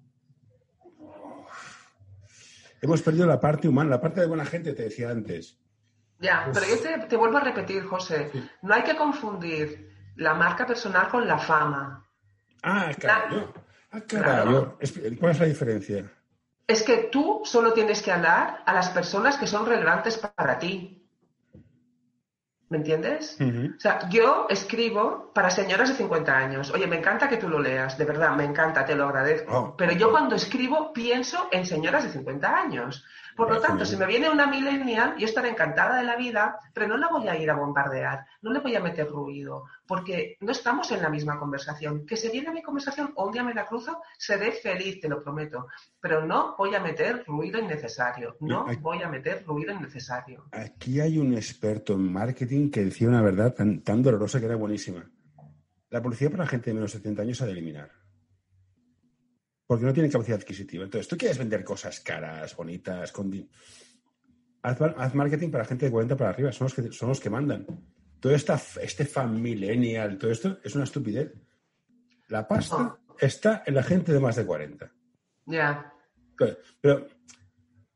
hemos 2.82 3.02
perdido 3.04 3.28
la 3.28 3.40
parte 3.40 3.68
humana, 3.68 3.92
la 3.92 4.02
parte 4.02 4.22
de 4.22 4.28
buena 4.28 4.46
gente, 4.46 4.74
te 4.74 4.84
decía 4.84 5.12
antes. 5.12 5.60
Ya, 6.20 6.50
pero 6.54 6.66
yo 6.66 6.80
te, 6.80 7.06
te 7.08 7.16
vuelvo 7.16 7.38
a 7.38 7.42
repetir, 7.42 7.84
José, 7.84 8.32
no 8.62 8.74
hay 8.74 8.84
que 8.84 8.96
confundir 8.96 9.92
la 10.16 10.34
marca 10.34 10.66
personal 10.66 11.08
con 11.10 11.28
la 11.28 11.38
fama. 11.38 12.06
Ah, 12.64 12.92
claro. 12.98 13.54
Ah, 13.92 14.02
Claro. 14.08 14.80
¿Cuál 15.20 15.32
es 15.34 15.40
la 15.40 15.46
diferencia? 15.46 16.12
Es 16.68 16.84
que 16.84 17.10
tú 17.12 17.42
solo 17.44 17.74
tienes 17.74 18.02
que 18.02 18.12
hablar 18.12 18.64
a 18.66 18.74
las 18.74 18.90
personas 18.90 19.38
que 19.38 19.48
son 19.48 19.66
relevantes 19.66 20.18
para 20.18 20.60
ti. 20.60 21.04
¿Me 22.70 22.78
entiendes? 22.78 23.38
O 23.40 23.80
sea, 23.80 24.10
yo 24.10 24.48
escribo 24.50 25.32
para 25.32 25.52
señoras 25.52 25.90
de 25.90 25.96
50 25.96 26.36
años. 26.36 26.72
Oye, 26.72 26.88
me 26.88 26.98
encanta 26.98 27.30
que 27.30 27.38
tú 27.38 27.48
lo 27.48 27.60
leas, 27.60 28.00
de 28.00 28.06
verdad, 28.06 28.32
me 28.32 28.46
encanta, 28.46 28.84
te 28.84 28.96
lo 28.96 29.06
agradezco. 29.06 29.56
Oh. 29.56 29.78
Pero 29.78 29.92
yo 29.92 30.10
cuando 30.10 30.36
escribo 30.36 30.92
pienso 30.92 31.50
en 31.52 31.68
señoras 31.68 32.04
de 32.04 32.10
50 32.10 32.56
años. 32.56 33.06
Por 33.36 33.50
lo 33.50 33.60
tanto, 33.60 33.86
si 33.86 33.98
me 33.98 34.06
viene 34.06 34.30
una 34.30 34.48
millennial, 34.48 35.16
yo 35.18 35.26
estaré 35.26 35.50
encantada 35.50 35.98
de 35.98 36.04
la 36.04 36.16
vida, 36.16 36.58
pero 36.74 36.88
no 36.88 36.98
la 36.98 37.08
voy 37.08 37.28
a 37.28 37.38
ir 37.38 37.50
a 37.50 37.56
bombardear, 37.56 38.26
no 38.42 38.52
le 38.52 38.60
voy 38.60 38.76
a 38.76 38.80
meter 38.80 39.08
ruido, 39.08 39.66
porque 39.88 40.38
no 40.42 40.52
estamos 40.52 40.92
en 40.92 41.02
la 41.02 41.10
misma 41.10 41.40
conversación. 41.40 42.06
Que 42.06 42.18
se 42.18 42.30
viene 42.30 42.50
a 42.50 42.54
mi 42.54 42.62
conversación 42.62 43.12
o 43.16 43.26
un 43.26 43.32
día 43.32 43.44
me 43.44 43.54
la 43.54 43.66
cruzo, 43.66 44.02
seré 44.18 44.52
feliz, 44.52 45.00
te 45.00 45.10
lo 45.10 45.22
prometo. 45.22 45.68
Pero 46.00 46.26
no 46.26 46.56
voy 46.58 46.76
a 46.76 46.80
meter 46.80 47.24
ruido 47.26 47.60
innecesario, 47.60 48.38
no 48.42 48.66
voy 48.82 49.02
a 49.02 49.10
meter 49.10 49.44
ruido 49.46 49.74
innecesario. 49.74 50.46
Aquí 50.52 51.00
hay 51.00 51.18
un 51.18 51.34
experto 51.34 51.94
en 51.94 52.12
marketing 52.12 52.70
que 52.70 52.86
decía 52.86 53.08
una 53.08 53.22
verdad 53.22 53.54
tan, 53.54 53.82
tan 53.82 54.04
dolorosa 54.04 54.40
que 54.40 54.46
era 54.46 54.56
buenísima. 54.56 55.10
La 55.90 56.02
publicidad 56.02 56.32
para 56.32 56.44
la 56.44 56.50
gente 56.50 56.70
de 56.70 56.74
menos 56.74 56.92
de 56.92 57.00
70 57.00 57.22
años 57.22 57.38
se 57.38 57.44
ha 57.44 57.48
de 57.48 57.54
eliminar. 57.54 58.03
Porque 59.74 59.88
no 59.88 59.94
tienen 59.94 60.12
capacidad 60.12 60.40
adquisitiva. 60.40 60.84
Entonces, 60.84 61.08
tú 61.08 61.18
quieres 61.18 61.40
vender 61.40 61.64
cosas 61.64 62.00
caras, 62.00 62.56
bonitas, 62.56 63.12
con... 63.12 63.50
Haz, 64.62 64.80
haz 64.80 65.16
marketing 65.16 65.50
para 65.50 65.66
gente 65.66 65.86
de 65.86 65.92
40 65.92 66.16
para 66.16 66.30
arriba, 66.30 66.52
son 66.52 66.66
los 66.66 66.76
que, 66.76 66.92
son 66.92 67.10
los 67.10 67.20
que 67.20 67.32
mandan. 67.32 67.66
Todo 68.20 68.36
esta, 68.36 68.62
este 68.80 69.04
fan 69.08 69.42
millennial, 69.42 70.20
todo 70.20 70.30
esto 70.30 70.60
es 70.64 70.76
una 70.76 70.84
estupidez. 70.84 71.34
La 72.28 72.48
pasta 72.48 73.00
está 73.20 73.64
en 73.66 73.74
la 73.74 73.82
gente 73.82 74.14
de 74.14 74.20
más 74.20 74.36
de 74.36 74.46
40. 74.46 74.94
Ya. 75.48 75.92
Claro, 76.36 76.58
Pero 76.80 77.08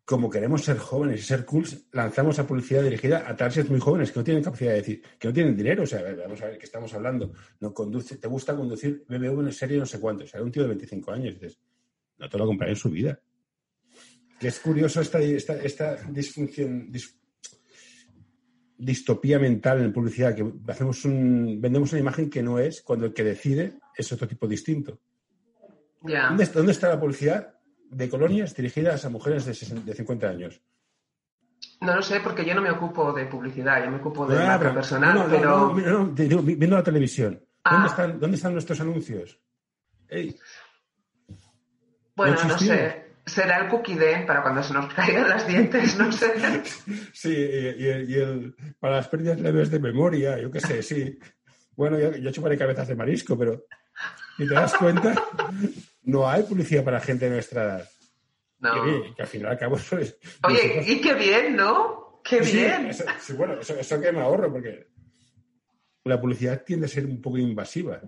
como 0.08 0.30
queremos 0.30 0.63
ser 0.63 0.78
jóvenes 0.78 1.20
y 1.20 1.24
ser 1.24 1.43
cool, 1.43 1.65
lanzamos 1.91 2.39
a 2.39 2.48
publicidad 2.48 2.82
dirigida 2.82 3.30
a 3.30 3.36
targets 3.36 3.70
muy 3.70 3.82
jóvenes 3.82 4.10
que 4.10 4.20
no 4.20 4.24
tienen 4.24 4.41
capacidad 4.41 4.72
de 4.72 4.78
decir, 4.78 5.02
que 5.20 5.28
no 5.28 5.34
tienen 5.34 5.58
dinero. 5.58 5.84
O 5.84 5.86
sea, 5.86 6.02
vamos 6.15 6.41
a 6.41 6.46
ver 6.46 6.58
qué 6.58 6.63
estamos 6.63 6.93
hablando. 6.93 7.34
No 7.60 7.74
conduce, 7.74 8.15
te 8.15 8.28
gusta 8.30 8.56
conducir 8.56 9.04
BMW 9.10 9.41
en 9.41 9.52
serie 9.52 9.78
no 9.78 9.86
sé 9.86 10.00
cuánto. 10.00 10.24
O 10.24 10.28
sea, 10.28 10.41
un 10.41 10.50
tío 10.50 10.62
de 10.62 10.70
25 10.70 11.12
años. 11.12 11.34
Dices, 11.34 11.60
no 12.20 12.30
te 12.30 12.38
lo 12.38 12.46
compraré 12.46 12.72
en 12.72 12.78
su 12.78 12.89
vida. 12.89 13.20
Que 14.39 14.48
es 14.48 14.60
curioso 14.60 15.02
esta, 15.02 15.20
esta, 15.20 15.56
esta 15.62 15.96
disfunción, 16.10 16.89
dis- 16.89 17.13
distopía 18.78 19.39
mental 19.39 19.82
en 19.82 19.91
publicidad, 19.91 20.34
que 20.34 20.50
hacemos 20.70 21.04
un, 21.04 21.60
vendemos 21.60 21.91
una 21.91 22.00
imagen 22.00 22.30
que 22.30 22.41
no 22.41 22.60
es, 22.60 22.82
cuando 22.82 23.08
el 23.08 23.13
que 23.13 23.26
decide 23.26 23.74
es 23.93 24.10
otro 24.13 24.26
tipo 24.26 24.48
distinto. 24.48 25.02
Ya. 26.04 26.28
¿Dónde, 26.30 26.46
dónde 26.46 26.72
está 26.72 26.88
la 26.88 27.00
publicidad 27.00 27.57
de 27.89 28.10
colonias 28.10 28.56
dirigidas 28.56 29.04
a 29.06 29.10
mujeres 29.10 29.45
de, 29.45 29.54
60 29.54 29.86
de 29.86 29.93
50 29.93 30.28
años? 30.30 30.62
No 31.82 31.95
lo 31.95 32.02
sé 32.02 32.19
porque 32.19 32.45
yo 32.45 32.54
no 32.56 32.62
me 32.62 32.71
ocupo 32.71 33.13
de 33.13 33.26
publicidad, 33.26 33.84
yo 33.84 33.91
me 33.91 33.97
ocupo 33.97 34.26
de 34.28 34.38
Ah, 34.41 34.47
marca 34.47 34.73
personal, 34.73 35.15
no, 35.15 35.23
no, 35.28 35.30
pero 35.30 35.50
no, 35.73 35.73
no, 35.76 36.08
digo, 36.13 36.41
vi- 36.41 36.56
viendo 36.56 36.76
la 36.76 36.84
televisión. 36.84 37.34
¿Dónde, 37.63 37.88
Ah. 37.88 37.88
están, 37.89 38.19
¿Dónde 38.19 38.38
están 38.38 38.54
nuestros 38.54 38.80
anuncios? 38.80 39.39
Ey, 40.08 40.38
bueno, 42.15 42.36
no 42.47 42.58
sé. 42.58 43.06
Será 43.26 43.58
el 43.58 43.69
cookie 43.69 43.95
den 43.95 44.26
para 44.26 44.41
cuando 44.41 44.63
se 44.63 44.73
nos 44.73 44.91
caigan 44.93 45.28
las 45.30 45.45
dientes, 45.47 45.97
no 45.97 46.12
sé. 46.12 46.32
sí, 47.13 47.30
y, 47.34 47.84
y 47.84 47.88
el- 47.88 48.10
y 48.10 48.13
el- 48.15 48.56
para 48.80 48.97
las 48.97 49.08
pérdidas 49.10 49.39
leves 49.41 49.69
de 49.69 49.80
memoria, 49.80 50.39
yo 50.39 50.50
qué 50.50 50.62
sé, 50.62 50.82
sí. 50.82 51.19
Bueno, 51.76 52.00
yo, 52.00 52.15
yo 52.15 52.32
chuparé 52.32 52.58
cabezas 52.58 52.88
de 52.88 52.95
marisco, 52.95 53.38
pero 53.38 53.65
si 54.38 54.47
te 54.47 54.54
das 54.54 54.73
cuenta, 54.76 55.15
no 56.04 56.30
hay 56.30 56.43
publicidad 56.43 56.84
para 56.84 57.00
gente 57.00 57.26
de 57.26 57.32
nuestra 57.32 57.63
edad. 57.63 57.89
No. 58.60 58.84
Que, 58.84 59.13
que 59.15 59.21
al 59.21 59.28
final 59.28 59.52
al 59.52 59.58
cabo 59.58 59.76
eso 59.78 59.97
es- 59.97 60.17
Oye, 60.43 60.84
y 60.88 61.02
qué 61.02 61.13
bien, 61.13 61.56
¿no? 61.56 62.21
Qué 62.23 62.43
Sí, 62.43 62.58
bien. 62.58 62.88
eso- 62.88 63.04
sí, 63.19 63.34
bueno, 63.34 63.54
eso, 63.60 63.76
eso 63.80 64.02
que 64.02 64.12
me 64.12 64.19
ahorro, 64.21 64.52
porque 64.52 64.88
la 66.06 66.19
publicidad 66.19 66.63
tiende 66.63 66.86
a 66.86 66.89
ser 66.89 67.06
un 67.06 67.21
poco 67.21 67.38
invasiva. 67.38 68.02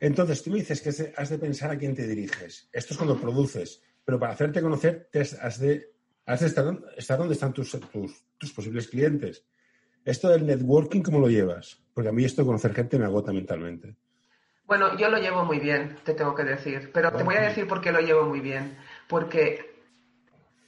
Entonces, 0.00 0.42
tú 0.42 0.50
me 0.50 0.58
dices 0.58 0.80
que 0.80 0.90
has 1.16 1.30
de- 1.30 1.38
pensar 1.38 1.70
a 1.70 1.78
quién 1.78 1.94
te 1.94 2.06
diriges. 2.06 2.68
Esto 2.72 2.92
es 2.94 2.98
cuando 2.98 3.18
produces, 3.20 3.82
pero 4.04 4.18
para 4.18 4.32
hacerte 4.32 4.60
conocer 4.60 5.08
te 5.10 5.20
has 5.20 5.34
has 5.34 5.58
de, 5.60 5.92
has 6.26 6.40
de 6.40 6.46
estar, 6.48 6.78
estar 6.96 7.18
donde 7.18 7.34
están 7.34 7.52
tus, 7.52 7.70
tus, 7.70 8.24
tus 8.36 8.52
posibles 8.52 8.88
clientes. 8.88 9.46
Esto 10.04 10.28
del 10.28 10.44
networking, 10.46 11.00
¿cómo 11.00 11.18
lo 11.20 11.28
llevas? 11.28 11.80
Porque 11.94 12.10
a 12.10 12.12
mí 12.12 12.24
esto 12.24 12.42
de 12.42 12.46
conocer 12.46 12.74
gente 12.74 12.98
me 12.98 13.06
agota 13.06 13.32
mentalmente. 13.32 13.96
Bueno, 14.66 14.96
yo 14.96 15.08
lo 15.10 15.18
llevo 15.18 15.44
muy 15.44 15.58
bien, 15.58 15.98
te 16.04 16.14
tengo 16.14 16.34
que 16.34 16.44
decir, 16.44 16.90
pero 16.92 17.12
te 17.12 17.22
voy 17.22 17.36
a 17.36 17.42
decir 17.42 17.68
por 17.68 17.80
qué 17.80 17.92
lo 17.92 18.00
llevo 18.00 18.24
muy 18.24 18.40
bien. 18.40 18.78
Porque 19.08 19.74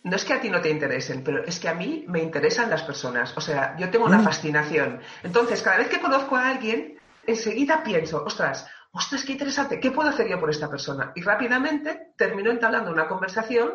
no 0.03 0.17
es 0.17 0.25
que 0.25 0.35
a 0.35 0.41
ti 0.41 0.51
no 0.51 0.61
te 0.61 0.69
interesen, 0.71 1.25
pero 1.25 1.43
es 1.45 1.59
que 1.59 1.69
a 1.69 1.75
mí 1.75 2.05
me 2.07 2.21
interesan 2.21 2.69
las 2.71 2.83
personas. 2.83 3.37
O 3.37 3.41
sea, 3.41 3.77
yo 3.79 3.89
tengo 3.91 4.05
una 4.05 4.19
Mm. 4.19 4.25
fascinación. 4.25 5.01
Entonces, 5.23 5.63
cada 5.63 5.79
vez 5.79 5.89
que 5.89 6.01
conozco 6.01 6.37
a 6.37 6.49
alguien, 6.49 6.99
enseguida 7.27 7.83
pienso, 7.83 8.23
ostras, 8.25 8.69
ostras, 8.93 9.25
qué 9.25 9.33
interesante, 9.33 9.81
¿qué 9.81 9.91
puedo 9.91 10.11
hacer 10.11 10.29
yo 10.29 10.39
por 10.39 10.51
esta 10.51 10.71
persona? 10.71 11.13
Y 11.15 11.23
rápidamente 11.23 12.13
termino 12.17 12.51
entablando 12.51 12.93
una 12.93 13.09
conversación 13.09 13.73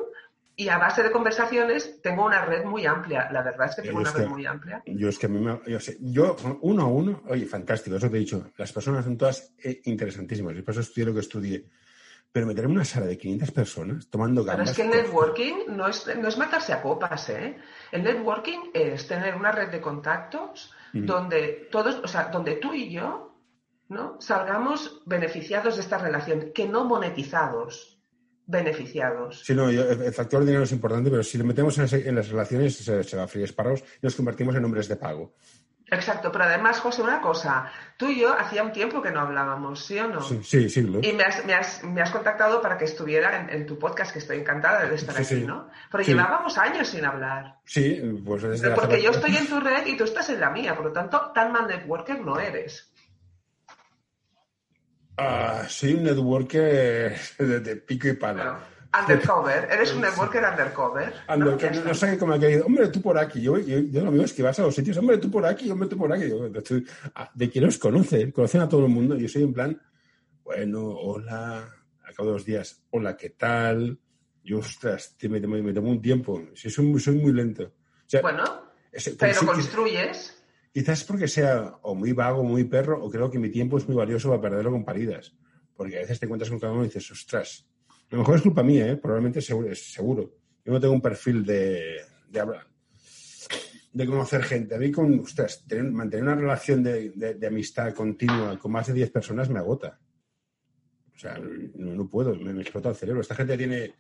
y 0.56 0.68
a 0.70 0.78
base 0.78 1.02
de 1.04 1.12
conversaciones 1.12 2.02
tengo 2.02 2.26
una 2.26 2.44
red 2.46 2.66
muy 2.66 2.86
amplia. 2.86 3.30
La 3.32 3.42
verdad 3.42 3.70
es 3.70 3.76
que 3.76 3.82
tengo 3.84 4.00
una 4.00 4.12
que- 4.12 4.20
red 4.20 4.28
muy 4.28 4.46
amplia. 4.46 4.84
Yo 4.86 5.10
es 5.10 5.18
que 5.18 5.26
a 5.26 5.30
mí 5.30 5.40
me, 5.40 5.60
yo, 5.68 5.80
sé, 5.80 5.98
yo, 6.02 6.36
uno 6.62 6.84
a 6.84 6.88
uno, 6.88 7.24
oye, 7.28 7.46
fantástico, 7.46 7.96
eso 7.96 8.10
te 8.10 8.18
he 8.18 8.20
dicho. 8.20 8.52
Las 8.58 8.72
personas 8.72 9.04
son 9.06 9.18
todas 9.18 9.54
eh, 9.64 9.82
interesantísimas, 9.86 10.56
y 10.56 10.62
por 10.62 10.74
eso 10.74 10.82
estudié 10.82 11.06
lo 11.06 11.14
que 11.14 11.20
estudié. 11.22 11.70
Pero 12.34 12.48
meter 12.48 12.64
en 12.64 12.72
una 12.72 12.86
sala 12.86 13.08
de 13.08 13.18
500 13.18 13.52
personas 13.52 14.10
tomando 14.10 14.42
Pero 14.46 14.58
gambas. 14.58 14.70
es 14.72 14.76
que 14.78 14.84
el 14.84 14.90
con- 14.90 14.98
networking 15.00 15.54
no 15.70 15.88
es, 15.90 16.08
no 16.18 16.28
es 16.30 16.38
matarse 16.38 16.72
a 16.72 16.82
copas, 16.82 17.30
¿eh? 17.30 17.58
El 17.92 18.04
networking 18.04 18.72
es 18.74 19.06
tener 19.08 19.36
una 19.36 19.52
red 19.52 19.70
de 19.70 19.82
contactos 19.82 20.72
donde 20.94 21.68
todos, 21.72 22.00
o 22.04 22.08
sea, 22.08 22.26
donde 22.26 22.56
tú 22.56 22.74
y 22.74 22.90
yo, 22.90 23.36
¿no? 23.90 24.20
Salgamos 24.22 25.02
beneficiados 25.06 25.76
de 25.76 25.82
esta 25.82 25.98
relación, 25.98 26.52
que 26.54 26.68
no 26.68 26.86
monetizados, 26.86 28.01
beneficiados. 28.47 29.41
Sí, 29.45 29.54
no, 29.56 29.69
yo- 29.71 29.89
el 29.89 30.13
factor 30.13 30.43
dinero 30.43 30.63
es 30.63 30.71
importante, 30.71 31.10
pero 31.10 31.23
si 31.23 31.38
lo 31.38 31.45
metemos 31.45 31.77
en, 31.77 31.86
ese- 31.86 32.08
en 32.08 32.15
las 32.15 32.30
relaciones, 32.30 32.75
se, 32.77 33.04
se 33.04 33.17
va 33.17 33.23
a 33.23 33.27
freír 33.27 33.45
espárragos 33.45 33.82
y 33.82 34.06
nos 34.06 34.15
convertimos 34.15 34.56
en 34.56 34.65
hombres 34.65 34.88
de 34.88 34.95
pago. 34.95 35.34
Exacto, 35.93 36.32
pero 36.32 36.45
además, 36.45 36.80
José, 36.80 37.01
una 37.01 37.19
cosa, 37.19 37.69
tú 37.97 38.08
y 38.08 38.21
yo 38.21 38.34
hacía 38.34 38.63
un 38.63 38.71
tiempo 38.71 39.01
que 39.01 39.12
no 39.12 39.19
hablábamos, 39.19 39.86
¿sí 39.86 39.99
o 39.99 40.08
no? 40.08 40.21
Sí, 40.21 40.69
sí. 40.69 40.80
Y 41.01 41.12
me 41.12 41.23
has, 41.23 41.45
me, 41.45 41.54
has, 41.54 41.84
me 41.84 42.01
has 42.01 42.12
contactado 42.12 42.62
para 42.62 42.77
que 42.77 42.86
estuviera 42.86 43.41
en, 43.41 43.49
en 43.49 43.65
tu 43.65 43.77
podcast, 43.77 44.13
que 44.13 44.19
estoy 44.19 44.38
encantada 44.38 44.86
de 44.86 44.95
estar 44.95 45.13
Sí, 45.15 45.21
aquí, 45.23 45.41
sí. 45.41 45.45
¿no? 45.45 45.67
Pero 45.91 46.01
llevábamos 46.06 46.58
años 46.58 46.88
sin 46.88 47.04
hablar. 47.04 47.58
Sí, 47.65 48.01
pues 48.25 48.41
desde 48.43 48.69
la 48.69 48.75
Porque 48.75 49.01
yo 49.01 49.12
estoy 49.12 49.36
en 49.36 49.47
tu 49.47 49.60
red 49.60 49.86
y 49.86 49.97
tú 49.97 50.06
estás 50.06 50.30
en 50.30 50.39
la 50.39 50.49
mía, 50.49 50.77
por 50.77 50.86
lo 50.86 50.93
tanto, 50.93 51.30
tan 51.36 51.51
mal 51.51 51.67
networker 51.67 52.21
no 52.21 52.39
eres. 52.39 52.90
Ah, 55.24 55.66
soy 55.70 55.94
un 55.94 56.04
networker 56.04 57.16
de, 57.38 57.60
de 57.60 57.76
pico 57.76 58.08
y 58.08 58.14
pala. 58.14 58.44
Bueno, 58.92 59.04
undercover, 59.04 59.68
eres 59.72 59.94
un 59.94 60.02
networker 60.02 60.44
undercover. 60.44 61.14
Ando, 61.28 61.58
¿no? 61.86 61.94
sé 61.94 62.18
cómo 62.18 62.34
ha 62.34 62.40
querido. 62.40 62.66
Hombre, 62.66 62.88
tú 62.88 63.02
por 63.02 63.18
aquí. 63.18 63.42
Yo, 63.42 63.58
yo, 63.60 63.80
yo 63.80 64.04
lo 64.04 64.12
mío 64.12 64.24
es 64.24 64.34
que 64.34 64.42
vas 64.44 64.58
a 64.60 64.64
los 64.64 64.74
sitios. 64.74 64.98
Hombre, 64.98 65.18
tú 65.20 65.30
por 65.30 65.46
aquí, 65.46 65.70
hombre, 65.70 65.88
tú 65.88 65.98
por 65.98 66.12
aquí. 66.12 66.28
Yo, 66.28 66.48
estoy- 66.48 66.86
ah, 67.16 67.30
de 67.34 67.50
quien 67.50 67.66
os 67.66 67.78
conoce, 67.78 68.32
conocen 68.34 68.62
a 68.62 68.68
todo 68.70 68.86
el 68.86 68.92
mundo. 68.92 69.16
Yo 69.16 69.28
soy 69.30 69.44
en 69.44 69.54
plan, 69.54 69.82
bueno, 70.44 70.88
hola, 70.90 71.70
a 72.04 72.14
cabo 72.14 72.30
de 72.30 72.34
los 72.34 72.46
días, 72.46 72.82
hola, 72.90 73.16
¿qué 73.16 73.30
tal? 73.30 74.00
Yo, 74.44 74.58
ostras, 74.58 75.16
te- 75.18 75.30
me, 75.30 75.40
me, 75.40 75.62
me 75.62 75.72
tomo 75.74 75.92
un 75.92 76.02
tiempo. 76.02 76.42
Soy, 76.56 76.84
muy- 76.86 77.00
soy 77.00 77.16
muy 77.16 77.32
lento. 77.32 77.64
O 77.64 77.72
sea, 78.08 78.22
Bueno, 78.22 78.44
pero 79.20 79.40
construyes. 79.46 80.40
Quizás 80.74 81.04
porque 81.04 81.28
sea 81.28 81.76
o 81.82 81.96
muy 81.96 82.14
vago 82.14 82.44
muy 82.44 82.64
perro, 82.64 83.04
o 83.04 83.10
creo 83.10 83.30
que 83.30 83.40
mi 83.40 83.50
tiempo 83.50 83.78
es 83.78 83.88
muy 83.88 83.96
valioso 83.98 84.30
para 84.30 84.42
perderlo 84.42 84.72
con 84.72 84.86
paridas. 84.86 85.36
Porque 85.76 85.98
a 85.98 86.02
veces 86.02 86.20
te 86.20 86.26
encuentras 86.26 86.50
con 86.50 86.60
cada 86.60 86.74
uno 86.74 86.84
y 86.84 86.88
dices, 86.88 87.10
ostras, 87.12 87.68
a 87.90 88.16
lo 88.16 88.20
mejor 88.20 88.36
es 88.38 88.42
culpa 88.42 88.64
mía, 88.64 88.88
¿eh? 88.88 88.98
probablemente 88.98 89.42
seguro, 89.42 89.74
seguro. 89.76 90.34
Yo 90.64 90.72
no 90.72 90.80
tengo 90.80 90.94
un 90.94 91.02
perfil 91.02 91.44
de, 91.46 91.98
de 92.30 92.40
hablar, 92.40 92.68
de 93.94 94.06
conocer 94.06 94.44
gente. 94.44 94.76
A 94.76 94.78
mí, 94.78 94.92
con, 94.92 95.20
ostras, 95.20 95.66
tener- 95.68 95.92
mantener 95.92 96.24
una 96.24 96.36
relación 96.36 96.84
de, 96.84 97.38
amistad 97.48 97.94
continua 97.94 98.58
con 98.60 98.72
más 98.72 98.88
de 98.88 98.94
10 98.94 99.12
personas 99.12 99.50
me 99.50 99.60
agota. 99.60 100.00
O 101.16 101.18
sea, 101.18 101.38
no, 101.76 102.10
puedo, 102.10 102.36
me, 102.36 102.54
me 102.54 102.62
explota 102.62 102.90
el 102.90 102.96
cerebro. 102.96 103.22
Esta 103.22 103.36
gente 103.36 103.58
tiene 103.58 103.94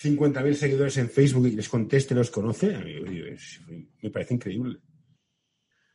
50.000 0.00 0.54
seguidores 0.54 0.96
en 0.98 1.08
Facebook 1.08 1.46
y 1.46 1.52
les 1.52 1.68
contesta 1.68 2.14
y 2.14 2.16
los 2.16 2.30
conoce. 2.30 2.74
A 2.74 2.80
mí, 2.80 3.86
me 4.02 4.10
parece 4.10 4.34
increíble. 4.34 4.78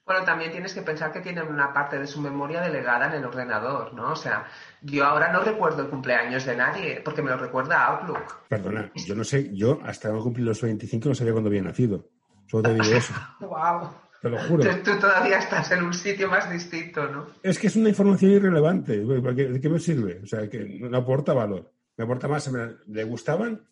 Bueno, 0.10 0.26
también 0.26 0.50
tienes 0.52 0.74
que 0.74 0.82
pensar 0.82 1.12
que 1.12 1.20
tienen 1.22 1.48
una 1.48 1.72
parte 1.72 2.00
de 2.00 2.08
su 2.08 2.20
memoria 2.20 2.62
delegada 2.62 3.06
en 3.06 3.14
el 3.14 3.26
ordenador, 3.26 3.94
¿no? 3.94 4.14
O 4.14 4.16
sea, 4.16 4.48
yo 4.82 5.06
ahora 5.06 5.32
no 5.32 5.42
recuerdo 5.42 5.84
el 5.84 5.88
cumpleaños 5.90 6.46
de 6.46 6.56
nadie, 6.56 7.00
porque 7.06 7.22
me 7.22 7.30
lo 7.30 7.38
recuerda 7.38 7.86
Outlook. 7.86 8.48
Perdona, 8.48 8.92
yo 8.96 9.14
no 9.14 9.24
sé, 9.24 9.52
yo 9.56 9.80
hasta 9.86 10.10
no 10.12 10.24
cumplir 10.24 10.48
los 10.48 10.60
25 10.64 11.10
no 11.10 11.14
sabía 11.14 11.32
cuándo 11.34 11.50
había 11.50 11.62
nacido. 11.62 12.10
Solo 12.48 12.64
te 12.64 12.74
digo 12.74 12.86
eso, 12.86 13.14
¡Wow! 13.40 13.88
te 14.20 14.30
lo 14.32 14.40
juro. 14.40 14.64
Tú, 14.64 14.78
tú 14.84 15.00
todavía 15.00 15.38
estás 15.38 15.70
en 15.74 15.84
un 15.84 15.94
sitio 15.94 16.28
más 16.28 16.50
distinto, 16.50 17.08
¿no? 17.08 17.28
Es 17.44 17.60
que 17.60 17.68
es 17.68 17.76
una 17.76 17.90
información 17.90 18.32
irrelevante. 18.32 19.06
¿para 19.22 19.36
qué- 19.36 19.50
¿De 19.50 19.62
qué 19.62 19.70
me 19.70 19.80
sirve? 19.80 20.22
O 20.24 20.26
sea, 20.26 20.50
que 20.50 20.58
no 20.90 20.98
aporta 20.98 21.34
valor. 21.34 21.72
Me 21.98 22.06
aporta 22.06 22.28
más, 22.28 22.50
¿le 22.88 23.04
gustaban? 23.04 23.64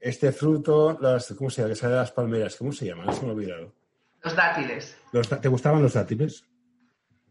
Este 0.00 0.32
fruto, 0.32 0.96
las, 1.02 1.34
¿cómo 1.36 1.50
se 1.50 1.60
llama? 1.60 1.74
Que 1.74 1.76
sale 1.78 1.92
de 1.92 1.98
las 2.00 2.12
palmeras, 2.12 2.56
¿cómo 2.56 2.72
se 2.72 2.86
llama? 2.86 3.04
No 3.04 3.12
se 3.12 3.22
me 3.24 3.28
ha 3.28 3.34
olvidado. 3.34 3.74
Los 4.22 4.36
dátiles. 4.36 4.96
Los 5.12 5.28
¿Te 5.28 5.48
gustaban 5.48 5.82
los 5.82 5.92
dátiles? 5.94 6.44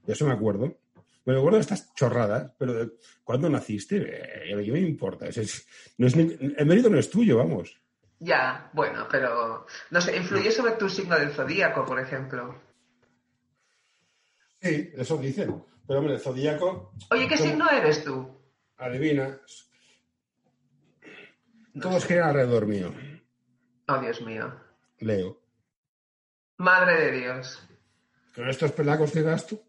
De 0.05 0.13
eso 0.13 0.25
me 0.25 0.33
acuerdo. 0.33 0.77
Me 1.25 1.37
acuerdo 1.37 1.57
de 1.57 1.61
estas 1.61 1.93
chorradas, 1.93 2.51
pero 2.57 2.73
de- 2.73 2.91
¿cuándo 3.23 3.49
naciste? 3.49 3.97
Eh, 3.97 4.55
¿Qué 4.65 4.71
me 4.71 4.79
importa? 4.79 5.27
Es- 5.27 5.37
es- 5.37 5.67
no 5.97 6.07
es 6.07 6.15
el 6.15 6.65
mérito 6.65 6.89
no 6.89 6.97
es 6.97 7.09
tuyo, 7.09 7.37
vamos. 7.37 7.79
Ya, 8.19 8.69
bueno, 8.73 9.07
pero 9.09 9.65
no 9.91 10.01
sé, 10.01 10.15
influye 10.17 10.51
sobre 10.51 10.73
tu 10.73 10.89
signo 10.89 11.17
del 11.17 11.31
zodíaco, 11.31 11.85
por 11.85 11.99
ejemplo. 11.99 12.59
Sí, 14.61 14.91
eso 14.95 15.17
dicen. 15.17 15.63
Pero 15.87 15.99
hombre, 15.99 16.15
el 16.15 16.19
zodíaco, 16.21 16.93
Oye, 17.09 17.27
¿qué 17.27 17.37
signo 17.37 17.69
eres 17.69 18.03
tú? 18.03 18.37
adivinas. 18.77 19.39
Todos 21.81 22.05
giran 22.05 22.29
alrededor 22.29 22.65
mío. 22.67 22.93
Oh, 23.87 23.97
Dios 23.99 24.21
mío. 24.21 24.53
Leo. 24.99 25.40
Madre 26.61 27.05
de 27.05 27.19
Dios. 27.19 27.59
Con 28.35 28.47
estos 28.47 28.71
pelacos 28.71 29.11
que 29.11 29.23
das 29.23 29.47
tú, 29.47 29.59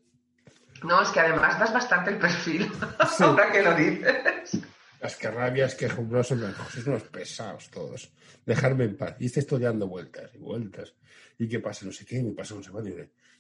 No, 0.85 1.01
es 1.01 1.09
que 1.09 1.21
además 1.21 1.59
das 1.59 1.73
bastante 1.73 2.11
el 2.11 2.19
perfil. 2.19 2.71
Sí. 3.17 3.23
Ahora 3.25 3.51
que 3.51 3.63
lo 3.63 3.75
dices. 3.75 4.61
las 5.01 5.17
que 5.17 5.31
rabias, 5.31 5.75
que 5.75 5.89
jumbrosos, 5.89 6.39
sois 6.71 6.87
unos 6.87 7.03
pesados 7.05 7.71
todos. 7.71 8.13
Dejarme 8.45 8.85
en 8.85 8.97
paz. 8.97 9.17
Y 9.21 9.27
este 9.27 9.41
estoy 9.41 9.61
dando 9.61 9.89
vueltas 9.89 10.35
y 10.35 10.39
vueltas. 10.39 10.95
¿Y 11.39 11.49
qué 11.49 11.61
pasa? 11.61 11.87
No 11.87 11.93
sé 11.93 12.05
qué, 12.05 12.23
me 12.23 12.33
pasa 12.33 12.55
no 12.55 12.63
sé 12.63 12.71
cuánto. 12.71 12.91
Y 12.91 12.95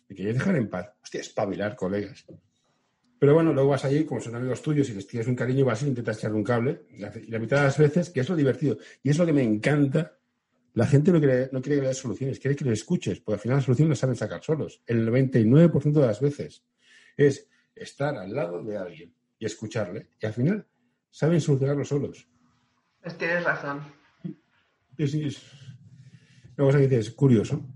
me 0.09 0.17
queréis 0.17 0.39
dejar 0.39 0.57
en 0.57 0.71
paz. 0.71 0.91
Hostia, 1.03 1.21
espabilar, 1.21 1.77
colegas. 1.77 2.25
Pero 3.19 3.35
bueno, 3.35 3.53
luego 3.53 3.71
vas 3.71 3.85
allí, 3.85 4.05
como 4.05 4.21
son 4.21 4.35
amigos 4.35 4.63
tuyos 4.63 4.89
y 4.89 4.95
les 4.95 5.07
tienes 5.07 5.29
un 5.29 5.37
cariño, 5.37 5.67
vas 5.67 5.83
y 5.83 5.89
intentas 5.89 6.19
echarle 6.19 6.39
un 6.39 6.45
cable. 6.45 6.87
Y 6.91 6.97
y 6.97 7.31
la 7.31 7.39
mitad 7.39 7.59
de 7.59 7.65
las 7.65 7.79
veces, 7.79 8.09
que 8.09 8.21
es 8.21 8.29
lo 8.29 8.35
divertido. 8.35 8.79
Y 9.03 9.11
es 9.11 9.19
lo 9.19 9.27
que 9.27 9.33
me 9.33 9.43
encanta. 9.43 10.17
La 10.75 10.87
gente 10.87 11.13
no 11.13 11.19
quiere, 11.19 11.51
no 11.53 11.61
quiere 11.61 11.77
que 11.77 11.83
le 11.83 11.89
des 11.89 11.99
soluciones, 11.99 12.39
quiere 12.41 12.57
que 12.57 12.65
le 12.65 12.73
escuches, 12.73 13.21
porque 13.21 13.35
al 13.35 13.41
final 13.41 13.57
las 13.59 13.65
soluciones 13.65 13.91
las 13.91 13.99
saben 13.99 14.17
sacar 14.17 14.43
solos. 14.43 14.81
El 14.87 15.07
99% 15.09 15.93
de 16.01 16.07
las 16.07 16.21
veces 16.21 16.65
es 17.17 17.49
estar 17.75 18.17
al 18.17 18.35
lado 18.35 18.63
de 18.65 18.79
alguien 18.79 19.15
y 19.39 19.45
escucharle. 19.45 20.09
Y 20.21 20.27
al 20.27 20.33
final 20.33 20.67
saben 21.11 21.41
solucionarlo 21.41 21.85
solos. 21.85 22.27
Pues 23.03 23.19
tienes 23.19 23.45
razón. 23.45 23.83
Sí, 24.97 25.25
es 25.25 25.43
una 26.57 26.67
cosa 26.69 26.79
que 26.79 26.89
dices, 26.89 27.11
curioso. 27.11 27.67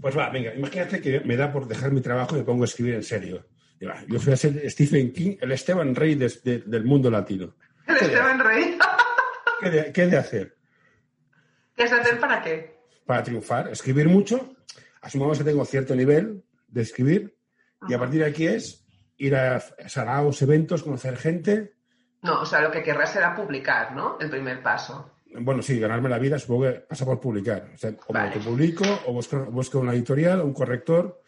Pues 0.00 0.16
va, 0.16 0.28
venga, 0.30 0.54
imagínate 0.54 1.00
que 1.00 1.20
me 1.20 1.36
da 1.36 1.52
por 1.52 1.66
dejar 1.68 1.92
mi 1.92 2.00
trabajo 2.00 2.34
y 2.36 2.40
me 2.40 2.44
pongo 2.44 2.64
a 2.64 2.66
escribir 2.66 2.94
en 2.94 3.02
serio. 3.02 3.46
Va, 3.86 4.04
yo 4.08 4.18
voy 4.20 4.32
a 4.32 4.36
ser 4.36 4.68
Stephen 4.70 5.12
King, 5.12 5.36
el 5.40 5.52
Esteban 5.52 5.94
Rey 5.94 6.14
de- 6.16 6.32
de- 6.44 6.58
del 6.66 6.84
mundo 6.84 7.10
latino. 7.10 7.56
El 7.86 7.96
Esteban 7.96 8.38
Rey. 8.40 8.78
¿Qué 9.60 9.70
de, 9.70 9.92
qué 9.92 10.06
de 10.06 10.16
hacer? 10.16 10.56
¿Qué 11.76 11.84
has 11.84 11.90
de 11.90 12.00
hacer 12.00 12.20
para 12.20 12.42
qué? 12.42 12.78
Para 13.06 13.22
triunfar, 13.22 13.68
escribir 13.68 14.08
mucho. 14.08 14.54
Asumamos 15.00 15.38
que 15.38 15.44
tengo 15.44 15.64
cierto 15.64 15.94
nivel 15.94 16.44
de 16.68 16.82
escribir 16.82 17.36
y 17.88 17.94
a 17.94 17.98
partir 17.98 18.20
de 18.20 18.26
aquí 18.26 18.46
es 18.46 18.84
ir 19.16 19.34
a 19.34 19.60
saraos, 19.88 20.40
eventos, 20.42 20.82
conocer 20.82 21.16
gente. 21.16 21.74
No, 22.22 22.42
o 22.42 22.46
sea, 22.46 22.60
lo 22.60 22.70
que 22.70 22.82
querrás 22.82 23.12
será 23.12 23.34
publicar, 23.34 23.94
¿no? 23.94 24.16
El 24.20 24.30
primer 24.30 24.62
paso. 24.62 25.10
Bueno, 25.34 25.62
sí, 25.62 25.80
ganarme 25.80 26.08
la 26.08 26.18
vida 26.18 26.38
supongo 26.38 26.64
que 26.64 26.72
pasa 26.80 27.04
por 27.04 27.18
publicar. 27.20 27.70
O 27.74 27.78
sea, 27.78 27.90
o 28.06 28.12
me 28.12 28.20
Vale. 28.20 28.34
autopublico 28.34 28.84
o 29.06 29.12
busco, 29.12 29.44
busco 29.46 29.78
una 29.80 29.92
editorial 29.92 30.40
o 30.40 30.44
un 30.44 30.52
corrector. 30.52 31.22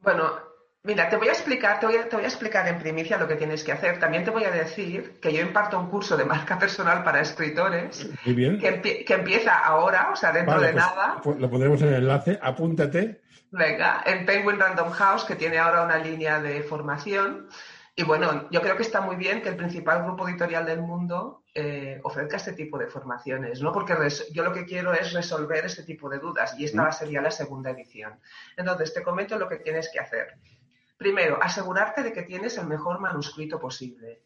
Bueno, 0.00 0.47
mira, 0.88 1.08
te 1.08 1.16
voy 1.16 1.28
a 1.28 1.32
explicar, 1.32 1.78
te 1.78 1.86
voy 1.86 1.96
a, 1.96 2.08
te 2.08 2.16
voy 2.16 2.24
a 2.24 2.28
explicar 2.28 2.66
en 2.66 2.78
primicia 2.78 3.16
lo 3.18 3.28
que 3.28 3.36
tienes 3.36 3.62
que 3.62 3.70
hacer. 3.72 4.00
También 4.00 4.24
te 4.24 4.30
voy 4.30 4.42
a 4.44 4.50
decir 4.50 5.20
que 5.20 5.32
yo 5.32 5.40
imparto 5.42 5.78
un 5.78 5.88
curso 5.88 6.16
de 6.16 6.24
marca 6.24 6.58
personal 6.58 7.04
para 7.04 7.20
escritores 7.20 8.08
Muy 8.24 8.34
bien. 8.34 8.58
que, 8.58 8.82
empie- 8.82 9.04
que 9.06 9.14
empieza 9.14 9.56
ahora, 9.58 10.10
o 10.12 10.16
sea, 10.16 10.32
dentro 10.32 10.54
Vale, 10.54 10.68
de 10.68 10.72
pues, 10.72 10.84
nada. 10.84 11.20
pues 11.22 11.38
lo 11.38 11.50
pondremos 11.50 11.80
en 11.82 11.88
el 11.88 11.94
enlace. 11.96 12.38
Apúntate. 12.42 13.20
Venga, 13.50 14.02
en 14.04 14.26
Penguin 14.26 14.58
Random 14.58 14.90
House, 14.90 15.24
que 15.24 15.36
tiene 15.36 15.58
ahora 15.58 15.82
una 15.84 15.98
línea 15.98 16.40
de 16.40 16.62
formación. 16.62 17.48
Y 17.94 18.04
bueno, 18.04 18.46
yo 18.50 18.60
creo 18.62 18.76
que 18.76 18.82
está 18.82 19.00
muy 19.00 19.16
bien 19.16 19.42
que 19.42 19.48
el 19.48 19.56
principal 19.56 20.04
grupo 20.04 20.28
editorial 20.28 20.64
del 20.64 20.80
mundo 20.80 21.42
eh, 21.54 21.98
ofrezca 22.04 22.36
este 22.36 22.52
tipo 22.52 22.78
de 22.78 22.86
formaciones, 22.86 23.60
¿no? 23.60 23.72
Porque 23.72 23.94
res- 23.96 24.30
yo 24.32 24.44
lo 24.44 24.52
que 24.52 24.64
quiero 24.64 24.92
es 24.92 25.12
resolver 25.12 25.66
este 25.66 25.82
tipo 25.82 26.08
de 26.08 26.18
dudas 26.18 26.54
y 26.58 26.64
esta 26.64 26.92
sería 26.92 27.20
la 27.20 27.32
segunda 27.32 27.70
edición. 27.70 28.20
Entonces, 28.56 28.94
te 28.94 29.02
comento 29.02 29.36
lo 29.36 29.48
que 29.48 29.56
tienes 29.56 29.90
que 29.92 29.98
hacer. 29.98 30.34
Primero, 30.98 31.38
asegurarte 31.40 32.02
de 32.02 32.12
que 32.12 32.22
tienes 32.22 32.58
el 32.58 32.66
mejor 32.66 32.98
manuscrito 33.00 33.58
posible. 33.58 34.22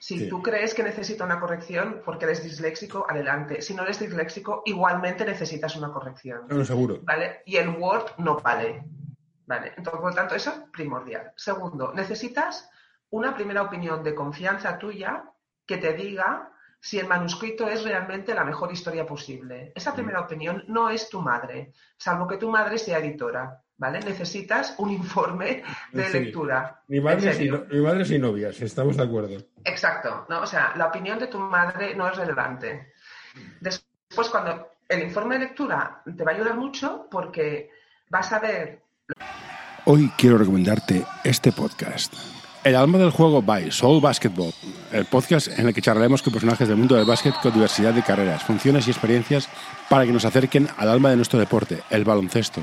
Si 0.00 0.18
Sí. 0.18 0.28
tú 0.28 0.42
crees 0.42 0.74
que 0.74 0.82
necesita 0.82 1.24
una 1.24 1.38
corrección 1.38 2.02
porque 2.04 2.24
eres 2.24 2.42
disléxico, 2.42 3.04
adelante. 3.08 3.60
Si 3.62 3.74
no 3.74 3.82
eres 3.82 3.98
disléxico, 3.98 4.62
igualmente 4.64 5.24
necesitas 5.24 5.76
una 5.76 5.92
corrección. 5.92 6.46
No, 6.48 6.56
no, 6.56 6.64
seguro. 6.64 7.00
¿Vale? 7.02 7.42
Y 7.46 7.56
el 7.56 7.68
Word 7.68 8.12
no 8.18 8.40
vale. 8.40 8.84
¿Vale? 9.46 9.68
Entonces, 9.76 10.00
por 10.00 10.10
lo 10.10 10.16
tanto, 10.16 10.34
eso 10.34 10.50
es 10.50 10.56
primordial. 10.72 11.32
Segundo, 11.36 11.92
necesitas 11.92 12.70
una 13.10 13.34
primera 13.34 13.62
opinión 13.62 14.02
de 14.02 14.14
confianza 14.14 14.78
tuya 14.78 15.24
que 15.66 15.78
te 15.78 15.92
diga 15.94 16.52
si 16.80 16.98
el 16.98 17.08
manuscrito 17.08 17.66
es 17.68 17.82
realmente 17.82 18.34
la 18.34 18.44
mejor 18.44 18.70
historia 18.72 19.04
posible. 19.04 19.72
Esa 19.74 19.94
primera 19.94 20.20
opinión 20.20 20.64
no 20.68 20.90
es 20.90 21.10
tu 21.10 21.20
madre, 21.20 21.72
salvo 21.96 22.26
que 22.28 22.36
tu 22.36 22.48
madre 22.50 22.78
sea 22.78 22.98
editora. 22.98 23.62
¿Vale? 23.78 24.00
Necesitas 24.00 24.74
un 24.78 24.90
informe 24.90 25.62
de 25.92 26.10
lectura. 26.10 26.82
Madres, 26.88 27.24
ni, 27.24 27.32
serio. 27.32 27.64
no- 27.68 27.74
ni 27.76 27.80
madres 27.80 28.10
ni 28.10 28.18
novias, 28.18 28.60
estamos 28.60 28.96
de 28.96 29.04
acuerdo. 29.04 29.38
Exacto, 29.64 30.26
¿no? 30.28 30.40
O 30.40 30.46
sea, 30.46 30.72
la 30.76 30.86
opinión 30.86 31.18
de 31.18 31.28
tu 31.28 31.38
madre 31.38 31.94
no 31.94 32.08
es 32.08 32.16
relevante. 32.16 32.92
Después, 33.60 34.28
cuando 34.30 34.66
el 34.88 35.02
informe 35.04 35.36
de 35.38 35.44
lectura 35.46 36.02
te 36.16 36.24
va 36.24 36.32
a 36.32 36.34
ayudar 36.34 36.56
mucho 36.56 37.06
porque 37.10 37.70
vas 38.10 38.32
a 38.32 38.40
ver 38.40 38.82
Hoy 39.84 40.12
quiero 40.18 40.36
recomendarte 40.38 41.04
este 41.24 41.52
podcast. 41.52 42.12
El 42.64 42.74
alma 42.74 42.98
del 42.98 43.10
juego 43.10 43.40
by 43.40 43.70
Soul 43.70 44.00
Basketball, 44.02 44.52
el 44.92 45.06
podcast 45.06 45.56
en 45.58 45.68
el 45.68 45.72
que 45.72 45.80
charlaremos 45.80 46.20
con 46.22 46.32
personajes 46.32 46.66
del 46.68 46.76
mundo 46.76 46.96
del 46.96 47.06
básquet 47.06 47.34
con 47.40 47.52
diversidad 47.54 47.94
de 47.94 48.02
carreras, 48.02 48.42
funciones 48.42 48.86
y 48.86 48.90
experiencias 48.90 49.48
para 49.88 50.04
que 50.04 50.12
nos 50.12 50.24
acerquen 50.24 50.68
al 50.76 50.88
alma 50.90 51.10
de 51.10 51.16
nuestro 51.16 51.38
deporte, 51.38 51.80
el 51.90 52.04
baloncesto. 52.04 52.62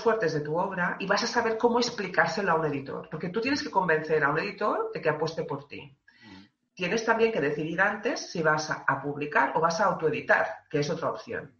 Puntos 0.00 0.02
fuertes 0.02 0.32
de 0.32 0.40
tu 0.40 0.56
obra 0.56 0.96
y 0.98 1.06
vas 1.06 1.22
a 1.22 1.26
saber 1.26 1.56
cómo 1.58 1.78
explicárselo 1.78 2.52
a 2.52 2.54
un 2.56 2.66
editor. 2.66 3.08
Porque 3.10 3.28
tú 3.28 3.40
tienes 3.40 3.62
que 3.62 3.70
convencer 3.70 4.22
a 4.24 4.30
un 4.30 4.38
editor 4.38 4.90
de 4.92 5.00
que 5.00 5.08
apueste 5.08 5.44
por 5.44 5.66
ti. 5.68 5.96
Tienes 6.74 7.04
también 7.04 7.32
que 7.32 7.40
decidir 7.40 7.80
antes 7.80 8.30
si 8.30 8.42
vas 8.42 8.70
a, 8.70 8.84
a 8.86 9.02
publicar 9.02 9.52
o 9.54 9.60
vas 9.60 9.80
a 9.80 9.84
autoeditar, 9.86 10.46
que 10.70 10.80
es 10.80 10.90
otra 10.90 11.10
opción. 11.10 11.52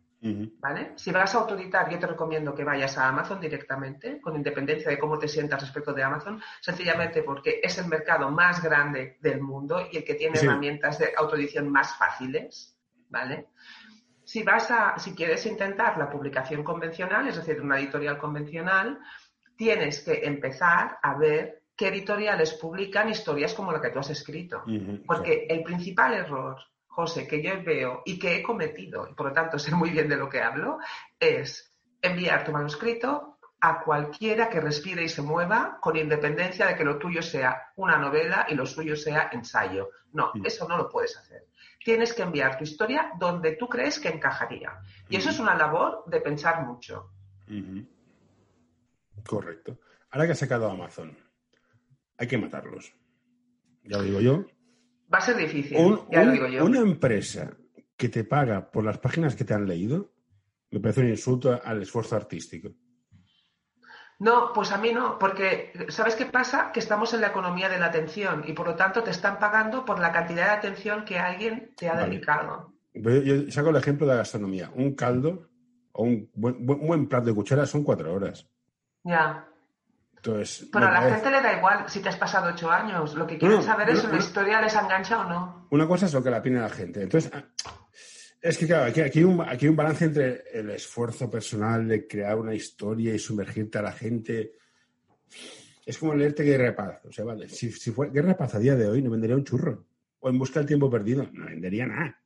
¿Vale? 0.61 0.93
Si 0.97 1.11
vas 1.13 1.35
a 1.35 1.39
autoeditar, 1.39 1.89
yo 1.91 1.99
te 1.99 2.07
recomiendo 2.07 2.55
que 2.55 2.63
vayas 2.63 2.99
a 2.99 3.09
Amazon 3.09 3.41
directamente, 3.41 4.21
con 4.21 4.37
independencia 4.37 4.91
de 4.91 4.99
cómo 4.99 5.19
te 5.19 5.27
sientas 5.27 5.63
respecto 5.63 5.95
de 5.95 6.03
Amazon, 6.03 6.43
sencillamente 6.61 7.23
porque 7.23 7.59
es 7.63 7.79
el 7.79 7.87
mercado 7.87 8.31
más 8.31 8.63
grande 8.63 9.17
del 9.23 9.41
mundo 9.41 9.81
y 9.91 9.97
el 9.97 10.05
que 10.05 10.15
tiene 10.17 10.37
Sí. 10.37 10.45
herramientas 10.45 10.99
de 10.99 11.13
autoedición 11.17 11.71
más 11.71 11.97
fáciles, 11.97 12.77
¿vale? 13.09 13.47
Si 14.31 14.45
vas 14.45 14.71
a, 14.71 14.97
si 14.97 15.13
quieres 15.13 15.45
intentar 15.47 15.99
la 15.99 16.09
publicación 16.09 16.63
convencional, 16.63 17.27
es 17.27 17.35
decir, 17.35 17.61
una 17.61 17.81
editorial 17.81 18.17
convencional, 18.17 19.01
tienes 19.57 20.05
que 20.05 20.21
empezar 20.25 20.99
a 21.03 21.19
ver 21.19 21.65
qué 21.77 21.89
editoriales 21.89 22.55
publican 22.55 23.09
historias 23.11 23.55
como 23.55 23.73
la 23.73 23.81
que 23.81 23.91
tú 23.91 23.99
has 23.99 24.11
escrito. 24.11 24.63
Porque 25.05 25.49
el 25.51 25.65
principal 25.65 26.15
error, 26.15 26.57
José, 26.87 27.27
que 27.27 27.43
yo 27.43 27.61
veo 27.65 28.03
y 28.05 28.21
que 28.21 28.37
he 28.37 28.43
cometido, 28.45 29.09
y 29.11 29.15
por 29.15 29.27
lo 29.27 29.33
tanto 29.33 29.59
sé 29.59 29.75
muy 29.75 29.91
bien 29.91 30.09
de 30.09 30.17
lo 30.17 30.29
que 30.29 30.41
hablo, 30.41 30.79
es 31.19 31.75
enviar 32.01 32.45
tu 32.45 32.53
manuscrito 32.53 33.39
a 33.61 33.81
cualquiera 33.81 34.49
que 34.49 34.61
respire 34.61 35.03
y 35.03 35.09
se 35.09 35.23
mueva 35.23 35.79
con 35.81 35.97
independencia 35.97 36.67
de 36.67 36.77
que 36.77 36.85
lo 36.85 36.99
tuyo 36.99 37.21
sea 37.21 37.73
una 37.75 37.99
novela 37.99 38.47
y 38.49 38.55
lo 38.55 38.65
suyo 38.65 38.95
sea 38.95 39.29
ensayo. 39.33 39.91
No, 40.13 40.31
Mm. 40.35 40.47
eso 40.47 40.69
no 40.69 40.77
lo 40.77 40.89
puedes 40.89 41.17
hacer. 41.17 41.50
Tienes 41.83 42.13
que 42.13 42.23
enviar 42.23 42.59
tu 42.59 42.65
historia 42.65 43.13
donde 43.19 43.57
tú 43.57 43.69
crees 43.69 43.99
que 43.99 44.09
encajaría. 44.09 44.81
Y 45.09 45.17
eso 45.17 45.31
es 45.31 45.39
una 45.41 45.55
labor 45.57 46.05
de 46.07 46.21
pensar 46.21 46.67
mucho. 46.67 47.11
Correcto. 49.27 49.79
Ahora 50.11 50.27
que 50.27 50.33
ha 50.33 50.37
sacado 50.37 50.71
Amazon, 50.71 51.17
hay 52.19 52.27
que 52.27 52.39
matarlos. 52.39 52.93
Ya 53.85 53.99
lo 53.99 54.05
digo 54.05 54.21
yo. 54.21 54.45
Va 55.13 55.19
a 55.19 55.21
ser 55.23 55.37
difícil, 55.37 55.77
Un- 55.79 56.09
ya 56.11 56.25
lo 56.25 56.33
digo 56.33 56.47
yo. 56.49 56.65
Una 56.65 56.81
empresa 56.81 57.57
que 57.97 58.09
te 58.09 58.25
paga 58.25 58.71
por 58.71 58.85
las 58.85 58.99
páginas 58.99 59.35
que 59.35 59.45
te 59.45 59.55
han 59.55 59.67
leído, 59.67 60.13
me 60.71 60.81
parece 60.81 61.01
un 61.01 61.09
insulto 61.09 61.61
al 61.63 61.83
esfuerzo 61.83 62.17
artístico. 62.17 62.71
No, 64.21 64.53
pues 64.53 64.71
a 64.71 64.77
mí 64.79 64.93
no, 64.93 65.19
porque 65.19 65.73
¿sabes 65.89 66.15
qué 66.15 66.27
pasa? 66.27 66.71
Que 66.73 66.81
estamos 66.81 67.13
en 67.15 67.23
la 67.23 67.29
economía 67.29 67.69
de 67.71 67.79
la 67.79 67.87
atención 67.87 68.45
y 68.47 68.53
por 68.53 68.67
lo 68.69 68.75
tanto 68.77 69.03
te 69.03 69.11
están 69.11 69.39
pagando 69.39 69.85
por 69.85 69.99
la 69.99 70.13
cantidad 70.13 70.45
de 70.45 70.51
atención 70.51 71.05
que 71.07 71.19
alguien 71.19 71.73
te 71.75 71.89
ha 71.89 71.95
Vale. 71.95 72.07
dedicado. 72.11 72.73
Yo, 72.93 73.51
saco 73.51 73.71
el 73.71 73.77
ejemplo 73.77 74.07
de 74.07 74.13
la 74.13 74.19
gastronomía. 74.19 74.71
Un 74.75 74.95
caldo 74.95 75.49
o 75.93 76.03
un 76.05 76.31
buen, 76.35 76.65
buen- 76.67 76.87
buen 76.87 77.09
plato 77.09 77.27
de 77.27 77.35
cuchara 77.35 77.65
son 77.65 77.83
cuatro 77.83 78.13
horas. 78.13 78.47
Ya. 79.05 79.47
Entonces, 80.17 80.69
Pero 80.71 80.87
a 80.87 80.91
la 80.91 80.99
parece- 80.99 81.15
gente 81.17 81.31
le 81.31 81.41
da 81.41 81.57
igual 81.57 81.85
si 81.89 82.01
te 82.01 82.11
has 82.11 82.17
pasado 82.17 82.51
ocho 82.51 82.71
años. 82.71 83.15
Lo 83.15 83.27
que 83.27 83.39
quieren 83.39 83.57
No, 83.57 83.63
saber 83.65 83.87
no, 83.87 83.93
es 83.95 84.01
si 84.01 84.07
no. 84.07 84.13
la 84.13 84.19
historia 84.19 84.61
les 84.61 84.75
engancha 84.75 85.21
o 85.21 85.25
no. 85.25 85.67
Una 85.71 85.89
cosa 85.89 86.05
es 86.05 86.13
lo 86.13 86.23
que 86.23 86.31
la 86.31 86.39
opina 86.41 86.61
la 86.61 86.69
gente. 86.69 87.03
Entonces, 87.03 87.33
es 88.43 88.59
que 88.59 88.67
claro, 88.67 88.85
aquí, 88.87 89.01
aquí 89.01 89.19
hay 89.21 89.25
un, 89.25 89.41
aquí 89.41 89.67
hay 89.67 89.71
un 89.71 89.77
balance 89.77 90.05
entre 90.05 90.43
el 90.53 90.71
esfuerzo 90.71 91.31
personal 91.31 91.87
de 91.87 92.07
crear 92.07 92.37
una 92.39 92.55
historia 92.55 93.15
y 93.15 93.19
sumergirte 93.19 93.79
a 93.79 93.83
la 93.83 93.93
gente. 93.93 94.53
Es 95.85 95.99
como 95.99 96.15
leerte 96.15 96.43
Guerra 96.43 96.65
de 96.65 96.73
Paz. 96.73 97.01
O 97.05 97.13
sea, 97.13 97.25
vale, 97.25 97.49
si, 97.49 97.71
si 97.73 97.91
fuera 97.91 98.13
Guerra 98.13 98.37
Paz 98.37 98.55
a 98.55 98.59
día 98.59 98.77
de 98.77 98.87
hoy, 98.89 99.03
no 99.03 99.11
vendería 99.11 99.37
un 99.37 99.45
churro. 99.45 99.87
O 100.21 100.29
en 100.29 100.39
busca 100.39 100.61
del 100.61 100.67
tiempo 100.67 100.91
perdido, 100.91 101.27
no 101.33 101.47
vendería 101.47 101.87
nada. 101.87 102.17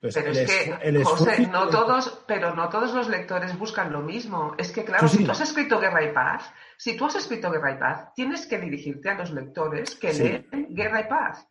Entonces, 0.00 0.22
Pero 0.22 0.32
el 0.32 0.38
es 0.38 0.50
que, 0.50 0.88
el 0.88 1.04
José, 1.04 1.30
esfuerzo- 1.32 1.50
no 1.52 1.68
todos, 1.70 2.24
pero 2.28 2.54
no 2.54 2.68
todos 2.68 2.94
los 2.94 3.08
lectores 3.08 3.58
buscan 3.58 3.92
lo 3.92 4.00
mismo. 4.00 4.54
Es 4.58 4.70
que, 4.70 4.84
claro, 4.84 5.08
Sí, 5.08 5.12
sí. 5.12 5.18
si 5.18 5.24
tú 5.24 5.30
has 5.32 5.40
escrito 5.40 5.80
Guerra 5.80 6.04
y 6.04 6.12
Paz, 6.12 6.52
si 6.76 6.96
tú 6.96 7.06
has 7.06 7.16
escrito 7.16 7.50
Guerra 7.50 7.74
y 7.74 7.78
Paz, 7.78 8.08
tienes 8.14 8.46
que 8.46 8.58
dirigirte 8.60 9.08
a 9.08 9.18
los 9.18 9.32
lectores 9.32 9.96
que 9.96 10.12
Sí. 10.12 10.22
leen 10.22 10.46
Guerra 10.70 11.00
y 11.00 11.08
Paz. 11.08 11.48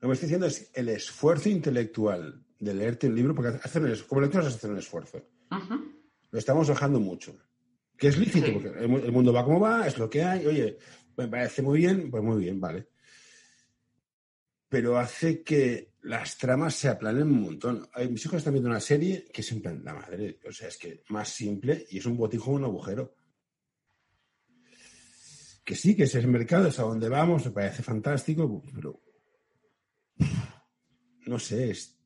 Lo 0.00 0.08
que 0.08 0.12
estoy 0.12 0.26
diciendo 0.28 0.46
es 0.46 0.70
el 0.74 0.88
esfuerzo 0.88 1.48
intelectual 1.48 2.44
de 2.60 2.74
leerte 2.74 3.08
un 3.08 3.16
libro, 3.16 3.34
porque 3.34 3.58
hacen 3.62 3.86
el- 3.86 4.06
como 4.06 4.20
lectores 4.20 4.46
hacen 4.54 4.70
un 4.70 4.78
esfuerzo. 4.78 5.20
Lo 6.30 6.38
estamos 6.38 6.68
bajando 6.68 7.00
mucho. 7.00 7.36
Que 7.96 8.08
es 8.08 8.16
lícito, 8.18 8.46
Sí. 8.46 8.52
porque 8.52 8.68
el, 8.78 8.88
mu- 8.88 8.98
el 8.98 9.10
mundo 9.12 9.32
va 9.32 9.44
como 9.44 9.58
va, 9.60 9.86
es 9.86 9.98
lo 9.98 10.08
que 10.08 10.22
hay. 10.22 10.46
Oye, 10.46 10.78
me 11.16 11.26
parece 11.28 11.60
muy 11.62 11.78
bien, 11.80 12.10
pues 12.10 12.22
muy 12.22 12.42
bien, 12.44 12.60
vale. 12.60 12.88
Pero 14.68 14.96
hace 14.98 15.42
que 15.42 15.94
las 16.02 16.38
tramas 16.38 16.74
se 16.76 16.88
aplanen 16.88 17.24
un 17.24 17.42
montón. 17.42 17.88
Hay, 17.92 18.08
mis 18.08 18.24
hijos 18.24 18.38
están 18.38 18.52
viendo 18.54 18.70
una 18.70 18.80
serie 18.80 19.26
que 19.32 19.40
es 19.42 19.50
en 19.52 19.60
plan 19.60 19.82
la 19.84 19.92
madre. 19.94 20.38
O 20.48 20.52
sea, 20.52 20.68
es 20.68 20.78
que 20.78 21.02
más 21.08 21.28
simple 21.28 21.86
y 21.90 21.98
es 21.98 22.06
un 22.06 22.16
botijo 22.16 22.52
un 22.52 22.64
agujero. 22.64 23.14
Que 25.64 25.74
sí, 25.74 25.94
que 25.94 26.04
ese 26.04 26.18
es 26.20 26.24
el 26.24 26.30
mercado, 26.30 26.68
es 26.68 26.78
a 26.78 26.82
donde 26.84 27.08
vamos, 27.08 27.44
me 27.44 27.50
parece 27.50 27.82
fantástico, 27.82 28.62
pero. 28.74 29.00
No 31.26 31.38
sé, 31.38 31.70
es. 31.70 31.99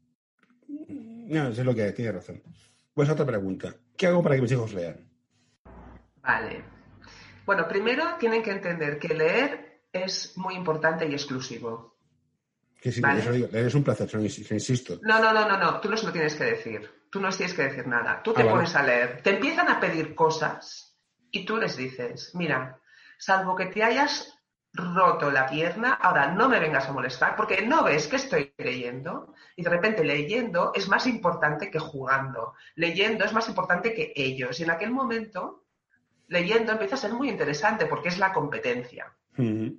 No, 1.24 1.52
sé 1.52 1.64
lo 1.64 1.74
que 1.74 1.82
hay, 1.82 1.92
tiene 1.94 2.12
razón. 2.12 2.42
Pues 2.92 3.08
otra 3.08 3.26
pregunta. 3.26 3.74
¿Qué 3.96 4.06
hago 4.06 4.22
para 4.22 4.37
que 4.37 4.42
mis 4.42 4.52
hijos 4.52 4.72
lean? 4.74 5.08
Vale. 6.22 6.64
Bueno, 7.44 7.66
primero 7.68 8.16
tienen 8.18 8.42
que 8.42 8.50
entender 8.52 8.98
que 8.98 9.08
leer 9.14 9.82
es 9.92 10.37
muy 10.37 10.54
importante 10.54 11.06
y 11.06 11.12
exclusivo. 11.12 11.94
Que 12.80 12.92
sí, 12.92 13.00
Vale. 13.00 13.20
eso 13.20 13.32
digo, 13.32 13.48
leer 13.50 13.66
es 13.66 13.74
un 13.74 13.84
placer, 13.84 14.08
se 14.10 14.54
insisto. 14.54 14.98
No, 15.02 15.20
no, 15.20 15.32
no, 15.32 15.48
no, 15.48 15.58
no, 15.58 15.80
tú 15.80 15.88
no 15.88 15.96
se 15.96 16.06
lo 16.06 16.12
tienes 16.12 16.34
que 16.34 16.44
decir. 16.44 16.90
Tú 17.10 17.20
no 17.20 17.30
tienes 17.30 17.54
que 17.54 17.62
decir 17.62 17.87
nada. 17.87 18.22
Tú 18.22 18.32
te 18.34 18.42
Ah, 18.42 18.44
vale. 18.44 18.56
pones 18.56 18.74
a 18.74 18.82
leer. 18.82 19.22
Te 19.22 19.30
empiezan 19.30 19.68
a 19.68 19.80
pedir 19.80 20.14
cosas 20.14 20.96
y 21.30 21.44
tú 21.44 21.56
les 21.56 21.76
dices, 21.76 22.32
mira, 22.34 22.78
salvo 23.18 23.54
que 23.56 23.66
te 23.66 23.82
hayas 23.82 24.34
roto 24.74 25.30
la 25.30 25.46
pierna, 25.46 25.94
ahora 25.94 26.32
no 26.32 26.48
me 26.48 26.58
vengas 26.58 26.88
a 26.88 26.92
molestar 26.92 27.37
porque 27.37 27.62
no 27.62 27.84
ves 27.84 28.08
que 28.08 28.16
estoy 28.16 28.52
leyendo 28.58 29.32
y 29.56 29.62
de 29.62 29.70
repente 29.70 30.04
leyendo 30.04 30.72
es 30.74 30.88
más 30.88 31.06
importante 31.06 31.70
que 31.70 31.78
jugando. 31.78 32.54
Leyendo 32.74 33.24
es 33.24 33.32
más 33.32 33.48
importante 33.48 33.94
que 33.94 34.12
ellos. 34.16 34.58
Y 34.58 34.64
en 34.64 34.70
aquel 34.70 34.90
momento, 34.90 35.64
leyendo 36.28 36.72
empieza 36.72 36.96
a 36.96 36.98
ser 36.98 37.12
muy 37.12 37.30
interesante 37.30 37.87
porque 37.87 38.08
es 38.08 38.18
la 38.18 38.32
competencia. 38.32 39.12
Ujú. 39.38 39.78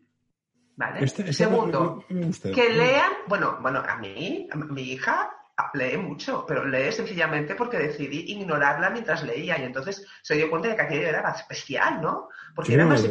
¿Vale? 0.77 1.03
Este- 1.03 1.21
este 1.23 1.33
Segundo, 1.33 2.03
que 2.07 2.69
lean, 2.69 3.11
bueno, 3.27 3.57
bueno, 3.61 3.83
a 3.85 3.97
mí, 3.97 4.47
a 4.51 4.55
mi 4.57 4.81
hija, 4.81 5.31
lee 5.73 5.97
mucho, 5.97 6.45
pero 6.45 6.65
lee 6.65 6.91
sencillamente 6.91 7.55
porque 7.55 7.77
decidí 7.77 8.31
ignorarla 8.31 8.89
mientras 8.89 9.23
leía 9.23 9.57
y 9.57 9.63
entonces 9.63 10.05
se 10.21 10.35
dio 10.35 10.49
cuenta 10.49 10.69
de 10.69 10.75
que 10.75 10.81
aquello 10.81 11.07
era 11.07 11.29
especial, 11.31 12.01
¿no? 12.01 12.29
Porque 12.53 12.73
era 12.73 12.85
más, 12.85 13.01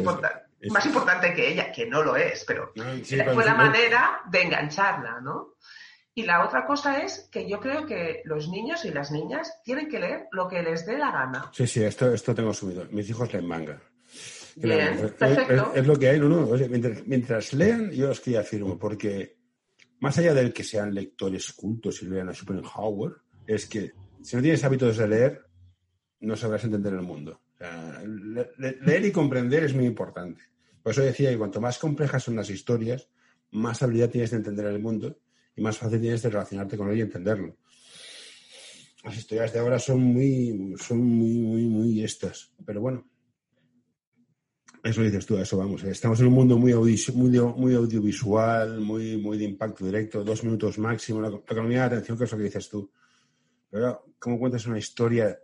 más 0.71 0.85
importante 0.85 1.33
que 1.33 1.49
ella, 1.49 1.71
que 1.71 1.85
no 1.85 2.03
lo 2.03 2.15
es, 2.15 2.43
pero 2.45 2.71
fue 2.73 3.45
la 3.45 3.55
manera 3.55 4.21
de 4.29 4.43
engancharla, 4.43 5.21
¿no? 5.21 5.55
Y 6.17 6.23
la 6.23 6.45
otra 6.45 6.65
cosa 6.65 7.03
es 7.03 7.27
que 7.29 7.47
yo 7.47 7.59
creo 7.59 7.85
que 7.85 8.21
los 8.23 8.47
niños 8.47 8.85
y 8.85 8.91
las 8.91 9.11
niñas 9.11 9.51
tienen 9.65 9.89
que 9.89 9.99
leer 9.99 10.27
lo 10.31 10.47
que 10.47 10.63
les 10.63 10.85
dé 10.85 10.97
la 10.97 11.11
gana. 11.11 11.51
Sí, 11.51 11.67
sí, 11.67 11.83
esto, 11.83 12.13
esto 12.13 12.33
tengo 12.33 12.53
subido. 12.53 12.87
Mis 12.91 13.09
hijos 13.09 13.33
leen 13.33 13.45
manga. 13.45 13.81
Bien, 14.55 15.13
perfecto. 15.19 15.73
Es, 15.75 15.85
lo 15.85 15.99
que 15.99 16.09
hay, 16.09 16.19
no, 16.19 16.29
no. 16.29 16.47
mientras, 16.69 17.05
mientras, 17.05 17.53
lean, 17.53 17.91
yo 17.91 18.11
os 18.11 18.21
que 18.21 18.37
afirmo, 18.37 18.79
porque 18.79 19.35
más 19.99 20.17
allá 20.17 20.33
del 20.33 20.53
que 20.53 20.63
sean 20.63 20.93
lectores 20.93 21.51
cultos 21.51 22.01
y 22.01 22.05
lean 22.05 22.29
a 22.29 22.33
Schopenhauer, 22.33 23.17
es 23.45 23.65
que 23.65 23.91
si 24.23 24.37
no 24.37 24.41
tienes 24.41 24.63
hábitos 24.63 24.95
de 24.95 25.07
leer, 25.09 25.45
no 26.21 26.37
sabrás 26.37 26.63
entender 26.63 26.93
el 26.93 27.01
mundo. 27.01 27.41
leer 28.57 29.05
y 29.05 29.11
comprender 29.11 29.65
es 29.65 29.73
muy 29.73 29.85
importante. 29.85 30.43
Por 30.85 30.91
eso 30.91 31.01
decía 31.01 31.31
que 31.31 31.37
cuanto 31.39 31.59
más 31.59 31.79
complejas 31.79 32.21
son 32.21 32.35
las 32.35 32.47
historias, 32.51 33.09
más 33.49 33.81
habilidad 33.81 34.11
tienes 34.11 34.29
de 34.29 34.37
entender 34.37 34.67
el 34.67 34.77
mundo 34.77 35.17
y 35.55 35.61
más 35.63 35.79
fácil 35.79 35.99
tienes 35.99 36.21
de 36.21 36.29
relacionarte 36.29 36.77
con 36.77 36.91
él 36.91 36.99
y 36.99 37.01
entenderlo. 37.01 37.57
Las 39.03 39.17
historias 39.17 39.51
de 39.51 39.57
ahora 39.57 39.79
son 39.79 39.99
muy, 39.99 40.75
son 40.77 40.99
muy, 41.03 41.39
muy, 41.39 41.63
muy 41.65 42.03
estas. 42.03 42.53
Pero 42.63 42.81
bueno, 42.81 43.03
eso 44.83 45.01
dices 45.01 45.25
tú, 45.25 45.39
eso 45.39 45.57
vamos. 45.57 45.83
Estamos 45.85 46.19
en 46.19 46.27
un 46.27 46.33
mundo 46.33 46.55
muy, 46.59 46.71
muy, 46.75 47.73
audiovisual, 47.73 48.79
muy, 48.79 49.17
muy 49.17 49.39
de 49.39 49.45
impacto 49.45 49.85
directo, 49.85 50.23
dos 50.23 50.43
minutos 50.43 50.77
máximo, 50.77 51.19
la, 51.19 51.29
economía 51.29 51.79
de 51.79 51.85
atención, 51.95 52.15
que 52.15 52.25
es 52.25 52.31
lo 52.31 52.37
que 52.37 52.43
dices 52.43 52.69
tú. 52.69 52.91
Pero, 53.71 54.05
¿cómo 54.19 54.37
cuentas 54.37 54.67
una 54.67 54.77
historia 54.77 55.35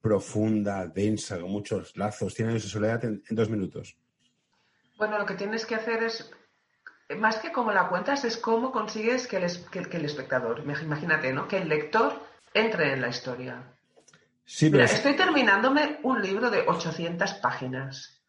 profunda, 0.00 0.86
densa, 0.86 1.38
con 1.38 1.50
muchos 1.50 1.94
lazos, 1.98 2.32
tiene 2.32 2.52
años 2.52 2.62
de 2.62 2.70
soledad 2.70 3.04
en, 3.04 3.22
dos 3.28 3.50
minutos? 3.50 3.98
Bueno, 4.96 5.18
lo 5.18 5.26
que 5.26 5.34
tienes 5.34 5.66
que 5.66 5.74
hacer 5.74 6.02
es, 6.02 6.30
más 7.18 7.36
que 7.38 7.52
cómo 7.52 7.72
la 7.72 7.88
cuentas, 7.88 8.24
es 8.24 8.36
cómo 8.36 8.72
consigues 8.72 9.26
que 9.26 9.36
el, 9.36 9.88
que, 9.88 9.96
el 9.96 10.04
espectador, 10.04 10.60
imagínate, 10.60 11.32
¿no? 11.32 11.46
Que 11.46 11.58
el 11.58 11.68
lector 11.68 12.20
entre 12.54 12.94
en 12.94 13.02
la 13.02 13.08
historia. 13.08 13.62
Sí, 14.44 14.70
Mira, 14.70 14.84
estoy 14.84 15.14
terminándome 15.14 15.98
un 16.02 16.22
libro 16.22 16.50
de 16.50 16.60
800 16.66 17.34
páginas 17.34 18.22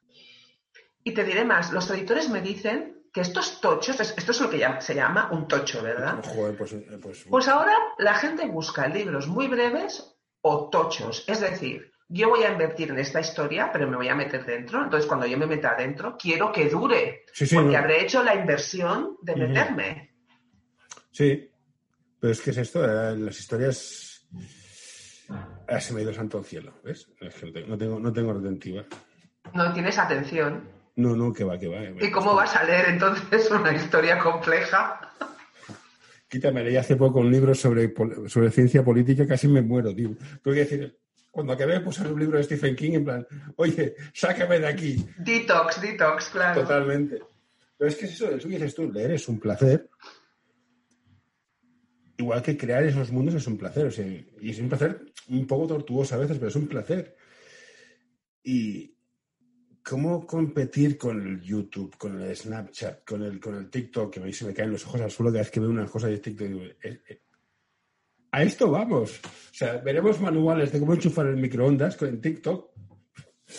y 1.04 1.14
te 1.14 1.24
diré 1.24 1.46
más, 1.46 1.72
los 1.72 1.90
editores 1.90 2.28
me 2.30 2.42
dicen 2.42 2.98
que 3.14 3.22
estos 3.22 3.62
tochos, 3.62 4.00
esto 4.00 4.32
es 4.32 4.42
lo 4.42 4.50
que 4.50 4.62
se 4.80 4.94
llama 4.94 5.30
un 5.32 5.48
tocho, 5.48 5.82
¿verdad? 5.82 6.20
Pues, 6.58 6.74
eh, 6.74 7.00
pues, 7.02 7.26
pues, 7.30 7.48
ahora 7.48 7.74
la 7.98 8.14
gente 8.16 8.46
busca 8.48 8.88
libros 8.88 9.28
muy 9.28 9.48
breves 9.48 10.16
o 10.42 10.70
tochos. 10.70 11.24
Es 11.28 11.40
decir, 11.40 11.92
yo 12.10 12.30
voy 12.30 12.44
a 12.44 12.52
invertir 12.52 12.90
en 12.92 13.00
esta 13.00 13.20
historia, 13.20 13.70
pero 13.72 13.90
me 13.90 13.98
voy 13.98 14.08
a 14.08 14.16
meter 14.16 14.46
dentro. 14.46 14.84
Entonces, 14.84 15.08
cuando 15.08 15.26
yo 15.26 15.38
me 15.38 15.46
meta 15.46 15.72
adentro, 15.72 16.18
quiero 16.18 16.52
que 16.52 16.70
dure. 16.70 17.26
porque 17.54 17.78
habré 17.78 18.04
hecho 18.04 18.24
la 18.24 18.36
inversión 18.36 19.18
de 19.22 19.36
meterme. 19.36 20.16
Sí, 21.12 21.50
pero 22.20 22.34
es 22.34 22.42
que 22.42 22.52
es 22.52 22.58
esto, 22.58 22.84
eh, 22.86 23.18
las 23.18 23.40
historias... 23.40 24.28
Ah, 25.68 25.82
se 25.82 25.94
me 25.94 26.00
ha 26.00 26.04
ido 26.04 26.14
santo 26.14 26.38
al 26.38 26.46
cielo, 26.46 26.74
¿ves? 26.84 27.10
no 27.68 27.78
tengo, 27.78 28.00
no 28.00 28.14
tengo 28.14 28.32
retentiva. 28.32 28.86
No 29.54 29.74
tienes 29.74 29.98
atención. 29.98 30.64
No, 30.96 31.16
no, 31.16 31.34
que 31.34 31.44
va, 31.44 31.60
que 31.60 31.68
va. 31.68 31.84
¿Y 32.00 32.10
cómo 32.10 32.34
vas 32.34 32.56
a 32.56 32.64
leer 32.64 32.90
entonces 32.90 33.52
una 33.52 33.74
historia 33.74 34.18
compleja? 34.20 35.12
Quítame, 36.30 36.64
leí 36.64 36.78
hace 36.78 36.96
poco 36.96 37.20
un 37.20 37.32
libro 37.32 37.54
sobre, 37.54 37.94
sobre 38.28 38.52
ciencia 38.52 38.84
política, 38.84 39.28
casi 39.28 39.48
me 39.48 39.62
muero, 39.62 39.94
tío. 39.94 40.10
Tengo 40.42 40.56
que 40.56 40.66
decir, 40.66 40.98
cuando 41.38 41.54
acabé 41.54 41.80
puse 41.82 42.02
un 42.02 42.20
libro 42.20 42.40
de 42.40 42.44
Stephen 42.46 42.76
King 42.76 42.94
en 42.94 43.06
plan, 43.06 43.28
oye, 43.58 43.94
sácame 44.12 44.60
de 44.60 44.66
aquí. 44.66 45.06
Detox, 45.20 45.80
detox, 45.80 46.30
claro. 46.30 46.62
Totalmente. 46.62 47.22
Pero 47.78 47.92
es 47.92 47.96
que 47.96 48.08
eso, 48.08 48.32
eso 48.32 48.48
que 48.48 48.56
dices 48.56 48.74
tú, 48.74 48.92
leer 48.92 49.12
es 49.12 49.28
un 49.28 49.40
placer. 49.40 49.88
Igual 52.18 52.42
que 52.42 52.58
crear 52.58 52.84
esos 52.86 53.12
mundos 53.12 53.36
es 53.36 53.46
un 53.46 53.56
placer. 53.56 53.86
O 53.86 53.92
sea, 53.92 54.04
y 54.08 54.50
es 54.50 54.58
un 54.58 54.68
placer 54.68 55.14
un 55.30 55.46
poco 55.46 55.68
tortuoso 55.68 56.16
a 56.16 56.18
veces, 56.18 56.38
pero 56.40 56.50
es 56.50 56.56
un 56.56 56.68
placer. 56.68 57.16
Y, 58.42 58.98
¿Cómo 59.84 60.26
competir 60.26 60.98
con 60.98 61.22
el 61.22 61.40
YouTube, 61.40 61.96
con 62.00 62.20
el 62.20 62.36
Snapchat, 62.36 63.06
con 63.06 63.22
el, 63.22 63.40
con 63.40 63.54
el 63.54 63.70
TikTok? 63.70 64.12
Que 64.12 64.20
a 64.22 64.24
mí 64.24 64.34
se 64.34 64.46
me 64.46 64.56
caen 64.56 64.72
los 64.72 64.88
ojos 64.88 65.02
al 65.02 65.12
suelo 65.12 65.32
cada 65.32 65.44
vez 65.44 65.52
que 65.52 65.60
veo 65.60 65.70
unas 65.70 65.92
cosas 65.92 66.10
de 66.10 66.18
TikTok. 66.18 66.48
Eh, 66.50 66.78
eh, 66.82 67.22
a 68.38 68.44
esto 68.44 68.70
vamos. 68.70 69.20
O 69.24 69.54
sea, 69.54 69.78
veremos 69.78 70.20
manuales 70.22 70.72
de 70.72 70.80
cómo 70.80 70.94
enchufar 70.94 71.26
el 71.26 71.38
microondas 71.38 71.96
con 71.96 72.22
TikTok. 72.22 72.70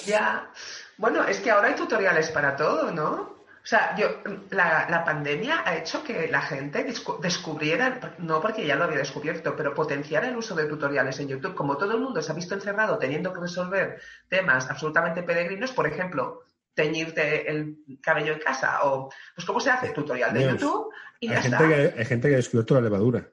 Ya. 0.06 0.50
Bueno, 0.96 1.24
es 1.24 1.40
que 1.40 1.50
ahora 1.50 1.68
hay 1.68 1.74
tutoriales 1.74 2.30
para 2.30 2.54
todo, 2.54 2.92
¿no? 2.92 3.38
O 3.68 3.70
sea, 3.70 3.94
yo, 3.96 4.08
la, 4.50 5.02
pandemia 5.04 5.62
ha 5.66 5.76
hecho 5.76 6.02
que 6.02 6.28
la 6.28 6.40
gente 6.40 6.84
descubriera, 7.20 8.14
no 8.18 8.40
porque 8.40 8.66
ya 8.66 8.76
lo 8.76 8.84
había 8.84 8.98
descubierto, 8.98 9.54
pero 9.56 9.74
potenciar 9.74 10.24
el 10.24 10.36
uso 10.36 10.54
de 10.54 10.64
tutoriales 10.64 11.18
en 11.20 11.28
YouTube. 11.28 11.54
Como 11.54 11.76
todo 11.76 11.92
el 11.92 12.00
mundo 12.00 12.22
se 12.22 12.32
ha 12.32 12.34
visto 12.34 12.54
encerrado 12.54 12.96
teniendo 12.96 13.32
que 13.32 13.40
resolver 13.40 14.00
temas 14.28 14.70
absolutamente 14.70 15.22
peregrinos, 15.22 15.72
por 15.72 15.86
ejemplo, 15.86 16.44
teñirte 16.72 17.50
el 17.50 17.78
cabello 18.00 18.32
en 18.32 18.38
casa 18.38 18.84
o, 18.84 19.10
pues, 19.34 19.46
¿cómo 19.46 19.60
se 19.60 19.70
hace? 19.70 19.90
Tutorial 19.90 20.32
de 20.32 20.50
YouTube 20.50 20.90
y 21.20 21.28
hay 21.28 21.34
ya 21.34 21.42
gente 21.42 21.68
Que, 21.68 21.98
hay 21.98 22.04
gente 22.06 22.28
que 22.28 22.34
ha 22.34 22.38
descubierto 22.38 22.74
la 22.74 22.80
levadura. 22.80 23.28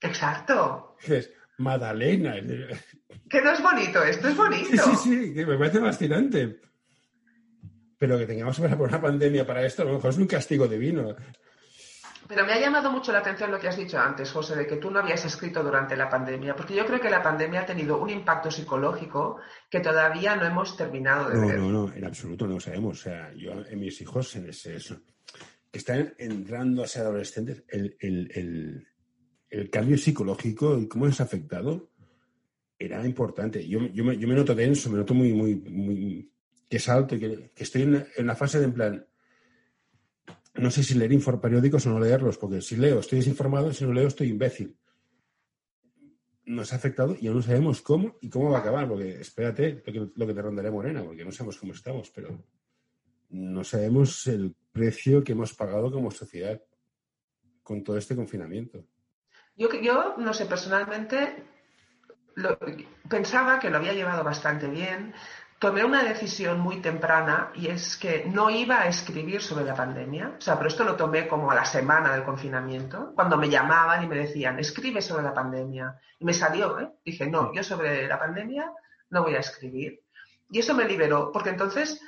Exacto. 0.00 0.96
Es 1.02 1.32
Madalena. 1.58 2.36
Que 3.28 3.42
no 3.42 3.50
es 3.50 3.60
bonito, 3.60 4.04
esto 4.04 4.28
es 4.28 4.36
bonito. 4.36 4.68
Sí, 4.70 4.96
sí, 5.02 5.34
sí, 5.34 5.44
me 5.44 5.58
parece 5.58 5.80
fascinante 5.80 6.60
pero 7.98 8.18
que 8.18 8.26
tengamos 8.26 8.56
que 8.56 8.62
pasar 8.62 8.78
por 8.78 8.88
una 8.88 9.00
pandemia 9.00 9.46
para 9.46 9.64
esto, 9.64 9.82
a 9.82 9.86
lo 9.86 9.94
mejor 9.94 10.10
es 10.10 10.18
un 10.18 10.26
castigo 10.26 10.66
divino. 10.66 11.16
Pero 12.28 12.44
me 12.44 12.52
ha 12.52 12.60
llamado 12.60 12.90
mucho 12.90 13.12
la 13.12 13.20
atención 13.20 13.52
lo 13.52 13.58
que 13.58 13.68
has 13.68 13.76
dicho 13.76 13.98
antes, 13.98 14.32
José, 14.32 14.56
de 14.56 14.66
que 14.66 14.76
tú 14.76 14.90
no 14.90 14.98
habías 14.98 15.24
escrito 15.24 15.62
durante 15.62 15.96
la 15.96 16.08
pandemia, 16.08 16.56
porque 16.56 16.74
yo 16.74 16.84
creo 16.84 17.00
que 17.00 17.08
la 17.08 17.22
pandemia 17.22 17.60
ha 17.60 17.66
tenido 17.66 17.98
un 17.98 18.10
impacto 18.10 18.50
psicológico 18.50 19.38
que 19.70 19.78
todavía 19.78 20.34
no 20.34 20.44
hemos 20.44 20.76
terminado 20.76 21.30
de 21.30 21.40
ver. 21.40 21.58
No, 21.58 21.70
no, 21.70 21.92
en 21.94 22.04
absoluto 22.04 22.46
no 22.46 22.54
lo 22.54 22.60
sabemos. 22.60 22.98
O 22.98 23.02
sea, 23.02 23.32
yo 23.34 23.52
en 23.52 23.78
mis 23.78 24.00
hijos, 24.00 24.34
en 24.34 24.48
ese, 24.48 24.74
eso, 24.74 25.00
que 25.70 25.78
están 25.78 26.14
entrando 26.18 26.82
a 26.82 26.88
ser 26.88 27.02
adolescentes, 27.02 27.62
el, 27.68 27.96
el, 28.00 28.30
el, 28.34 28.88
cambio 29.70 29.96
psicológico 29.96 30.78
y 30.78 30.86
cómo 30.86 31.06
es 31.06 31.20
afectado 31.20 31.88
era 32.78 33.04
importante. 33.04 33.66
Yo, 33.66 33.80
me, 33.80 34.16
noto 34.16 34.54
denso, 34.54 34.90
me 34.90 34.98
noto 34.98 35.14
muy, 35.14 35.32
muy, 35.32 35.54
muy 35.54 36.30
que 36.68 36.78
salto 36.78 37.14
y 37.14 37.20
que, 37.20 37.50
estoy 37.56 37.82
en, 37.82 38.06
en, 38.16 38.26
la 38.26 38.36
fase 38.36 38.58
de 38.58 38.66
en 38.66 38.72
plan, 38.74 39.06
no 40.58 40.70
sé 40.70 40.82
si 40.82 40.94
leer 40.94 41.12
infoperiódicos 41.12 41.86
o 41.86 41.90
no 41.90 42.00
leerlos, 42.00 42.38
porque 42.38 42.60
si 42.60 42.76
leo 42.76 43.00
estoy 43.00 43.18
desinformado, 43.18 43.72
si 43.72 43.84
no 43.84 43.92
leo 43.92 44.08
estoy 44.08 44.28
imbécil. 44.28 44.76
Nos 46.44 46.72
ha 46.72 46.76
afectado 46.76 47.16
y 47.20 47.26
aún 47.26 47.38
no 47.38 47.42
sabemos 47.42 47.82
cómo 47.82 48.16
y 48.20 48.28
cómo 48.28 48.50
va 48.50 48.58
a 48.58 48.60
acabar, 48.60 48.88
porque 48.88 49.20
espérate 49.20 49.82
lo 50.14 50.26
que, 50.26 50.34
te 50.34 50.42
rondaré 50.42 50.70
morena, 50.70 51.02
porque 51.02 51.24
no 51.24 51.32
sabemos 51.32 51.58
cómo 51.58 51.72
estamos, 51.72 52.10
pero 52.10 52.44
no 53.30 53.64
sabemos 53.64 54.26
el 54.28 54.54
precio 54.72 55.24
que 55.24 55.32
hemos 55.32 55.54
pagado 55.54 55.90
como 55.90 56.10
sociedad 56.10 56.62
con 57.62 57.82
todo 57.82 57.96
este 57.96 58.14
confinamiento. 58.14 58.84
Yo, 59.56 59.72
yo 59.72 60.14
no 60.18 60.34
sé, 60.34 60.46
personalmente 60.46 61.44
pensaba 63.08 63.58
que 63.58 63.70
lo 63.70 63.78
había 63.78 63.94
llevado 63.94 64.22
bastante 64.22 64.68
bien, 64.68 65.14
tomé 65.58 65.84
una 65.84 66.02
decisión 66.02 66.60
muy 66.60 66.80
temprana 66.82 67.50
y 67.54 67.68
es 67.68 67.96
que 67.96 68.26
no 68.26 68.50
iba 68.50 68.82
a 68.82 68.88
escribir 68.88 69.40
sobre 69.40 69.64
la 69.64 69.74
pandemia. 69.74 70.34
O 70.38 70.40
sea, 70.40 70.56
pero 70.56 70.68
esto 70.68 70.84
lo 70.84 70.96
tomé 70.96 71.26
como 71.26 71.50
a 71.50 71.54
la 71.54 71.64
semana 71.64 72.12
del 72.12 72.24
confinamiento, 72.24 73.12
cuando 73.14 73.36
me 73.36 73.48
llamaban 73.48 74.04
y 74.04 74.06
me 74.06 74.16
decían, 74.16 74.58
escribe 74.58 75.00
sobre 75.00 75.24
la 75.24 75.32
pandemia. 75.32 75.98
Y 76.18 76.24
me 76.24 76.34
salió, 76.34 76.78
¿eh? 76.78 76.90
Dije, 77.04 77.26
no, 77.26 77.52
yo 77.54 77.62
sobre 77.62 78.06
la 78.06 78.18
pandemia 78.18 78.70
no 79.10 79.22
voy 79.22 79.34
a 79.34 79.40
escribir. 79.40 80.02
Y 80.50 80.58
eso 80.60 80.74
me 80.74 80.84
liberó, 80.84 81.32
porque 81.32 81.50
entonces 81.50 82.00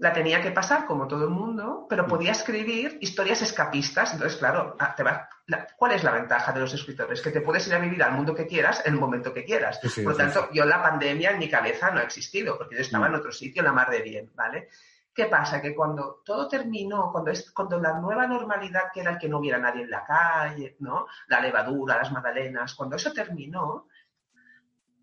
la 0.00 0.14
tenía 0.14 0.40
que 0.40 0.50
pasar 0.50 0.86
como 0.86 1.06
todo 1.06 1.24
el 1.24 1.30
mundo, 1.30 1.86
pero 1.86 2.06
podía 2.06 2.32
escribir 2.32 2.96
historias 3.02 3.42
escapistas. 3.42 4.14
Entonces, 4.14 4.38
claro, 4.38 4.74
ah, 4.78 4.96
¿cuál 5.76 5.92
es 5.92 6.02
la 6.02 6.12
ventaja 6.12 6.52
de 6.52 6.60
los 6.60 6.72
escritores? 6.72 7.20
Que 7.20 7.30
te 7.30 7.42
puedes 7.42 7.68
ir 7.68 7.74
a 7.74 7.78
vivir 7.78 8.02
al 8.02 8.12
mundo 8.12 8.34
que 8.34 8.46
quieras 8.46 8.82
en 8.86 8.94
el 8.94 8.98
momento 8.98 9.34
que 9.34 9.44
quieras. 9.44 9.78
Por 9.78 10.12
lo 10.12 10.16
tanto, 10.16 10.48
yo 10.54 10.64
la 10.64 10.82
pandemia 10.82 11.32
en 11.32 11.38
mi 11.38 11.50
cabeza 11.50 11.90
no 11.90 12.00
ha 12.00 12.04
existido, 12.04 12.56
porque 12.56 12.76
yo 12.76 12.80
estaba 12.80 13.08
en 13.08 13.12
mm. 13.12 13.16
otro 13.16 13.30
sitio, 13.30 13.60
en 13.60 13.66
la 13.66 13.72
mar 13.74 13.90
de 13.90 14.00
bien, 14.00 14.32
¿vale? 14.34 14.70
¿Qué 15.14 15.26
pasa? 15.26 15.60
Que 15.60 15.74
cuando 15.74 16.22
todo 16.24 16.48
terminó, 16.48 17.12
cuando, 17.12 17.30
es, 17.30 17.50
cuando 17.50 17.78
la 17.78 18.00
nueva 18.00 18.26
normalidad, 18.26 18.84
que 18.94 19.00
era 19.00 19.10
el 19.10 19.18
que 19.18 19.28
no 19.28 19.36
hubiera 19.36 19.58
nadie 19.58 19.82
en 19.82 19.90
la 19.90 20.02
calle, 20.02 20.76
¿no? 20.78 21.08
La 21.28 21.40
levadura, 21.40 21.98
las 21.98 22.10
magdalenas, 22.10 22.74
cuando 22.74 22.96
eso 22.96 23.12
terminó, 23.12 23.86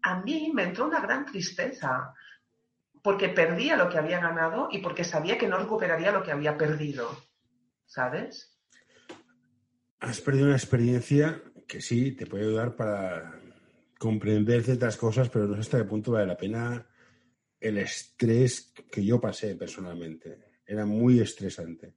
a 0.01 0.15
mí 0.21 0.51
me 0.51 0.63
entró 0.63 0.85
una 0.85 1.01
gran 1.01 1.23
tristeza 1.23 2.15
porque 3.07 3.29
perdía 3.29 3.77
lo 3.77 3.87
que 3.87 3.97
había 3.97 4.19
ganado 4.19 4.67
y 4.69 4.79
porque 4.79 5.05
sabía 5.05 5.37
que 5.37 5.47
no 5.47 5.57
recuperaría 5.57 6.11
lo 6.11 6.23
que 6.23 6.33
había 6.33 6.57
perdido. 6.57 7.09
¿Sabes? 7.85 8.59
Has 10.01 10.19
perdido 10.19 10.47
una 10.47 10.57
experiencia 10.57 11.41
que 11.65 11.79
sí, 11.79 12.11
te 12.11 12.25
puede 12.25 12.43
ayudar 12.43 12.75
para 12.75 13.39
comprender 13.97 14.61
ciertas 14.61 14.97
cosas, 14.97 15.29
pero 15.29 15.47
no 15.47 15.53
sé 15.53 15.61
hasta 15.61 15.77
qué 15.77 15.85
punto 15.85 16.11
vale 16.11 16.25
la 16.25 16.35
pena 16.35 16.85
el 17.61 17.77
estrés 17.77 18.73
que 18.91 19.05
yo 19.05 19.21
pasé 19.21 19.55
personalmente. 19.55 20.59
Era 20.65 20.85
muy 20.85 21.21
estresante. 21.21 21.93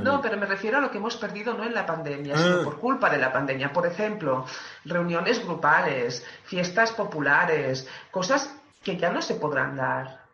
no, 0.00 0.22
pero 0.22 0.36
me 0.36 0.46
refiero 0.46 0.78
a 0.78 0.80
lo 0.80 0.92
que 0.92 0.98
hemos 0.98 1.16
perdido 1.16 1.54
no 1.54 1.64
en 1.64 1.74
la 1.74 1.84
pandemia, 1.84 2.38
sino 2.38 2.60
ah. 2.60 2.62
por 2.62 2.78
culpa 2.78 3.10
de 3.10 3.18
la 3.18 3.32
pandemia. 3.32 3.72
Por 3.72 3.84
ejemplo, 3.84 4.46
reuniones 4.84 5.44
grupales, 5.44 6.24
fiestas 6.44 6.92
populares, 6.92 7.88
cosas 8.12 8.56
que 8.84 8.96
ya 8.96 9.10
no 9.10 9.20
se 9.20 9.34
podrán 9.34 9.74
dar. 9.74 10.25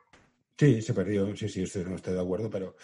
Sí, 0.58 0.82
se 0.82 0.94
perdió, 0.94 1.34
sí, 1.36 1.48
sí, 1.48 1.64
no 1.86 1.96
estoy 1.96 2.14
de 2.14 2.20
acuerdo, 2.20 2.50
pero 2.50 2.74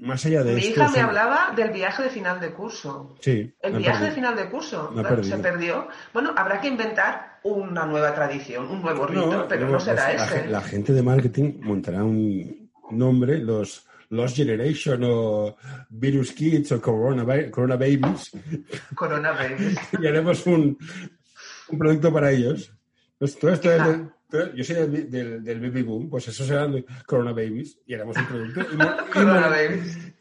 más 0.00 0.24
allá 0.26 0.42
de 0.42 0.54
Mi 0.54 0.62
hija 0.62 0.88
me 0.88 1.00
hablaba 1.00 1.52
del 1.54 1.70
viaje 1.70 2.02
de 2.04 2.10
final 2.10 2.40
de 2.40 2.52
curso. 2.52 3.14
Sí. 3.20 3.54
El 3.60 3.76
viaje 3.76 4.04
de 4.06 4.10
final 4.10 4.36
de 4.36 4.48
curso 4.48 4.92
se 5.22 5.36
perdió. 5.38 5.88
Bueno, 6.12 6.32
habrá 6.36 6.60
que 6.60 6.68
inventar 6.68 7.38
una 7.42 7.86
nueva 7.86 8.14
tradición, 8.14 8.66
un 8.68 8.82
nuevo 8.82 9.06
rito, 9.06 9.46
pero 9.48 9.68
no, 9.68 9.80
será 9.80 10.12
ese. 10.12 10.48
La, 10.48 10.60
gente 10.60 10.92
de 10.92 11.02
marketing 11.02 11.60
montará 11.60 12.04
un 12.04 12.70
nombre, 12.90 13.38
los 13.38 13.86
Lost 14.10 14.36
Generation 14.36 15.02
o 15.04 15.56
Virus 15.88 16.32
Kids 16.32 16.72
o 16.72 16.80
Corona, 16.80 17.24
corona 17.50 17.76
Babies. 17.76 18.32
Corona 18.94 19.32
Babies. 19.32 19.78
y 20.00 20.06
haremos 20.06 20.46
un, 20.46 20.76
un 21.68 21.78
producto 21.78 22.12
para 22.12 22.30
ellos. 22.30 22.72
Pues 23.18 23.38
todo 23.38 23.52
esto 23.52 23.72
es 23.72 23.82
yo 24.54 24.64
soy 24.64 24.76
del, 24.86 25.42
del, 25.44 25.60
baby 25.60 25.82
boom, 25.82 26.08
pues 26.08 26.28
eso 26.28 26.44
será 26.44 26.68
Corona 27.06 27.32
Babies 27.32 27.78
y 27.86 27.94
haremos 27.94 28.16
un 28.16 28.26
producto 28.26 28.60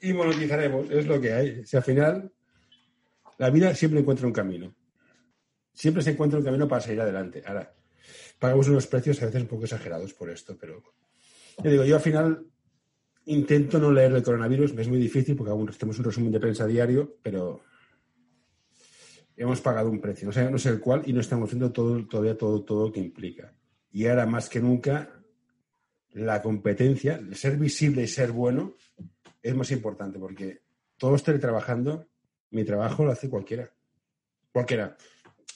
y, 0.01 0.09
y, 0.09 0.14
monetizaremos, 0.14 0.89
es 0.89 1.07
lo 1.07 1.20
que 1.20 1.34
hay. 1.34 1.66
Si 1.66 1.78
al 1.78 1.84
final 1.84 2.32
la 3.38 3.49
vida 3.49 3.74
siempre 3.76 3.99
encuentra 3.99 4.28
un 4.28 4.34
camino. 4.34 4.74
Siempre 5.74 6.03
se 6.03 6.11
encuentra 6.11 6.39
un 6.39 6.45
camino 6.45 6.68
para 6.68 6.82
salir 6.82 7.01
adelante. 7.01 7.41
Ahora, 7.45 7.74
pagamos 8.39 8.68
unos 8.68 8.88
precios 8.88 9.22
a 9.22 9.26
veces 9.26 9.41
un 9.41 9.47
poco 9.47 9.64
exagerados 9.64 10.14
por 10.14 10.30
esto, 10.30 10.55
pero 10.59 10.84
yo 11.64 11.72
digo, 11.72 11.84
yo 11.86 11.95
al 11.95 12.01
final 12.01 12.45
intento 13.26 13.80
no 13.80 13.91
leer 13.91 14.11
el 14.11 14.24
coronavirus, 14.24 14.74
es 14.78 14.88
muy 14.88 14.99
difícil 14.99 15.36
porque 15.36 15.51
aún 15.51 15.66
tenemos 15.68 15.97
un 15.97 16.05
resumen 16.05 16.32
de 16.32 16.39
prensa 16.39 16.68
diario, 16.68 17.18
pero 17.22 17.61
hemos 19.36 19.61
pagado 19.61 19.89
un 19.89 19.99
precio, 19.99 20.28
no 20.28 20.32
sé, 20.32 20.49
no 20.49 20.57
sé 20.57 20.70
el 20.70 20.80
cuál, 20.80 21.03
y 21.05 21.14
no 21.14 21.22
estamos 21.22 21.49
haciendo 21.49 21.72
todo, 21.72 22.05
todavía 22.05 22.38
todo, 22.38 22.64
todo 22.64 22.88
lo 22.88 22.91
que 22.91 22.99
implica. 22.99 23.53
Y 23.94 24.08
ahora 24.08 24.26
más 24.26 24.50
que 24.50 24.60
nunca, 24.60 25.24
la 26.14 26.41
competencia, 26.41 27.22
ser 27.34 27.58
visible 27.58 28.02
y 28.02 28.08
ser 28.08 28.32
bueno, 28.32 28.76
es 29.41 29.56
más 29.56 29.70
importante 29.70 30.18
porque 30.18 30.64
todo 30.98 31.16
estoy 31.16 31.39
trabajando, 31.39 32.10
mi 32.50 32.64
trabajo 32.64 33.06
lo 33.06 33.12
hace 33.12 33.30
cualquiera. 33.30 33.72
Cualquiera. 34.52 34.98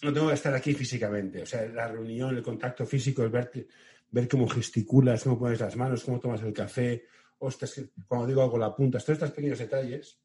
No 0.03 0.13
tengo 0.13 0.27
que 0.27 0.35
estar 0.35 0.53
aquí 0.53 0.75
físicamente. 0.75 1.41
O 1.41 1.45
sea, 1.47 1.65
la 1.65 1.87
reunión, 1.87 2.37
el 2.37 2.43
contacto 2.43 2.85
físico, 2.85 3.23
el 3.23 3.29
ver, 3.29 3.67
ver 4.11 4.27
cómo 4.27 4.47
gesticulas, 4.47 5.23
cómo 5.23 5.39
pones 5.39 5.59
las 5.59 5.75
manos, 5.75 6.03
cómo 6.03 6.19
tomas 6.19 6.43
el 6.43 6.53
café, 6.53 7.05
ostras, 7.39 7.81
cuando 8.07 8.27
digo 8.27 8.43
algo 8.43 8.59
la 8.59 8.75
punta, 8.75 8.99
todos 8.99 9.09
estos 9.09 9.31
pequeños 9.31 9.57
detalles 9.57 10.19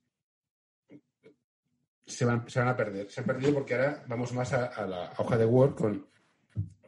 se 2.07 2.25
van, 2.27 2.47
se 2.47 2.59
van 2.59 2.69
a 2.69 2.77
perder. 2.77 3.11
Se 3.11 3.21
han 3.21 3.27
perdido 3.27 3.55
porque 3.55 3.75
ahora 3.75 4.05
vamos 4.07 4.35
más 4.35 4.53
a 4.53 4.87
la 4.87 5.15
hoja 5.17 5.39
de 5.39 5.47
Word 5.47 5.75
con 5.77 6.12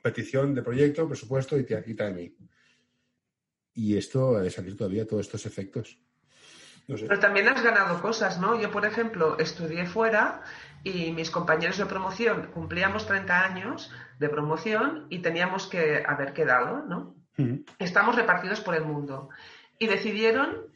petición 0.05 0.55
de 0.55 0.63
proyecto, 0.63 1.09
presupuesto 1.09 1.59
y, 1.59 1.67
y 1.87 1.95
timing. 1.95 2.37
Y 3.73 3.97
esto 3.97 4.37
ha 4.37 4.43
de 4.43 4.51
salir 4.51 4.77
todavía, 4.77 5.07
todos 5.07 5.25
estos 5.27 5.47
efectos. 5.47 5.99
Pero 6.87 7.19
también 7.19 7.49
has 7.49 7.63
ganado 7.63 8.03
cosas, 8.03 8.39
¿no? 8.39 8.61
Yo, 8.61 8.71
por 8.71 8.85
ejemplo, 8.85 9.39
estudié 9.39 9.87
fuera 9.87 10.43
y 10.83 11.13
mis 11.13 11.31
compañeros 11.31 11.79
de 11.79 11.87
promoción 11.87 12.51
cumplíamos 12.53 13.07
30 13.07 13.45
años 13.45 13.91
de 14.19 14.29
promoción 14.29 15.07
y 15.09 15.21
teníamos 15.21 15.67
que 15.67 16.05
haber 16.07 16.35
quedado, 16.35 16.85
¿no? 16.87 17.17
Estamos 17.79 18.15
repartidos 18.15 18.61
por 18.61 18.75
el 18.75 18.85
mundo. 18.85 19.31
Y 19.79 19.87
decidieron 19.87 20.67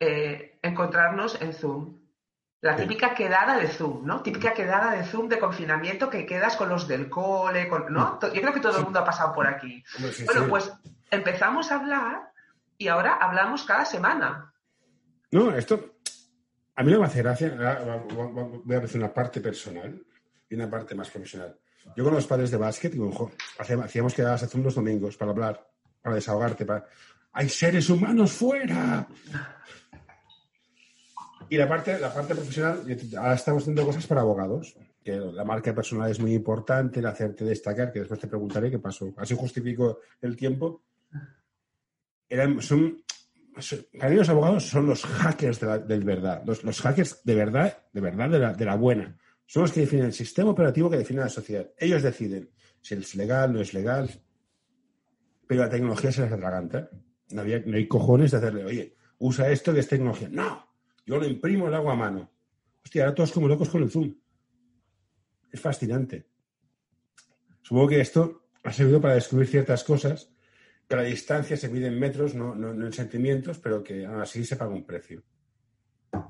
eh, 0.00 0.58
encontrarnos 0.62 1.40
en 1.42 1.52
Zoom. 1.52 1.99
La 2.62 2.76
típica 2.76 3.14
quedada 3.14 3.56
de 3.56 3.68
Zoom, 3.68 4.04
¿no? 4.04 4.22
Típica 4.22 4.52
quedada 4.52 4.92
de 4.92 5.04
Zoom 5.04 5.28
de 5.28 5.38
confinamiento 5.38 6.10
que 6.10 6.26
quedas 6.26 6.56
con 6.56 6.68
los 6.68 6.86
del 6.86 7.08
cole, 7.08 7.68
¿no? 7.88 8.18
Yo 8.20 8.40
creo 8.40 8.52
que 8.52 8.60
todo 8.60 8.76
el 8.78 8.84
mundo 8.84 8.98
ha 8.98 9.04
pasado 9.04 9.32
por 9.32 9.46
aquí. 9.46 9.82
bueno, 10.26 10.46
pues 10.48 10.70
empezamos 11.10 11.72
a 11.72 11.76
hablar 11.76 12.32
y 12.76 12.88
ahora 12.88 13.14
hablamos 13.14 13.64
cada 13.64 13.86
semana. 13.86 14.52
No, 15.30 15.54
esto 15.56 16.00
a 16.80 16.82
mí 16.82 16.92
no 16.92 17.00
me 17.00 17.06
hace 17.06 17.22
gracia. 17.22 17.50
Voy 18.64 18.76
a 18.76 18.80
decir 18.80 18.98
una 18.98 19.12
parte 19.12 19.40
personal 19.42 20.02
y 20.48 20.54
una 20.54 20.70
parte 20.70 20.94
más 20.94 21.10
profesional. 21.10 21.58
Yo 21.94 22.04
con 22.04 22.14
los 22.14 22.26
padres 22.26 22.50
de 22.50 22.56
básquet, 22.56 22.92
digo, 22.92 23.30
hacíamos 23.58 24.14
quedadas 24.14 24.42
hace 24.42 24.58
los 24.58 24.74
domingos 24.74 25.14
para 25.16 25.30
hablar, 25.30 25.66
para 26.00 26.14
desahogarte, 26.14 26.64
para... 26.64 26.86
¡Hay 27.32 27.48
seres 27.48 27.90
humanos 27.90 28.32
fuera! 28.32 29.06
Y 31.50 31.56
la 31.56 31.68
parte, 31.68 31.98
la 31.98 32.14
parte 32.14 32.32
profesional, 32.32 32.84
ahora 33.18 33.34
estamos 33.34 33.64
haciendo 33.64 33.84
cosas 33.84 34.06
para 34.06 34.20
abogados, 34.20 34.76
que 35.02 35.16
la 35.16 35.44
marca 35.44 35.74
personal 35.74 36.08
es 36.08 36.20
muy 36.20 36.32
importante, 36.32 37.00
el 37.00 37.06
hacerte 37.06 37.44
destacar, 37.44 37.92
que 37.92 37.98
después 37.98 38.20
te 38.20 38.28
preguntaré 38.28 38.70
qué 38.70 38.78
pasó. 38.78 39.12
Así 39.16 39.34
justifico 39.34 39.98
el 40.22 40.36
tiempo. 40.36 40.84
Eran, 42.28 42.62
son, 42.62 43.02
para 43.98 44.10
mí 44.10 44.16
los 44.16 44.28
abogados 44.28 44.64
son 44.64 44.86
los 44.86 45.04
hackers 45.04 45.58
de 45.58 45.66
la, 45.66 45.78
del 45.78 46.04
verdad, 46.04 46.44
los, 46.46 46.62
los, 46.62 46.80
hackers 46.80 47.20
de 47.24 47.34
verdad, 47.34 47.78
de 47.92 48.00
verdad, 48.00 48.30
de 48.30 48.38
la, 48.38 48.54
de 48.54 48.64
la 48.64 48.76
buena. 48.76 49.18
Son 49.44 49.62
los 49.62 49.72
que 49.72 49.80
definen 49.80 50.06
el 50.06 50.12
sistema 50.12 50.50
operativo 50.50 50.88
que 50.88 50.98
define 50.98 51.22
la 51.22 51.28
sociedad. 51.28 51.68
Ellos 51.76 52.04
deciden 52.04 52.48
si 52.80 52.94
es 52.94 53.16
legal, 53.16 53.52
no 53.52 53.60
es 53.60 53.74
legal, 53.74 54.08
pero 55.48 55.62
la 55.62 55.68
tecnología 55.68 56.12
se 56.12 56.22
les 56.22 56.30
atraganta. 56.30 56.90
No, 57.30 57.42
no 57.42 57.76
hay 57.76 57.88
cojones 57.88 58.30
de 58.30 58.36
hacerle, 58.36 58.64
oye, 58.64 58.94
usa 59.18 59.50
esto 59.50 59.74
que 59.74 59.80
es 59.80 59.88
tecnología. 59.88 60.28
No, 60.30 60.69
yo 61.10 61.18
lo 61.18 61.26
imprimo, 61.26 61.66
el 61.66 61.74
agua 61.74 61.94
a 61.94 61.96
mano. 61.96 62.30
Hostia, 62.84 63.02
ahora 63.02 63.14
todos 63.14 63.32
como 63.32 63.48
locos 63.48 63.68
con 63.68 63.82
el 63.82 63.90
Zoom. 63.90 64.14
Es 65.50 65.60
fascinante. 65.60 66.26
Supongo 67.62 67.88
que 67.88 68.00
esto 68.00 68.44
ha 68.62 68.72
servido 68.72 69.00
para 69.00 69.14
descubrir 69.14 69.48
ciertas 69.48 69.82
cosas, 69.82 70.30
que 70.88 70.94
la 70.96 71.02
distancia 71.02 71.56
se 71.56 71.68
mide 71.68 71.88
en 71.88 71.98
metros, 71.98 72.34
no, 72.34 72.54
en 72.54 72.92
sentimientos, 72.92 73.58
pero 73.58 73.82
que 73.82 74.06
aún 74.06 74.20
así 74.20 74.44
se 74.44 74.56
paga 74.56 74.72
un 74.72 74.84
precio. 74.84 75.22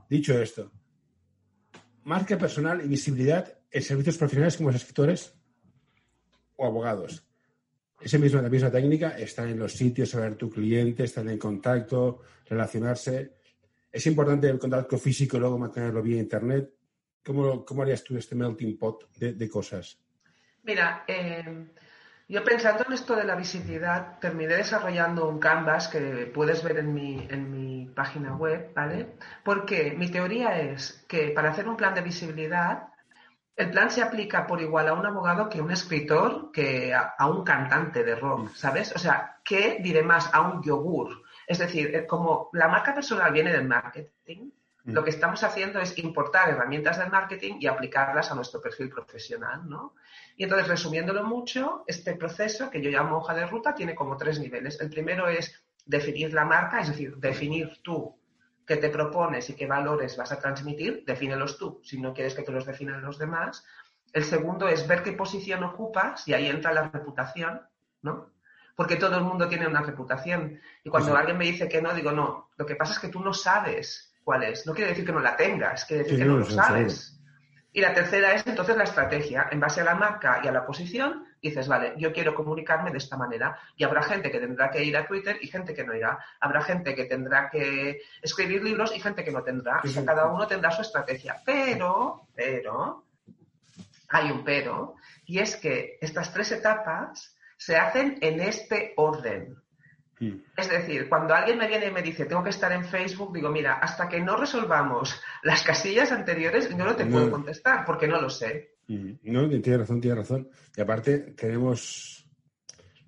Dicho 0.08 0.40
esto, 0.40 0.72
marca 2.04 2.38
personal 2.38 2.82
y 2.82 2.88
visibilidad 2.88 3.58
en 3.70 3.82
servicios 3.82 4.16
profesionales 4.16 4.56
como 4.56 4.70
los 4.70 4.80
escritores 4.80 5.34
o 6.56 6.66
abogados. 6.66 7.26
Esa 8.00 8.18
misma, 8.18 8.40
la 8.40 8.48
misma 8.48 8.70
técnica 8.70 9.10
está 9.18 9.48
en 9.48 9.58
los 9.58 9.74
sitios, 9.74 10.08
saber 10.08 10.36
tu 10.36 10.48
cliente, 10.48 11.04
estar 11.04 11.26
en 11.28 11.38
contacto, 11.38 12.22
relacionarse 12.48 13.39
es 13.92 14.06
importante 14.06 14.48
el 14.48 14.58
contacto 14.58 14.98
físico 14.98 15.36
y 15.36 15.40
luego 15.40 15.58
mantenerlo 15.58 16.02
vía 16.02 16.18
Internet. 16.18 16.70
¿Cómo, 17.24 17.64
harías 17.82 18.02
tú 18.02 18.16
este 18.16 18.34
melting 18.34 18.78
pot 18.78 19.10
de, 19.16 19.48
cosas? 19.48 19.98
Mira, 20.62 21.04
eh, 21.06 21.66
yo 22.28 22.44
pensando 22.44 22.84
en 22.86 22.92
esto 22.92 23.14
de 23.16 23.24
la 23.24 23.34
visibilidad, 23.34 24.18
terminé 24.20 24.54
desarrollando 24.54 25.28
un 25.28 25.38
canvas 25.38 25.88
que 25.88 26.30
puedes 26.32 26.62
ver 26.62 26.78
en 26.78 26.94
mi, 26.94 27.26
en 27.28 27.50
mi 27.50 27.86
página 27.86 28.36
web, 28.36 28.72
¿vale? 28.74 29.16
Porque 29.44 29.94
mi 29.98 30.08
teoría 30.10 30.60
es 30.60 31.04
que 31.08 31.30
para 31.30 31.50
hacer 31.50 31.68
un 31.68 31.76
plan 31.76 31.94
de 31.94 32.02
visibilidad, 32.02 32.90
el 33.56 33.70
plan 33.70 33.90
se 33.90 34.02
aplica 34.02 34.46
por 34.46 34.60
igual 34.62 34.88
a 34.88 34.94
un 34.94 35.04
abogado 35.04 35.48
que 35.48 35.58
a 35.58 35.62
un 35.62 35.70
escritor, 35.70 36.50
que 36.52 36.94
a, 36.94 37.26
un 37.26 37.44
cantante 37.44 38.02
de 38.02 38.14
rock, 38.14 38.54
¿sabes? 38.54 38.92
O 38.94 38.98
sea, 38.98 39.40
que 39.44 39.78
diré 39.82 40.02
más 40.02 40.32
a 40.32 40.40
un 40.40 40.62
yogur 40.62 41.22
es 41.50 41.58
decir, 41.58 41.92
eh, 41.92 42.06
como 42.06 42.48
la 42.52 42.68
marca 42.68 42.94
personal 42.94 43.32
viene 43.32 43.50
del 43.50 43.66
marketing, 43.66 44.52
mm. 44.84 44.92
lo 44.92 45.02
que 45.02 45.10
estamos 45.10 45.42
haciendo 45.42 45.80
es 45.80 45.98
importar 45.98 46.48
herramientas 46.48 46.96
del 46.96 47.10
marketing 47.10 47.56
y 47.58 47.66
aplicarlas 47.66 48.30
a 48.30 48.36
nuestro 48.36 48.60
perfil 48.62 48.88
profesional, 48.88 49.68
¿no? 49.68 49.96
Y 50.36 50.44
entonces, 50.44 50.68
resumiéndolo 50.68 51.24
mucho, 51.24 51.82
este 51.88 52.14
proceso 52.14 52.70
que 52.70 52.80
yo 52.80 52.88
llamo 52.88 53.16
hoja 53.16 53.34
de 53.34 53.46
ruta 53.46 53.74
tiene 53.74 53.96
como 53.96 54.16
tres 54.16 54.38
niveles. 54.38 54.80
El 54.80 54.90
primero 54.90 55.26
es 55.28 55.52
definir 55.84 56.32
la 56.32 56.44
marca, 56.44 56.82
es 56.82 56.88
decir, 56.90 57.16
definir 57.16 57.82
tú 57.82 58.16
qué 58.64 58.76
te 58.76 58.88
propones 58.88 59.50
y 59.50 59.54
qué 59.54 59.66
valores 59.66 60.16
vas 60.16 60.30
a 60.30 60.38
transmitir, 60.38 61.02
defínelos 61.04 61.58
tú, 61.58 61.80
si 61.82 62.00
no 62.00 62.14
quieres 62.14 62.36
que 62.36 62.42
te 62.42 62.52
los 62.52 62.64
definan 62.64 63.02
los 63.02 63.18
demás. 63.18 63.64
El 64.12 64.22
segundo 64.22 64.68
es 64.68 64.86
ver 64.86 65.02
qué 65.02 65.14
posición 65.14 65.64
ocupas 65.64 66.28
y 66.28 66.32
ahí 66.32 66.46
entra 66.46 66.72
la 66.72 66.90
reputación, 66.90 67.60
¿no? 68.02 68.30
Porque 68.80 68.96
todo 68.96 69.18
el 69.18 69.24
mundo 69.24 69.46
tiene 69.46 69.66
una 69.66 69.82
reputación. 69.82 70.58
Y 70.82 70.88
cuando 70.88 71.14
alguien 71.14 71.36
me 71.36 71.44
dice 71.44 71.68
que 71.68 71.82
no, 71.82 71.92
digo, 71.92 72.12
no, 72.12 72.48
lo 72.56 72.64
que 72.64 72.76
pasa 72.76 72.94
es 72.94 72.98
que 72.98 73.08
tú 73.08 73.20
no 73.20 73.34
sabes 73.34 74.14
cuál 74.24 74.44
es. 74.44 74.66
No 74.66 74.72
quiere 74.72 74.92
decir 74.92 75.04
que 75.04 75.12
no 75.12 75.20
la 75.20 75.36
tengas, 75.36 75.84
quiere 75.84 76.04
decir 76.04 76.18
que 76.18 76.24
no, 76.24 76.38
lo 76.38 76.46
sabes. 76.46 77.20
Y 77.74 77.82
la 77.82 77.92
tercera 77.92 78.32
es 78.32 78.46
entonces 78.46 78.78
la 78.78 78.84
estrategia. 78.84 79.48
En 79.50 79.60
base 79.60 79.82
a 79.82 79.84
la 79.84 79.96
marca 79.96 80.40
y 80.42 80.48
a 80.48 80.52
la 80.52 80.64
posición, 80.64 81.26
dices, 81.42 81.68
vale, 81.68 81.92
yo 81.98 82.10
quiero 82.10 82.34
comunicarme 82.34 82.90
de 82.90 82.96
esta 82.96 83.18
manera. 83.18 83.58
Y 83.76 83.84
habrá 83.84 84.02
gente 84.02 84.30
que 84.30 84.40
tendrá 84.40 84.70
que 84.70 84.82
ir 84.82 84.96
a 84.96 85.06
Twitter 85.06 85.36
y 85.42 85.48
gente 85.48 85.74
que 85.74 85.84
no 85.84 85.94
irá. 85.94 86.18
Habrá 86.40 86.62
gente 86.62 86.94
que 86.94 87.04
tendrá 87.04 87.50
que 87.50 88.00
escribir 88.22 88.64
libros 88.64 88.96
y 88.96 89.00
gente 89.00 89.22
que 89.22 89.30
no 89.30 89.42
tendrá. 89.42 89.82
O 89.84 89.88
sea, 89.88 90.06
cada 90.06 90.26
uno 90.28 90.46
tendrá 90.46 90.70
su 90.70 90.80
estrategia. 90.80 91.36
Pero, 91.44 92.28
pero, 92.34 93.04
hay 94.08 94.30
un 94.30 94.42
pero, 94.42 94.94
y 95.26 95.38
es 95.38 95.56
que 95.56 95.98
estas 96.00 96.32
tres 96.32 96.50
etapas 96.52 97.36
se 97.60 97.76
hacen 97.76 98.16
en 98.22 98.40
este 98.40 98.94
orden. 98.96 99.54
Mm. 100.18 100.36
Es 100.56 100.68
decir, 100.70 101.08
cuando 101.10 101.34
alguien 101.34 101.58
me 101.58 101.68
viene 101.68 101.86
y 101.88 101.90
me 101.90 102.00
dice, 102.02 102.24
tengo 102.24 102.42
que 102.42 102.50
estar 102.50 102.72
en 102.72 102.84
Facebook, 102.86 103.34
digo, 103.34 103.50
mira, 103.50 103.74
hasta 103.74 104.08
que 104.08 104.18
no 104.20 104.36
resolvamos 104.36 105.20
las 105.42 105.62
casillas 105.62 106.10
anteriores, 106.10 106.70
yo 106.70 106.76
no 106.84 106.96
te 106.96 107.04
No. 107.04 107.10
puedo 107.12 107.30
contestar 107.30 107.84
porque 107.84 108.08
no 108.08 108.18
lo 108.20 108.30
sé. 108.30 108.76
Mm, 108.88 109.12
No, 109.24 109.48
tiene 109.48 109.76
razón, 109.78 110.00
tiene 110.00 110.16
razón. 110.16 110.48
Y 110.74 110.80
aparte 110.80 111.18
tenemos 111.36 112.26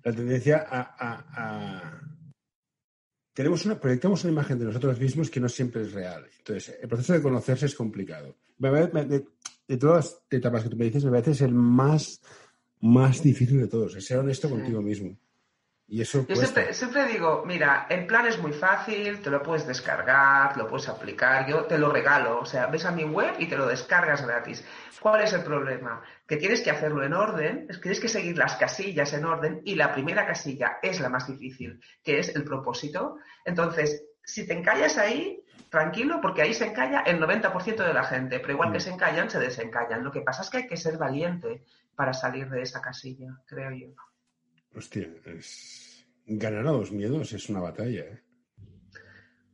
la 0.03 0.11
tendencia 0.13 0.67
a... 0.69 0.81
a- 0.97 1.25
a- 1.35 2.01
Tenemos 3.33 3.65
una, 3.65 3.79
proyectamos 3.79 4.23
una 4.23 4.33
imagen 4.33 4.59
de 4.59 4.65
nosotros 4.65 4.99
mismos 4.99 5.31
que 5.31 5.39
no 5.39 5.49
siempre 5.49 5.81
es 5.81 5.91
real. 5.91 6.29
Entonces, 6.37 6.77
el 6.79 6.87
proceso 6.87 7.13
de 7.13 7.21
conocerse 7.23 7.65
es 7.65 7.73
complicado. 7.73 8.35
Me 8.59 8.69
pare- 8.69 8.91
me- 8.93 9.05
de, 9.05 9.25
de 9.67 9.77
todas 9.77 10.05
las 10.05 10.23
etapas 10.29 10.61
que 10.63 10.69
tú 10.69 10.77
me 10.77 10.85
dices, 10.85 11.03
me 11.03 11.09
parece 11.19 11.45
el 11.45 11.53
más, 11.55 12.21
más 12.83 13.23
difícil 13.23 13.61
de 13.61 13.67
todos, 13.67 13.95
es 13.95 14.05
ser 14.05 14.17
honesto 14.17 14.49
contigo 14.49 14.81
mismo. 14.81 15.17
Y 15.87 16.01
eso 16.01 16.25
Yo 16.27 16.35
siempre, 16.35 16.73
siempre 16.73 17.05
digo, 17.05 17.43
mira, 17.45 17.87
el 17.89 18.05
plan 18.05 18.25
es 18.25 18.37
muy 18.39 18.51
fácil, 18.51 19.21
te 19.21 19.29
lo 19.29 19.41
puedes 19.41 19.65
descargar, 19.65 20.57
lo 20.57 20.67
puedes 20.67 20.89
aplicar, 20.89 21.47
yo 21.47 21.63
te 21.63 21.77
lo 21.77 21.91
regalo, 21.91 22.39
o 22.39 22.45
sea, 22.45 22.67
ves 22.67 22.83
a 22.83 22.91
mi 22.91 23.05
web 23.05 23.35
y 23.39 23.47
te 23.47 23.55
lo 23.55 23.67
descargas 23.67 24.25
gratis. 24.25 24.65
¿Cuál 24.99 25.21
es 25.21 25.31
el 25.31 25.43
problema? 25.43 26.01
Que 26.27 26.35
tienes 26.35 26.61
que 26.61 26.71
hacerlo 26.71 27.03
en 27.05 27.13
orden, 27.13 27.67
tienes 27.81 28.01
que 28.01 28.09
seguir 28.09 28.37
las 28.37 28.55
casillas 28.55 29.13
en 29.13 29.25
orden 29.25 29.61
y 29.63 29.75
la 29.75 29.93
primera 29.93 30.25
casilla 30.25 30.79
es 30.81 30.99
la 30.99 31.09
más 31.09 31.27
difícil, 31.27 31.79
que 32.03 32.19
es 32.19 32.35
el 32.35 32.43
propósito. 32.43 33.17
Entonces, 33.45 34.03
si 34.23 34.45
te 34.45 34.53
encallas 34.53 34.97
ahí, 34.97 35.41
tranquilo, 35.69 36.19
porque 36.21 36.41
ahí 36.41 36.53
se 36.53 36.67
encalla 36.67 37.01
el 37.01 37.19
90% 37.19 37.77
de 37.77 37.93
la 37.93 38.03
gente, 38.03 38.39
pero 38.39 38.53
igual 38.53 38.71
que 38.71 38.79
se 38.79 38.91
encallan, 38.91 39.29
se 39.29 39.39
desencallan. 39.39 40.03
Lo 40.03 40.11
que 40.11 40.21
pasa 40.21 40.41
es 40.41 40.49
que 40.49 40.57
hay 40.57 40.67
que 40.67 40.77
ser 40.77 40.97
valiente 40.97 41.63
para 41.95 42.13
salir 42.13 42.49
de 42.49 42.61
esa 42.61 42.81
casilla, 42.81 43.39
creo 43.45 43.71
yo. 43.71 43.87
Hostia, 44.75 45.07
es... 45.25 46.05
ganar 46.25 46.67
a 46.67 46.71
los 46.71 46.91
miedos 46.91 47.31
es 47.33 47.49
una 47.49 47.59
batalla. 47.59 48.01
¿eh? 48.05 48.21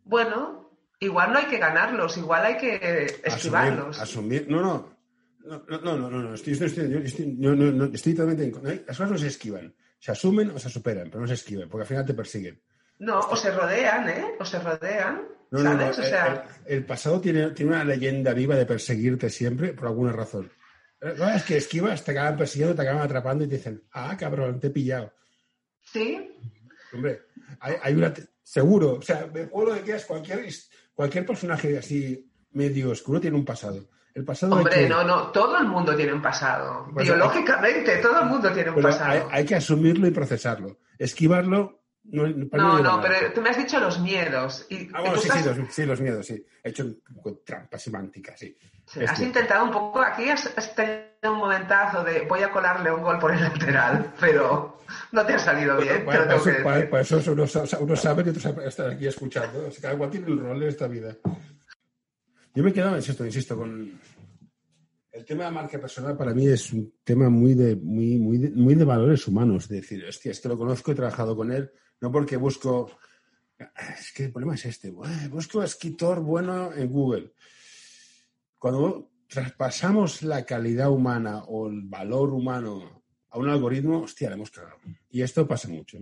Bueno, 0.03 0.71
igual 0.99 1.33
no 1.33 1.39
hay 1.39 1.45
que 1.45 1.57
ganarlos, 1.57 2.17
igual 2.17 2.45
hay 2.45 2.57
que 2.57 3.05
esquivarlos. 3.23 3.99
Asumir, 3.99 4.43
asumir- 4.43 4.47
no, 4.47 4.61
no. 4.61 4.99
No, 5.45 5.63
no, 5.67 5.79
no, 5.79 5.97
no, 5.97 6.09
no, 6.09 6.21
no, 6.21 6.33
estoy, 6.35 6.53
estoy, 6.53 6.67
estoy- 6.67 6.89
yo 6.91 6.99
estoy- 6.99 7.35
no, 7.37 7.55
no, 7.55 7.71
no, 7.71 7.85
estoy 7.85 8.13
totalmente 8.13 8.43
en 8.43 8.51
contra. 8.51 8.73
Las 8.73 8.97
cosas 8.97 9.11
no 9.11 9.17
se 9.17 9.27
esquivan. 9.27 9.73
Se 9.97 10.11
asumen 10.11 10.51
o 10.51 10.59
se 10.59 10.69
superan, 10.69 11.09
pero 11.09 11.21
no 11.21 11.27
se 11.27 11.33
esquivan, 11.33 11.69
porque 11.69 11.83
al 11.83 11.87
final 11.87 12.05
te 12.05 12.13
persiguen. 12.13 12.61
No, 12.99 13.19
o 13.19 13.35
se 13.35 13.51
rodean, 13.51 14.09
¿eh? 14.09 14.25
O 14.39 14.45
se 14.45 14.59
rodean, 14.59 15.23
No, 15.51 15.59
no, 15.63 15.73
no. 15.73 15.79
¿sabes? 15.93 15.99
O 15.99 16.03
sea, 16.03 16.47
el, 16.65 16.73
el 16.77 16.85
pasado 16.85 17.19
tiene, 17.21 17.51
tiene 17.51 17.71
una 17.71 17.83
leyenda 17.85 18.33
viva 18.33 18.55
de 18.55 18.65
perseguirte 18.65 19.29
siempre 19.29 19.73
por 19.73 19.87
alguna 19.87 20.11
razón. 20.11 20.51
Eh, 21.01 21.13
No, 21.17 21.29
es 21.29 21.43
que 21.43 21.57
esquivas, 21.57 22.03
te 22.03 22.11
acaban 22.11 22.37
persiguiendo, 22.37 22.75
te 22.75 22.81
acaban 22.81 23.01
atrapando 23.03 23.43
y 23.43 23.47
te 23.47 23.55
dicen, 23.57 23.83
ah, 23.93 24.15
cabrón, 24.17 24.59
te 24.59 24.67
he 24.67 24.69
pillado. 24.71 25.13
sí, 25.81 26.35
Hombre, 26.93 27.21
hay, 27.59 27.75
hay 27.83 27.93
una. 27.95 28.13
Seguro, 28.41 28.93
o 28.93 29.01
sea, 29.03 29.29
me 29.31 29.45
puedo 29.45 29.75
de 29.75 29.81
que 29.81 29.91
es 29.95 30.05
cualquier, 30.05 30.43
cualquier 30.93 31.23
personaje 31.25 31.77
así 31.77 32.27
medio 32.51 32.89
oscuro 32.89 33.21
tiene 33.21 33.37
un 33.37 33.45
pasado. 33.45 33.87
El 34.15 34.25
pasado 34.25 34.55
hombre, 34.55 34.73
que- 34.73 34.89
no, 34.89 35.03
no, 35.03 35.27
todo 35.31 35.55
el 35.59 35.67
mundo 35.67 35.95
tiene 35.95 36.13
un 36.13 36.21
pasado. 36.21 36.87
Biológicamente, 36.95 37.97
todo 37.97 38.21
el 38.21 38.25
mundo 38.25 38.51
tiene 38.51 38.69
un 38.69 38.75
Pero 38.77 38.89
pasado. 38.89 39.11
hay, 39.11 39.21
hay 39.29 39.45
que 39.45 39.55
asumirlo 39.55 40.07
y 40.07 40.11
procesarlo. 40.11 40.79
Esquivarlo. 40.97 41.78
No, 42.11 42.27
No, 42.79 43.01
pero 43.01 43.31
tú 43.33 43.41
me 43.41 43.49
has 43.49 43.57
dicho 43.57 43.79
los 43.79 43.99
miedos. 43.99 44.65
Y 44.69 44.89
Ah, 44.93 45.01
bueno, 45.01 45.17
sí, 45.17 45.27
estás- 45.27 45.43
sí, 45.55 45.61
los, 45.61 45.73
sí, 45.75 45.85
los 45.85 46.01
miedos, 46.01 46.25
sí. 46.25 46.43
He 46.63 46.69
hecho 46.69 46.83
un 46.85 46.99
poco 47.15 47.31
de 47.31 47.37
trampa 47.45 47.77
semántica, 47.77 48.35
sí. 48.35 48.57
sí, 48.85 48.99
has 49.03 49.15
cierto. 49.17 49.23
intentado 49.23 49.65
un 49.65 49.71
poco, 49.71 50.01
aquí 50.01 50.27
has, 50.29 50.51
has 50.57 50.73
tenido 50.75 51.05
un 51.33 51.37
momentazo 51.37 52.03
de 52.03 52.21
voy 52.21 52.41
a 52.41 52.51
colarle 52.51 52.91
un 52.91 53.01
gol 53.03 53.19
por 53.19 53.31
el 53.33 53.41
lateral, 53.41 54.13
pero 54.19 54.79
no 55.11 55.25
te 55.25 55.33
ha 55.33 55.39
salido 55.39 55.77
bien, 55.77 56.03
Para, 56.05 56.21
lo 56.25 56.27
tengo 56.29 56.43
que 56.43 56.49
eso, 56.51 56.63
para- 56.63 56.75
decir. 56.77 56.89
para 56.89 57.01
eso 57.03 57.31
uno, 57.31 57.45
uno 57.81 57.95
sabe 57.95 58.23
que 58.23 58.33
sabes 58.39 58.65
estar 58.67 58.89
aquí 58.89 59.05
escuchando. 59.07 59.67
O 59.67 59.71
sea, 59.71 59.81
cada 59.81 59.97
cual 59.97 60.09
tiene 60.09 60.31
un 60.31 60.39
rol 60.39 60.63
en 60.63 60.69
esta 60.69 60.87
vida. 60.87 61.15
Yo 62.55 62.63
me 62.63 62.71
he 62.71 62.73
quedado, 62.73 62.95
insisto, 62.95 63.25
insisto, 63.25 63.55
con. 63.55 63.99
El 65.11 65.25
tema 65.25 65.45
de 65.45 65.51
marca 65.51 65.77
personal 65.79 66.15
para 66.15 66.33
mí 66.33 66.47
es 66.47 66.71
un 66.71 66.93
tema 67.03 67.29
muy 67.29 67.53
de, 67.53 67.75
muy, 67.75 68.17
muy 68.17 68.37
de, 68.37 68.51
muy 68.51 68.73
de 68.75 68.85
valores 68.85 69.27
humanos. 69.27 69.63
Es 69.63 69.69
decir, 69.69 70.05
hostia, 70.07 70.31
es 70.31 70.39
que 70.39 70.47
lo 70.47 70.57
conozco, 70.57 70.91
he 70.91 70.95
trabajado 70.95 71.35
con 71.35 71.51
él, 71.51 71.69
no 72.01 72.11
porque 72.11 72.37
busco. 72.37 72.91
Es 73.99 74.13
que 74.13 74.25
el 74.25 74.31
problema 74.31 74.55
es 74.55 74.65
este. 74.65 74.89
"Buah, 74.91 75.27
Busco 75.29 75.61
escritor 75.63 76.21
bueno 76.21 76.71
en 76.73 76.89
Google. 76.89 77.33
Cuando 78.57 79.09
traspasamos 79.27 80.21
la 80.23 80.45
calidad 80.45 80.89
humana 80.89 81.43
o 81.47 81.67
el 81.67 81.81
valor 81.83 82.29
humano 82.33 83.03
a 83.29 83.37
un 83.37 83.49
algoritmo, 83.49 84.01
hostia, 84.01 84.29
le 84.29 84.35
hemos 84.35 84.49
cagado. 84.51 84.77
Y 85.09 85.21
esto 85.21 85.47
pasa 85.47 85.67
mucho. 85.67 85.97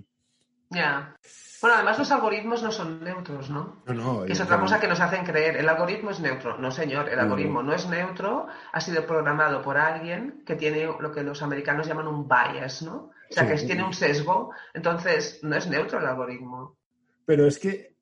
Ya. 0.70 1.16
Bueno, 1.62 1.76
además 1.78 1.98
los 1.98 2.12
algoritmos 2.12 2.62
no 2.62 2.72
son 2.72 3.04
neutros, 3.04 3.50
¿no? 3.50 3.82
No, 3.88 3.94
no. 3.94 4.26
Que 4.26 4.34
es 4.34 4.42
otra 4.42 4.60
cosa 4.60 4.80
que 4.80 4.88
nos 4.88 5.00
hacen 5.00 5.26
creer. 5.26 5.58
El 5.58 5.68
algoritmo 5.68 6.12
es 6.12 6.20
neutro. 6.20 6.58
No, 6.58 6.72
señor, 6.72 7.10
el 7.10 7.16
No. 7.16 7.22
algoritmo 7.24 7.64
no 7.64 7.74
es 7.74 7.88
neutro. 7.88 8.48
Ha 8.72 8.82
sido 8.82 9.06
programado 9.06 9.62
por 9.62 9.78
alguien 9.78 10.44
que 10.46 10.56
tiene 10.56 10.86
lo 10.86 11.12
que 11.12 11.24
los 11.24 11.42
americanos 11.42 11.88
llaman 11.88 12.08
un 12.08 12.28
bias, 12.28 12.84
¿no? 12.84 13.12
O 13.30 13.34
sea, 13.34 13.44
Sí. 13.44 13.62
que 13.62 13.68
tiene 13.68 13.84
un 13.84 13.94
sesgo. 13.94 14.52
Entonces, 14.74 15.40
no 15.44 15.56
es 15.56 15.68
neutro 15.68 16.00
el 16.00 16.06
algoritmo. 16.06 16.78
Pero 17.26 17.46
es 17.48 17.60
que 17.60 17.96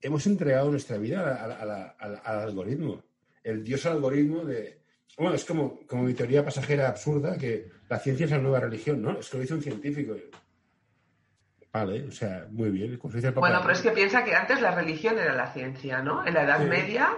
hemos 0.00 0.26
entregado 0.26 0.70
nuestra 0.70 0.96
vida 0.98 1.20
a 1.42 1.46
la- 1.48 1.54
a 1.56 1.64
la- 1.64 1.96
a 1.98 2.08
la- 2.08 2.18
al 2.18 2.38
algoritmo. 2.40 3.02
El 3.42 3.62
dios 3.64 3.84
algoritmo 3.86 4.44
de... 4.44 4.80
Bueno, 5.18 5.34
es 5.34 5.44
como, 5.44 5.80
como 5.86 6.04
mi 6.04 6.14
teoría 6.14 6.44
pasajera 6.44 6.88
absurda, 6.88 7.36
que 7.36 7.70
la 7.88 7.98
ciencia 7.98 8.24
es 8.24 8.30
la 8.30 8.38
nueva 8.38 8.60
religión, 8.60 9.02
¿no? 9.02 9.18
Es 9.18 9.28
que 9.28 9.36
lo 9.36 9.42
dice 9.42 9.54
un 9.54 9.62
científico. 9.62 10.14
Vale, 11.72 12.06
o 12.06 12.12
sea, 12.12 12.46
muy 12.50 12.70
bien. 12.70 12.98
Bueno, 13.34 13.60
pero 13.62 13.72
es 13.72 13.80
que 13.80 13.92
piensa 13.92 14.24
que 14.24 14.34
antes 14.34 14.60
la 14.60 14.74
religión 14.74 15.18
era 15.18 15.32
la 15.34 15.52
ciencia, 15.52 16.02
¿no? 16.02 16.26
En 16.26 16.34
la 16.34 16.44
Edad 16.44 16.60
Sí. 16.62 16.66
Media, 16.68 17.10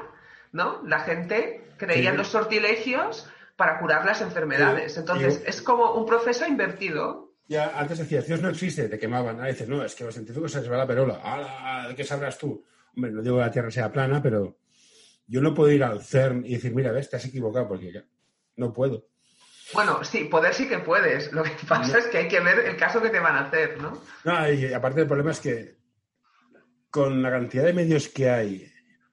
¿no? 0.53 0.81
La 0.85 1.01
gente 1.01 1.69
creía 1.77 2.11
en 2.11 2.17
los 2.17 2.29
sortilegios 2.29 3.29
para 3.57 3.79
curar 3.79 4.05
las 4.05 4.21
enfermedades. 4.21 4.97
Entonces, 4.97 5.43
es 5.47 5.63
como 5.63 5.93
un 5.95 6.07
proceso 6.07 6.47
invertido. 6.47 7.35
Ya 7.47 7.79
antes 7.79 7.99
decías, 7.99 8.27
Dios 8.27 8.41
no 8.41 8.49
existe, 8.49 8.89
te 8.89 8.99
quemaban. 8.99 9.37
Ahora 9.37 9.49
dices, 9.49 9.69
no, 9.69 9.85
es 9.85 9.95
que 9.95 10.05
los 10.05 10.15
científicos 10.15 10.51
se 10.51 10.61
les 10.61 10.71
va 10.71 10.79
la 10.79 10.87
perola. 10.87 11.21
¡Hala! 11.23 11.89
¿De 11.89 11.95
qué 11.95 12.05
sabrás 12.05 12.39
tú? 12.39 12.65
Hombre, 12.97 13.13
no 13.13 13.23
digo 13.23 13.37
que 13.37 13.43
la 13.43 13.51
Tierra 13.51 13.71
sea 13.71 13.93
plana, 13.93 14.23
pero 14.23 14.59
yo 15.27 15.41
no 15.41 15.53
puedo 15.55 15.71
ir 15.71 15.85
al 15.85 16.03
CERN 16.03 16.45
y 16.47 16.55
decir, 16.55 16.75
mira, 16.75 16.93
ves, 16.93 17.11
te 17.11 17.17
has 17.17 17.25
equivocado, 17.27 17.69
porque 17.69 18.05
no 18.57 18.73
puedo. 18.73 19.09
Bueno, 19.73 20.03
sí, 20.05 20.25
poder 20.25 20.55
sí 20.55 20.69
que 20.69 20.79
puedes. 20.79 21.33
Lo 21.33 21.43
que 21.43 21.53
pasa 21.69 21.99
es 21.99 22.07
que 22.07 22.19
hay 22.19 22.29
que 22.29 22.41
ver 22.41 22.61
el 22.61 22.77
caso 22.77 23.01
que 23.01 23.11
te 23.11 23.21
van 23.21 23.37
a 23.37 23.47
hacer, 23.47 23.81
¿no? 23.81 24.01
No, 24.25 24.53
y 24.53 24.73
aparte 24.73 25.03
el 25.03 25.07
problema 25.07 25.33
es 25.33 25.41
que 25.41 25.77
con 26.91 27.23
la 27.23 27.31
cantidad 27.31 27.65
de 27.65 27.73
medios 27.73 28.09
que 28.09 28.31
hay, 28.31 28.73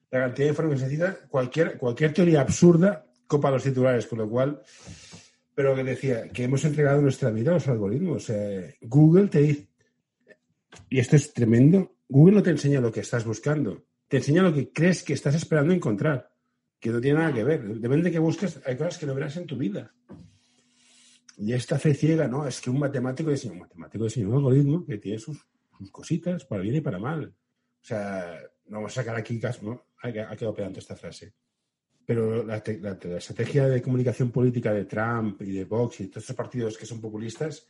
la 0.10 0.20
cantidad 0.20 0.46
de 0.46 0.52
información 0.52 0.90
que 0.90 0.96
se 0.96 0.98
necesita, 0.98 1.28
cualquier, 1.28 1.78
cualquier 1.78 2.14
teoría 2.14 2.42
absurda 2.42 3.06
copa 3.32 3.50
los 3.50 3.64
titulares, 3.64 4.08
con 4.08 4.20
lo 4.20 4.30
cual, 4.30 4.62
pero 5.56 5.74
que 5.74 5.86
decía, 5.86 6.28
que 6.28 6.44
hemos 6.44 6.66
entregado 6.66 7.02
nuestra 7.02 7.30
vida 7.30 7.52
a 7.52 7.54
los 7.54 7.68
algoritmos. 7.70 8.30
Google 8.82 9.30
te 9.30 9.40
dice, 9.40 9.70
y 10.90 11.00
esto 11.00 11.16
es 11.16 11.32
tremendo, 11.32 11.96
Google 12.10 12.36
no 12.36 12.44
te 12.44 12.50
enseña 12.50 12.82
lo 12.82 12.92
que 12.92 13.00
estás 13.00 13.24
buscando, 13.24 13.86
te 14.10 14.18
enseña 14.18 14.44
lo 14.44 14.54
que 14.54 14.74
crees 14.74 15.02
que 15.02 15.14
estás 15.14 15.34
esperando 15.36 15.74
encontrar, 15.74 16.30
que 16.78 16.90
no 16.90 17.00
tiene 17.00 17.20
nada 17.20 17.34
que 17.34 17.46
ver. 17.46 17.64
Depende 17.80 18.10
de 18.10 18.12
que 18.12 18.20
busques, 18.20 18.60
hay 18.66 18.76
cosas 18.76 18.98
que 18.98 19.06
no 19.06 19.16
verás 19.16 19.38
en 19.38 19.48
tu 19.48 19.56
vida. 19.56 19.94
Y 21.38 21.54
esta 21.54 21.80
fe 21.80 21.94
ciega, 21.94 22.28
¿no? 22.28 22.46
Es 22.46 22.60
que 22.60 22.70
un 22.70 22.80
matemático 22.80 23.32
diseña 23.32 23.54
un 23.54 23.60
matemático 23.60 24.04
diseña 24.04 24.28
un 24.28 24.36
algoritmo 24.36 24.86
que 24.86 24.98
tiene 24.98 25.20
sus, 25.20 25.38
cositas 25.90 26.44
para 26.44 26.62
bien 26.64 26.76
y 26.76 26.82
para 26.82 27.00
mal. 27.00 27.34
O 27.82 27.86
sea, 27.86 28.42
no 28.66 28.78
vamos 28.78 28.92
a 28.92 29.02
sacar 29.02 29.16
aquí 29.16 29.40
¿no? 29.62 29.86
Ha 30.04 30.12
quedado 30.12 30.54
pedante 30.54 30.82
esta 30.82 30.98
frase. 30.98 31.34
Pero 32.06 32.44
la, 32.44 32.62
la- 32.82 32.98
la 33.04 33.18
estrategia 33.18 33.68
de 33.68 33.82
comunicación 33.82 34.32
política 34.32 34.74
de 34.74 34.86
Trump 34.86 35.42
y 35.42 35.52
de 35.52 35.66
Vox 35.66 36.02
y 36.02 36.08
todos 36.08 36.24
estos 36.24 36.36
partidos 36.36 36.78
que 36.78 36.86
son 36.86 37.00
populistas 37.00 37.68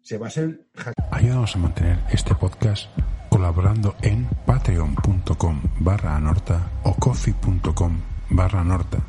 se 0.00 0.16
basan 0.18 0.44
en 0.44 0.92
Ayúdanos 1.10 1.56
a 1.56 1.58
mantener 1.58 1.98
este 2.12 2.34
podcast 2.34 2.88
colaborando 3.30 3.96
en 4.02 4.26
patreon.com 4.46 5.62
barra 5.80 6.16
anorta 6.16 6.70
o 6.84 6.94
coffee.com 6.94 8.00
barra 8.30 8.60
anorta. 8.60 9.04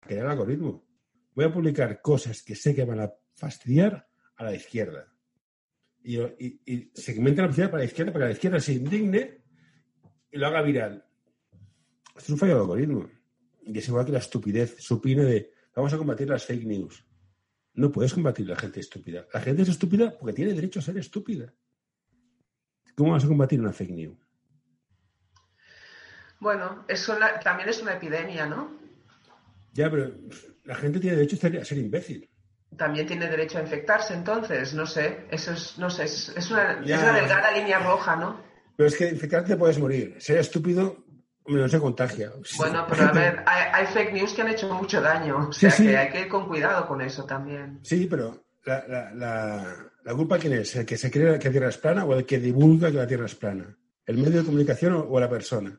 crear 0.00 0.24
el 0.26 0.30
algoritmo. 0.30 0.84
Voy 1.34 1.44
a 1.44 1.52
publicar 1.52 2.00
cosas 2.02 2.42
que 2.42 2.54
sé 2.54 2.74
que 2.74 2.84
van 2.84 3.00
a 3.00 3.10
fastidiar 3.36 4.06
a 4.36 4.44
la 4.44 4.54
izquierda. 4.54 5.06
Y, 6.02 6.18
y, 6.18 6.60
y 6.66 6.90
segmenta 6.94 7.42
la 7.42 7.48
publicidad 7.48 7.70
para 7.70 7.82
la 7.82 7.86
izquierda 7.86 8.12
para 8.12 8.24
que 8.24 8.28
la 8.30 8.34
izquierda 8.34 8.60
se 8.60 8.72
indigne 8.74 9.42
y 10.32 10.38
lo 10.38 10.46
haga 10.48 10.62
viral. 10.62 11.04
Esto 12.08 12.20
es 12.20 12.30
un 12.30 12.38
fallo 12.38 12.52
del 12.54 12.62
algoritmo. 12.62 13.08
Y 13.72 13.78
es 13.78 13.88
igual 13.88 14.04
que 14.06 14.12
la 14.12 14.18
estupidez 14.18 14.76
supine 14.78 15.24
de 15.24 15.52
vamos 15.74 15.92
a 15.92 15.98
combatir 15.98 16.28
las 16.28 16.44
fake 16.44 16.64
news. 16.66 17.04
No 17.74 17.90
puedes 17.92 18.12
combatir 18.12 18.46
a 18.46 18.54
la 18.54 18.56
gente 18.56 18.80
estúpida. 18.80 19.26
La 19.32 19.40
gente 19.40 19.62
es 19.62 19.68
estúpida 19.68 20.16
porque 20.18 20.32
tiene 20.34 20.52
derecho 20.54 20.80
a 20.80 20.82
ser 20.82 20.98
estúpida. 20.98 21.52
¿Cómo 22.96 23.12
vas 23.12 23.24
a 23.24 23.28
combatir 23.28 23.60
una 23.60 23.72
fake 23.72 23.92
news? 23.92 24.18
Bueno, 26.40 26.84
eso 26.88 27.18
la- 27.18 27.38
también 27.40 27.68
es 27.68 27.80
una 27.82 27.94
epidemia, 27.94 28.46
¿no? 28.46 28.78
Ya, 29.72 29.90
pero 29.90 30.12
la 30.64 30.74
gente 30.74 30.98
tiene 30.98 31.16
derecho 31.16 31.36
a 31.36 31.38
ser, 31.38 31.58
a 31.60 31.64
ser 31.64 31.78
imbécil. 31.78 32.28
También 32.76 33.06
tiene 33.06 33.28
derecho 33.28 33.58
a 33.58 33.62
infectarse, 33.62 34.14
entonces, 34.14 34.74
no 34.74 34.86
sé, 34.86 35.26
eso 35.30 35.52
es, 35.52 35.76
no 35.78 35.90
sé, 35.90 36.04
es, 36.04 36.30
es 36.36 36.50
una, 36.50 36.82
Ya. 36.84 36.96
es 36.96 37.02
una 37.02 37.12
delgada 37.14 37.50
línea 37.52 37.78
roja, 37.80 38.16
¿no? 38.16 38.40
Pero 38.76 38.88
es 38.88 38.96
que 38.96 39.08
infectarte 39.08 39.56
puedes 39.56 39.78
morir. 39.78 40.16
Ser 40.18 40.38
estúpido 40.38 40.99
no 41.46 41.68
se 41.68 41.78
contagia. 41.80 42.30
Bueno, 42.58 42.86
pero 42.88 43.04
a 43.08 43.12
ver, 43.12 43.42
hay, 43.46 43.64
hay 43.72 43.86
fake 43.92 44.12
news 44.12 44.32
que 44.34 44.42
han 44.42 44.48
hecho 44.48 44.72
mucho 44.72 45.00
daño, 45.00 45.48
o 45.48 45.52
Sí, 45.52 45.60
sea 45.60 45.70
sí. 45.70 45.86
que 45.86 45.96
hay 45.96 46.10
que 46.10 46.20
ir 46.22 46.28
con 46.28 46.46
cuidado 46.46 46.86
con 46.86 47.00
eso 47.00 47.24
también. 47.24 47.80
Sí, 47.82 48.06
pero 48.08 48.44
la, 48.64 48.84
la, 48.86 49.10
la, 49.14 49.76
la 50.04 50.14
culpa 50.14 50.38
quién 50.38 50.52
es? 50.54 50.76
¿El 50.76 50.86
que 50.86 50.96
se 50.98 51.10
cree 51.10 51.38
que 51.38 51.48
la 51.48 51.52
Tierra 51.52 51.68
es 51.68 51.78
plana 51.78 52.04
o 52.04 52.14
el 52.14 52.24
que 52.26 52.38
divulga 52.38 52.90
que 52.90 52.96
la 52.98 53.06
Tierra 53.06 53.26
es 53.26 53.34
plana? 53.34 53.76
¿El 54.06 54.18
medio 54.18 54.40
de 54.40 54.44
comunicación 54.46 54.94
o, 54.94 55.00
o 55.08 55.20
la 55.20 55.28
persona? 55.30 55.78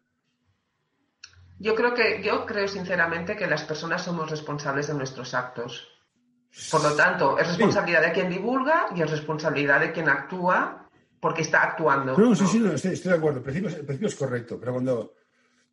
Yo 1.60 1.76
creo 1.76 1.94
que, 1.94 2.22
yo 2.24 2.46
creo 2.46 2.68
sinceramente 2.68 3.36
que 3.36 3.46
las 3.46 3.64
personas 3.64 4.04
somos 4.04 4.30
responsables 4.32 4.88
de 4.88 4.96
nuestros 4.96 5.34
actos. 5.36 5.88
Por 6.72 6.82
lo 6.84 6.96
tanto, 6.96 7.38
es 7.38 7.48
responsabilidad 7.48 8.02
de 8.02 8.12
quien 8.12 8.30
divulga 8.30 8.88
y 8.96 9.02
es 9.02 9.10
responsabilidad 9.12 9.80
de 9.80 9.92
quien 9.92 10.10
actúa 10.10 10.90
porque 11.20 11.44
está 11.44 11.62
actuando. 11.64 12.18
No, 12.18 12.36
sí, 12.36 12.42
¿no? 12.44 12.50
sí, 12.50 12.60
no, 12.60 12.72
estoy, 12.74 12.94
estoy 12.94 13.12
de 13.12 13.18
acuerdo. 13.20 13.38
El 13.38 13.44
principio, 13.44 13.70
el 13.70 13.86
principio 13.86 14.08
es 14.08 14.16
correcto, 14.16 14.58
pero 14.60 14.74
cuando 14.74 15.14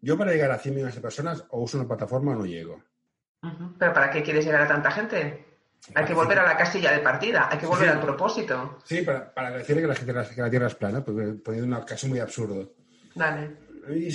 yo 0.01 0.17
para 0.19 0.33
llegar 0.33 0.51
a 0.51 0.59
100 0.59 0.75
millones 0.75 0.95
de 0.95 1.01
personas 1.01 1.45
o 1.51 1.63
uso 1.63 1.79
una 1.79 1.89
plataforma 1.89 2.33
o 2.33 2.37
no 2.37 2.47
llego. 2.47 2.83
Pero 3.79 3.93
¿para 3.93 4.11
qué 4.11 4.23
quieres 4.23 4.45
llegar 4.45 4.63
a 4.63 4.69
tanta 4.69 4.91
gente? 4.91 5.45
Hay 5.95 6.05
que 6.05 6.13
volver 6.15 6.39
a 6.41 6.45
la 6.47 6.57
casilla 6.57 6.91
de 6.93 6.99
partida, 6.99 7.49
hay 7.51 7.59
que 7.59 7.67
volver 7.67 7.89
Sí. 7.91 7.95
al 7.95 8.01
propósito. 8.01 8.79
Sí, 8.85 9.03
para, 9.03 9.33
para 9.33 9.51
decirle 9.57 9.83
que 9.83 9.89
la, 9.89 9.95
gente, 9.95 10.35
que 10.35 10.41
la 10.43 10.51
Tierra 10.51 10.67
es 10.67 10.75
plana, 10.75 11.05
porque 11.05 11.35
poniendo 11.35 11.77
un 11.77 11.85
caso 11.85 12.09
muy 12.09 12.19
absurdo. 12.19 12.75
Dale. 13.15 13.57
Y- 13.95 14.11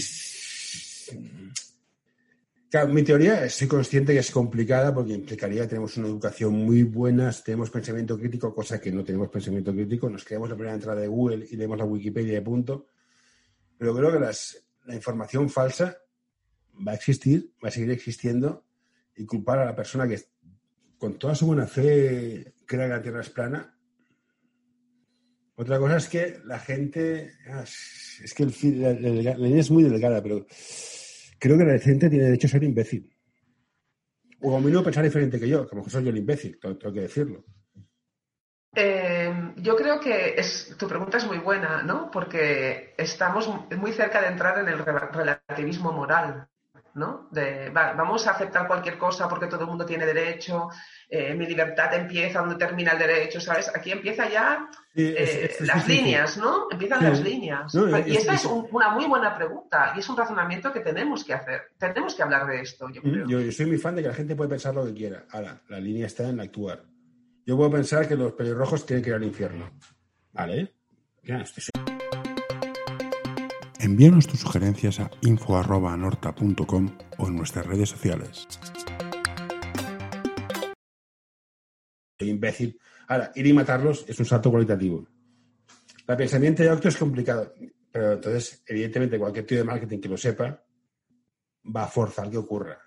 Claro, 2.69 2.87
mi 2.87 3.03
teoría, 3.03 3.45
estoy 3.45 3.67
consciente 3.67 4.13
que 4.13 4.19
es 4.19 4.31
complicada 4.31 4.91
porque 4.91 5.13
implicaría 5.13 5.61
que 5.61 5.67
tenemos 5.67 5.95
una 5.97 6.07
educación 6.07 6.53
muy 6.53 6.81
buena, 6.81 7.31
tenemos 7.31 7.69
pensamiento 7.69 8.17
crítico, 8.17 8.53
cosa 8.53 8.81
que 8.81 8.91
no 8.91 9.03
tenemos 9.03 9.29
pensamiento 9.29 9.71
crítico, 9.71 10.09
nos 10.09 10.23
creamos 10.25 10.49
la 10.49 10.55
primera 10.55 10.73
entrada 10.73 10.99
de 11.01 11.07
Google 11.07 11.45
y 11.51 11.55
leemos 11.55 11.77
la 11.77 11.85
Wikipedia 11.85 12.33
de 12.33 12.41
punto. 12.41 12.87
Pero 13.77 13.95
creo 13.95 14.11
que 14.13 14.19
las- 14.19 14.62
la 14.85 14.95
información 14.95 15.49
falsa 15.49 15.97
va 16.85 16.91
a 16.93 16.95
existir, 16.95 17.53
va 17.63 17.69
a 17.69 17.71
seguir 17.71 17.91
existiendo 17.91 18.65
y 19.15 19.25
culpar 19.25 19.59
a 19.59 19.65
la 19.65 19.75
persona 19.75 20.07
que 20.07 20.19
con 20.97 21.17
toda 21.19 21.35
su 21.35 21.45
buena 21.45 21.67
fe 21.67 22.53
crea 22.65 22.85
que 22.87 22.93
la 22.93 23.01
Tierra 23.01 23.21
es 23.21 23.29
plana. 23.29 23.77
Otra 25.55 25.77
cosa 25.77 25.97
es 25.97 26.07
que 26.09 26.39
la 26.45 26.57
gente, 26.59 27.31
ah, 27.47 27.63
es 27.63 28.33
que 28.35 28.45
la, 28.71 28.93
la- 28.93 29.37
línea 29.37 29.61
es 29.61 29.69
muy 29.69 29.83
delgada, 29.83 30.21
pero 30.23 30.45
creo 31.39 31.57
que 31.57 31.63
la 31.65 31.77
gente 31.77 32.09
tiene 32.09 32.25
derecho 32.25 32.47
a 32.47 32.51
ser 32.51 32.63
imbécil. 32.63 33.09
O 34.41 34.57
a 34.57 34.59
mí 34.61 34.71
no 34.71 34.83
pensar 34.83 35.03
diferente 35.03 35.39
que 35.39 35.47
yo, 35.47 35.61
que 35.67 35.69
a 35.71 35.75
lo 35.75 35.77
mejor 35.77 35.91
soy 35.91 36.03
yo 36.03 36.09
el 36.09 36.17
imbécil, 36.17 36.57
tengo 36.59 36.77
que 36.93 37.01
decirlo. 37.01 37.45
Eh, 38.75 39.53
yo 39.57 39.75
creo 39.75 39.99
que 39.99 40.35
es, 40.37 40.75
tu 40.77 40.87
pregunta 40.87 41.17
es 41.17 41.25
muy 41.27 41.37
buena, 41.37 41.83
¿no? 41.83 42.09
Porque 42.09 42.93
estamos 42.97 43.47
muy 43.77 43.91
cerca 43.93 44.21
de 44.21 44.27
entrar 44.27 44.57
en 44.59 44.67
el 44.67 44.79
re- 44.79 45.07
relativismo 45.11 45.91
moral, 45.91 46.47
¿no? 46.95 47.27
De, 47.31 47.69
va- 47.69 47.93
vamos 47.93 48.25
a 48.25 48.31
aceptar 48.31 48.65
cualquier 48.67 48.97
cosa 48.97 49.29
porque 49.29 49.45
todo 49.47 49.61
el 49.61 49.67
mundo 49.67 49.85
tiene 49.85 50.05
derecho, 50.07 50.69
eh, 51.07 51.35
mi 51.35 51.45
libertad 51.45 51.93
empieza 51.93 52.39
donde 52.39 52.55
termina 52.55 52.93
el 52.93 52.97
derecho, 52.99 53.39
¿sabes? 53.39 53.69
Aquí 53.75 53.91
empieza 53.91 54.27
ya 54.27 54.67
eh, 54.95 55.15
es- 55.19 55.29
es- 55.35 55.61
es 55.61 55.67
las 55.67 55.87
líneas, 55.87 56.37
¿no? 56.37 56.67
Empiezan 56.71 56.99
Sí. 56.99 57.05
las 57.05 57.19
líneas. 57.21 57.75
No, 57.75 57.89
y 57.89 58.11
es- 58.11 58.17
esta 58.21 58.33
es, 58.33 58.39
es- 58.45 58.45
un- 58.49 58.67
una 58.71 58.89
muy 58.89 59.05
buena 59.05 59.35
pregunta 59.35 59.93
y 59.95 59.99
es 59.99 60.09
un 60.09 60.17
razonamiento 60.17 60.73
que 60.73 60.79
tenemos 60.79 61.23
que 61.23 61.33
hacer. 61.35 61.61
Tenemos 61.77 62.15
que 62.15 62.23
hablar 62.23 62.47
de 62.47 62.61
esto, 62.61 62.89
yo 62.89 63.01
creo. 63.03 63.27
Yo, 63.27 63.39
yo 63.39 63.51
soy 63.51 63.67
muy 63.67 63.77
fan 63.77 63.95
de 63.95 64.01
que 64.01 64.07
la 64.07 64.13
gente 64.15 64.35
puede 64.35 64.49
pensar 64.49 64.73
lo 64.73 64.83
que 64.85 64.93
quiera. 64.95 65.25
Ahora, 65.31 65.61
la 65.67 65.79
línea 65.79 66.07
está 66.07 66.27
en 66.27 66.39
actuar. 66.39 66.81
Yo 67.45 67.57
puedo 67.57 67.71
pensar 67.71 68.07
que 68.07 68.15
los 68.15 68.33
pelirrojos 68.33 68.85
tienen 68.85 69.03
que 69.03 69.09
ir 69.09 69.15
al 69.15 69.23
infierno. 69.23 69.69
¿Vale? 70.31 70.73
Ya, 71.23 71.41
estoy 71.41 71.63
Envíanos 73.79 74.27
tus 74.27 74.39
sugerencias 74.39 74.99
a 75.01 75.11
info.anorta.com 75.21 76.97
o 77.17 77.27
en 77.27 77.35
nuestras 77.35 77.65
redes 77.65 77.89
sociales. 77.89 78.47
soy 82.17 82.29
imbécil. 82.29 82.79
Ahora, 83.07 83.31
ir 83.35 83.45
y 83.45 83.53
matarlos 83.53 84.05
es 84.07 84.17
un 84.17 84.25
salto 84.25 84.49
cualitativo. 84.49 85.05
El 86.07 86.17
pensamiento 86.17 86.63
y 86.63 86.67
acto 86.67 86.87
es 86.87 86.95
complicado, 86.95 87.53
pero 87.91 88.13
entonces, 88.13 88.63
evidentemente, 88.65 89.19
cualquier 89.19 89.45
tío 89.45 89.57
de 89.57 89.63
marketing 89.65 89.99
que 89.99 90.09
lo 90.09 90.17
sepa 90.17 90.63
va 91.75 91.83
a 91.83 91.87
forzar 91.87 92.29
que 92.29 92.37
ocurra. 92.37 92.79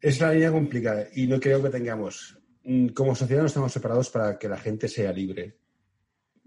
Es 0.00 0.20
una 0.20 0.32
línea 0.32 0.50
complicada 0.50 1.06
y 1.14 1.26
no 1.26 1.38
creo 1.38 1.62
que 1.62 1.68
tengamos, 1.68 2.38
mm, 2.64 2.88
como 2.88 3.14
sociedad 3.14 3.42
no 3.42 3.48
estamos 3.48 3.72
separados 3.72 4.08
para 4.10 4.38
que 4.38 4.48
la 4.48 4.56
gente 4.56 4.88
sea 4.88 5.12
libre 5.12 5.58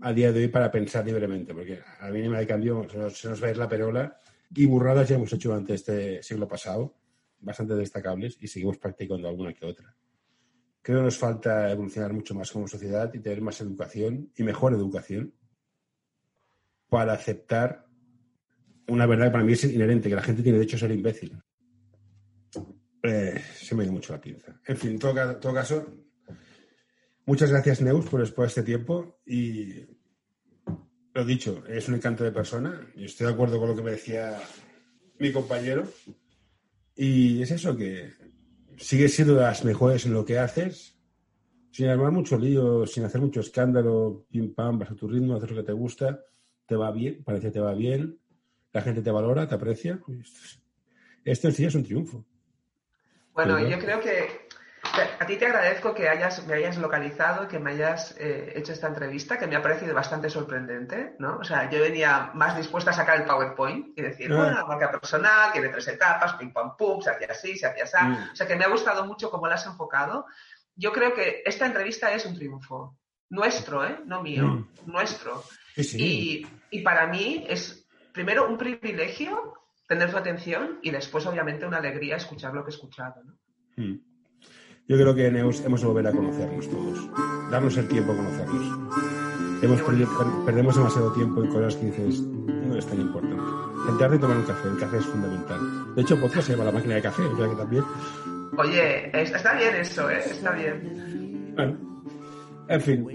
a 0.02 0.12
día 0.12 0.32
de 0.32 0.42
hoy 0.42 0.48
para 0.48 0.72
pensar 0.72 1.06
libremente, 1.06 1.54
porque 1.54 1.80
a 2.00 2.10
mínima 2.10 2.40
de 2.40 2.48
cambio 2.48 2.88
se 2.90 2.98
nos, 2.98 3.18
se 3.18 3.30
nos 3.30 3.42
va 3.42 3.48
a 3.48 3.52
ir 3.52 3.58
la 3.58 3.70
perola 3.70 4.20
y 4.56 4.66
burradas 4.66 5.08
ya 5.08 5.16
hemos 5.16 5.32
hecho 5.34 5.50
durante 5.50 5.76
este 5.76 6.22
siglo 6.24 6.48
pasado, 6.48 6.96
bastante 7.40 7.76
destacables, 7.76 8.38
y 8.40 8.48
seguimos 8.48 8.78
practicando 8.78 9.28
alguna 9.28 9.54
que 9.54 9.66
otra. 9.66 9.96
Creo 10.82 11.00
que 11.00 11.06
nos 11.06 11.18
falta 11.18 11.72
evolucionar 11.72 12.14
mucho 12.14 12.36
más 12.36 12.52
como 12.52 12.68
sociedad 12.68 13.14
y 13.14 13.20
tener 13.20 13.42
más 13.42 13.62
educación 13.62 14.32
y 14.36 14.44
mejor 14.44 14.74
educación 14.74 15.34
para 16.90 17.14
aceptar 17.14 17.88
una 18.88 19.06
verdad 19.06 19.28
que 19.28 19.32
para 19.32 19.44
mí 19.44 19.54
es 19.54 19.64
inherente, 19.64 20.10
que 20.10 20.16
la 20.16 20.22
gente 20.22 20.44
tiene 20.44 20.58
derecho 20.58 20.76
a 20.76 20.80
ser 20.80 20.92
imbécil. 20.92 21.42
Eh, 23.04 23.38
se 23.56 23.76
me 23.76 23.84
dio 23.84 23.92
mucho 23.92 24.14
la 24.14 24.22
pinza. 24.22 24.58
En 24.66 24.78
fin, 24.78 24.92
en 24.92 25.00
todo, 25.00 25.36
todo 25.36 25.54
caso, 25.54 25.86
muchas 27.26 27.52
gracias, 27.52 27.82
Neus, 27.82 28.06
por, 28.06 28.22
este 28.22 28.64
tiempo 28.64 29.20
y 29.26 29.86
lo 31.14 31.26
dicho, 31.26 31.66
es 31.68 31.90
un 31.90 31.96
encanto 31.96 32.24
de 32.24 32.32
persona. 32.32 32.80
Yo 32.96 33.06
estoy 33.06 33.28
de 33.28 33.34
acuerdo 33.34 33.60
con 33.60 33.68
lo 33.68 33.76
que 33.76 33.84
me 33.84 33.92
decía 33.92 34.40
mi 35.20 35.34
compañero. 35.34 35.84
Y 36.96 37.42
es 37.42 37.52
eso, 37.52 37.76
que 37.76 38.14
sigues 38.78 39.14
siendo 39.14 39.36
las 39.36 39.66
mejores 39.66 40.06
en 40.06 40.14
lo 40.14 40.24
que 40.24 40.40
haces, 40.40 40.98
sin 41.72 41.88
armar 41.88 42.12
mucho 42.12 42.38
lío, 42.40 42.88
sin 42.88 43.04
hacer 43.04 43.20
mucho 43.20 43.42
escándalo, 43.42 44.26
pim 44.30 44.54
pam, 44.54 44.80
vas 44.80 44.92
a 44.92 44.96
tu 44.96 45.10
ritmo, 45.10 45.36
haces 45.36 45.50
lo 45.50 45.58
que 45.58 45.64
te 45.64 45.74
gusta, 45.74 46.22
te 46.66 46.76
va 46.76 46.92
bien, 46.92 47.22
parece 47.24 47.48
que 47.48 47.54
te 47.54 47.60
va 47.60 47.74
bien, 47.74 48.18
la 48.72 48.82
gente 48.82 49.02
te 49.02 49.12
valora, 49.12 49.48
te 49.48 49.56
aprecia. 49.56 50.00
Esto 51.26 51.48
en 51.50 51.54
sí 51.54 51.66
es 51.66 51.76
un 51.76 51.84
triunfo. 51.84 52.26
Bueno, 53.34 53.60
yo 53.60 53.80
creo 53.80 54.00
que 54.00 54.48
a 55.20 55.26
ti 55.26 55.38
te 55.38 55.46
agradezco 55.46 55.94
que 55.94 56.08
hayas, 56.08 56.46
me 56.46 56.54
hayas 56.54 56.78
localizado, 56.78 57.48
que 57.48 57.58
me 57.58 57.72
hayas 57.72 58.16
eh, 58.20 58.54
hecho 58.56 58.74
esta 58.74 58.88
entrevista, 58.88 59.40
que 59.40 59.48
me 59.48 59.56
ha 59.56 59.62
parecido 59.62 59.96
bastante 59.96 60.30
sorprendente, 60.30 61.16
¿no? 61.20 61.38
O 61.38 61.44
sea, 61.44 61.70
yo 61.70 61.82
venía 61.82 62.32
más 62.36 62.56
dispuesta 62.56 62.92
a 62.92 62.94
sacar 62.94 63.18
el 63.20 63.26
PowerPoint 63.26 63.98
y 63.98 64.02
decir, 64.02 64.32
Ah. 64.32 64.36
bueno, 64.36 64.68
marca 64.68 64.92
personal, 64.92 65.52
tiene 65.52 65.70
tres 65.70 65.88
etapas, 65.88 66.34
pim 66.34 66.52
pam 66.54 66.76
pum, 66.78 67.02
se 67.02 67.10
hacía 67.10 67.28
así, 67.32 67.58
se 67.58 67.66
hacía 67.66 67.86
así. 67.86 67.98
Mm. 68.06 68.32
O 68.34 68.36
sea, 68.36 68.46
que 68.48 68.56
me 68.56 68.66
ha 68.66 68.70
gustado 68.70 69.06
mucho 69.06 69.32
cómo 69.32 69.48
la 69.48 69.56
has 69.56 69.66
enfocado. 69.66 70.26
Yo 70.76 70.92
creo 70.92 71.14
que 71.14 71.42
esta 71.46 71.66
entrevista 71.66 72.14
es 72.14 72.26
un 72.26 72.36
triunfo. 72.36 72.98
Nuestro, 73.30 73.84
¿eh? 73.86 74.00
No 74.06 74.22
mío, 74.22 74.68
nuestro. 74.86 75.44
Sí, 75.76 75.84
sí. 75.84 75.98
Y, 76.00 76.78
y 76.78 76.82
para 76.82 77.08
mí 77.08 77.46
es, 77.50 77.88
primero, 78.12 78.48
un 78.48 78.60
privilegio 78.60 79.54
tener 79.94 80.12
tu 80.12 80.18
atención 80.18 80.80
y 80.82 80.92
después, 80.92 81.26
obviamente, 81.26 81.66
una 81.66 81.78
alegría 81.78 82.16
escuchar 82.18 82.54
lo 82.54 82.64
que 82.64 82.72
he 82.72 82.74
escuchado, 82.74 83.16
¿no? 83.24 83.34
Mm. 83.78 84.00
Yo 84.88 84.98
creo 84.98 85.16
que 85.16 85.32
Neus 85.32 85.62
hemos 85.62 85.80
de 85.82 85.88
volver 85.88 86.08
a 86.08 86.12
conocernos 86.12 86.70
todos, 86.70 87.10
darnos 87.50 87.78
el 87.78 87.88
tiempo 87.88 88.12
a 88.12 88.16
conocernos. 88.18 89.64
Hemos 89.64 89.82
perdido- 89.82 90.46
perdemos 90.46 90.76
demasiado 90.76 91.14
tiempo 91.14 91.42
en 91.44 91.50
cosas 91.50 91.76
que 91.78 91.86
dices, 91.86 92.20
no 92.22 92.76
es 92.78 92.86
tan 92.86 93.00
importante. 93.00 93.44
Sentarte 93.86 94.16
y 94.18 94.20
tomar 94.20 94.38
un 94.38 94.44
café, 94.44 94.68
el 94.68 94.78
café 94.78 94.98
es 94.98 95.06
fundamental. 95.06 95.96
De 95.96 96.02
hecho, 96.02 96.20
podcast 96.20 96.48
se 96.48 96.52
llama 96.54 96.66
la 96.66 96.72
máquina 96.74 96.96
de 96.96 97.02
café, 97.02 97.22
o 97.24 97.38
sea 97.38 97.50
que 97.50 97.56
también. 97.56 97.84
Oye, 98.58 99.22
es- 99.22 99.32
está 99.32 99.54
bien 99.56 99.76
eso, 99.76 100.10
¿eh? 100.10 100.20
Está 100.20 100.52
bien. 100.52 101.54
Bueno, 101.56 101.78
en 102.68 102.82
fin, 102.82 103.08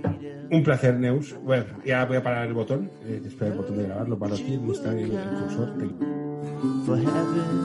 un 0.51 0.63
placer, 0.63 0.95
Neus. 0.99 1.35
Bueno, 1.43 1.65
ya 1.85 2.07
voy 2.07 2.17
a 2.17 2.23
parar 2.23 2.47
el 2.47 2.55
botón, 2.55 2.91
eh, 3.05 3.21
espera 3.27 3.51
el 3.53 3.59
botón 3.59 3.77
de 3.77 3.85
grabar, 3.85 4.09
lo 4.09 4.19
paro 4.19 4.35
aquí, 4.35 4.57
donde 4.57 4.73
está 4.73 4.91
el, 4.93 5.11
el 5.11 5.29
cursor. 5.41 5.75
For 6.85 6.97
having 6.97 7.57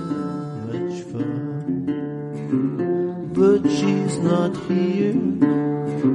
much 0.67 1.01
fun. 1.09 1.31
But 3.33 3.61
she's 3.69 4.17
not 4.19 4.55
here, 4.67 5.15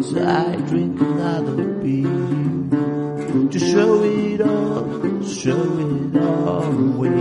so 0.03 0.17
I 0.25 0.57
drink 0.69 1.01
another 1.01 1.65
beer 1.83 3.49
to 3.51 3.59
show 3.59 4.03
it 4.03 4.41
all, 4.41 5.23
show 5.25 5.63
it 5.87 6.17
all 6.23 6.65
away. 6.65 7.21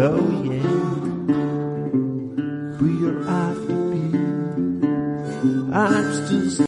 Oh 0.00 0.28
yeah, 0.44 0.72
we 2.80 2.90
are 3.08 3.20
after 3.28 3.78
beer. 3.90 4.28
I'm 5.72 6.06
still 6.26 6.67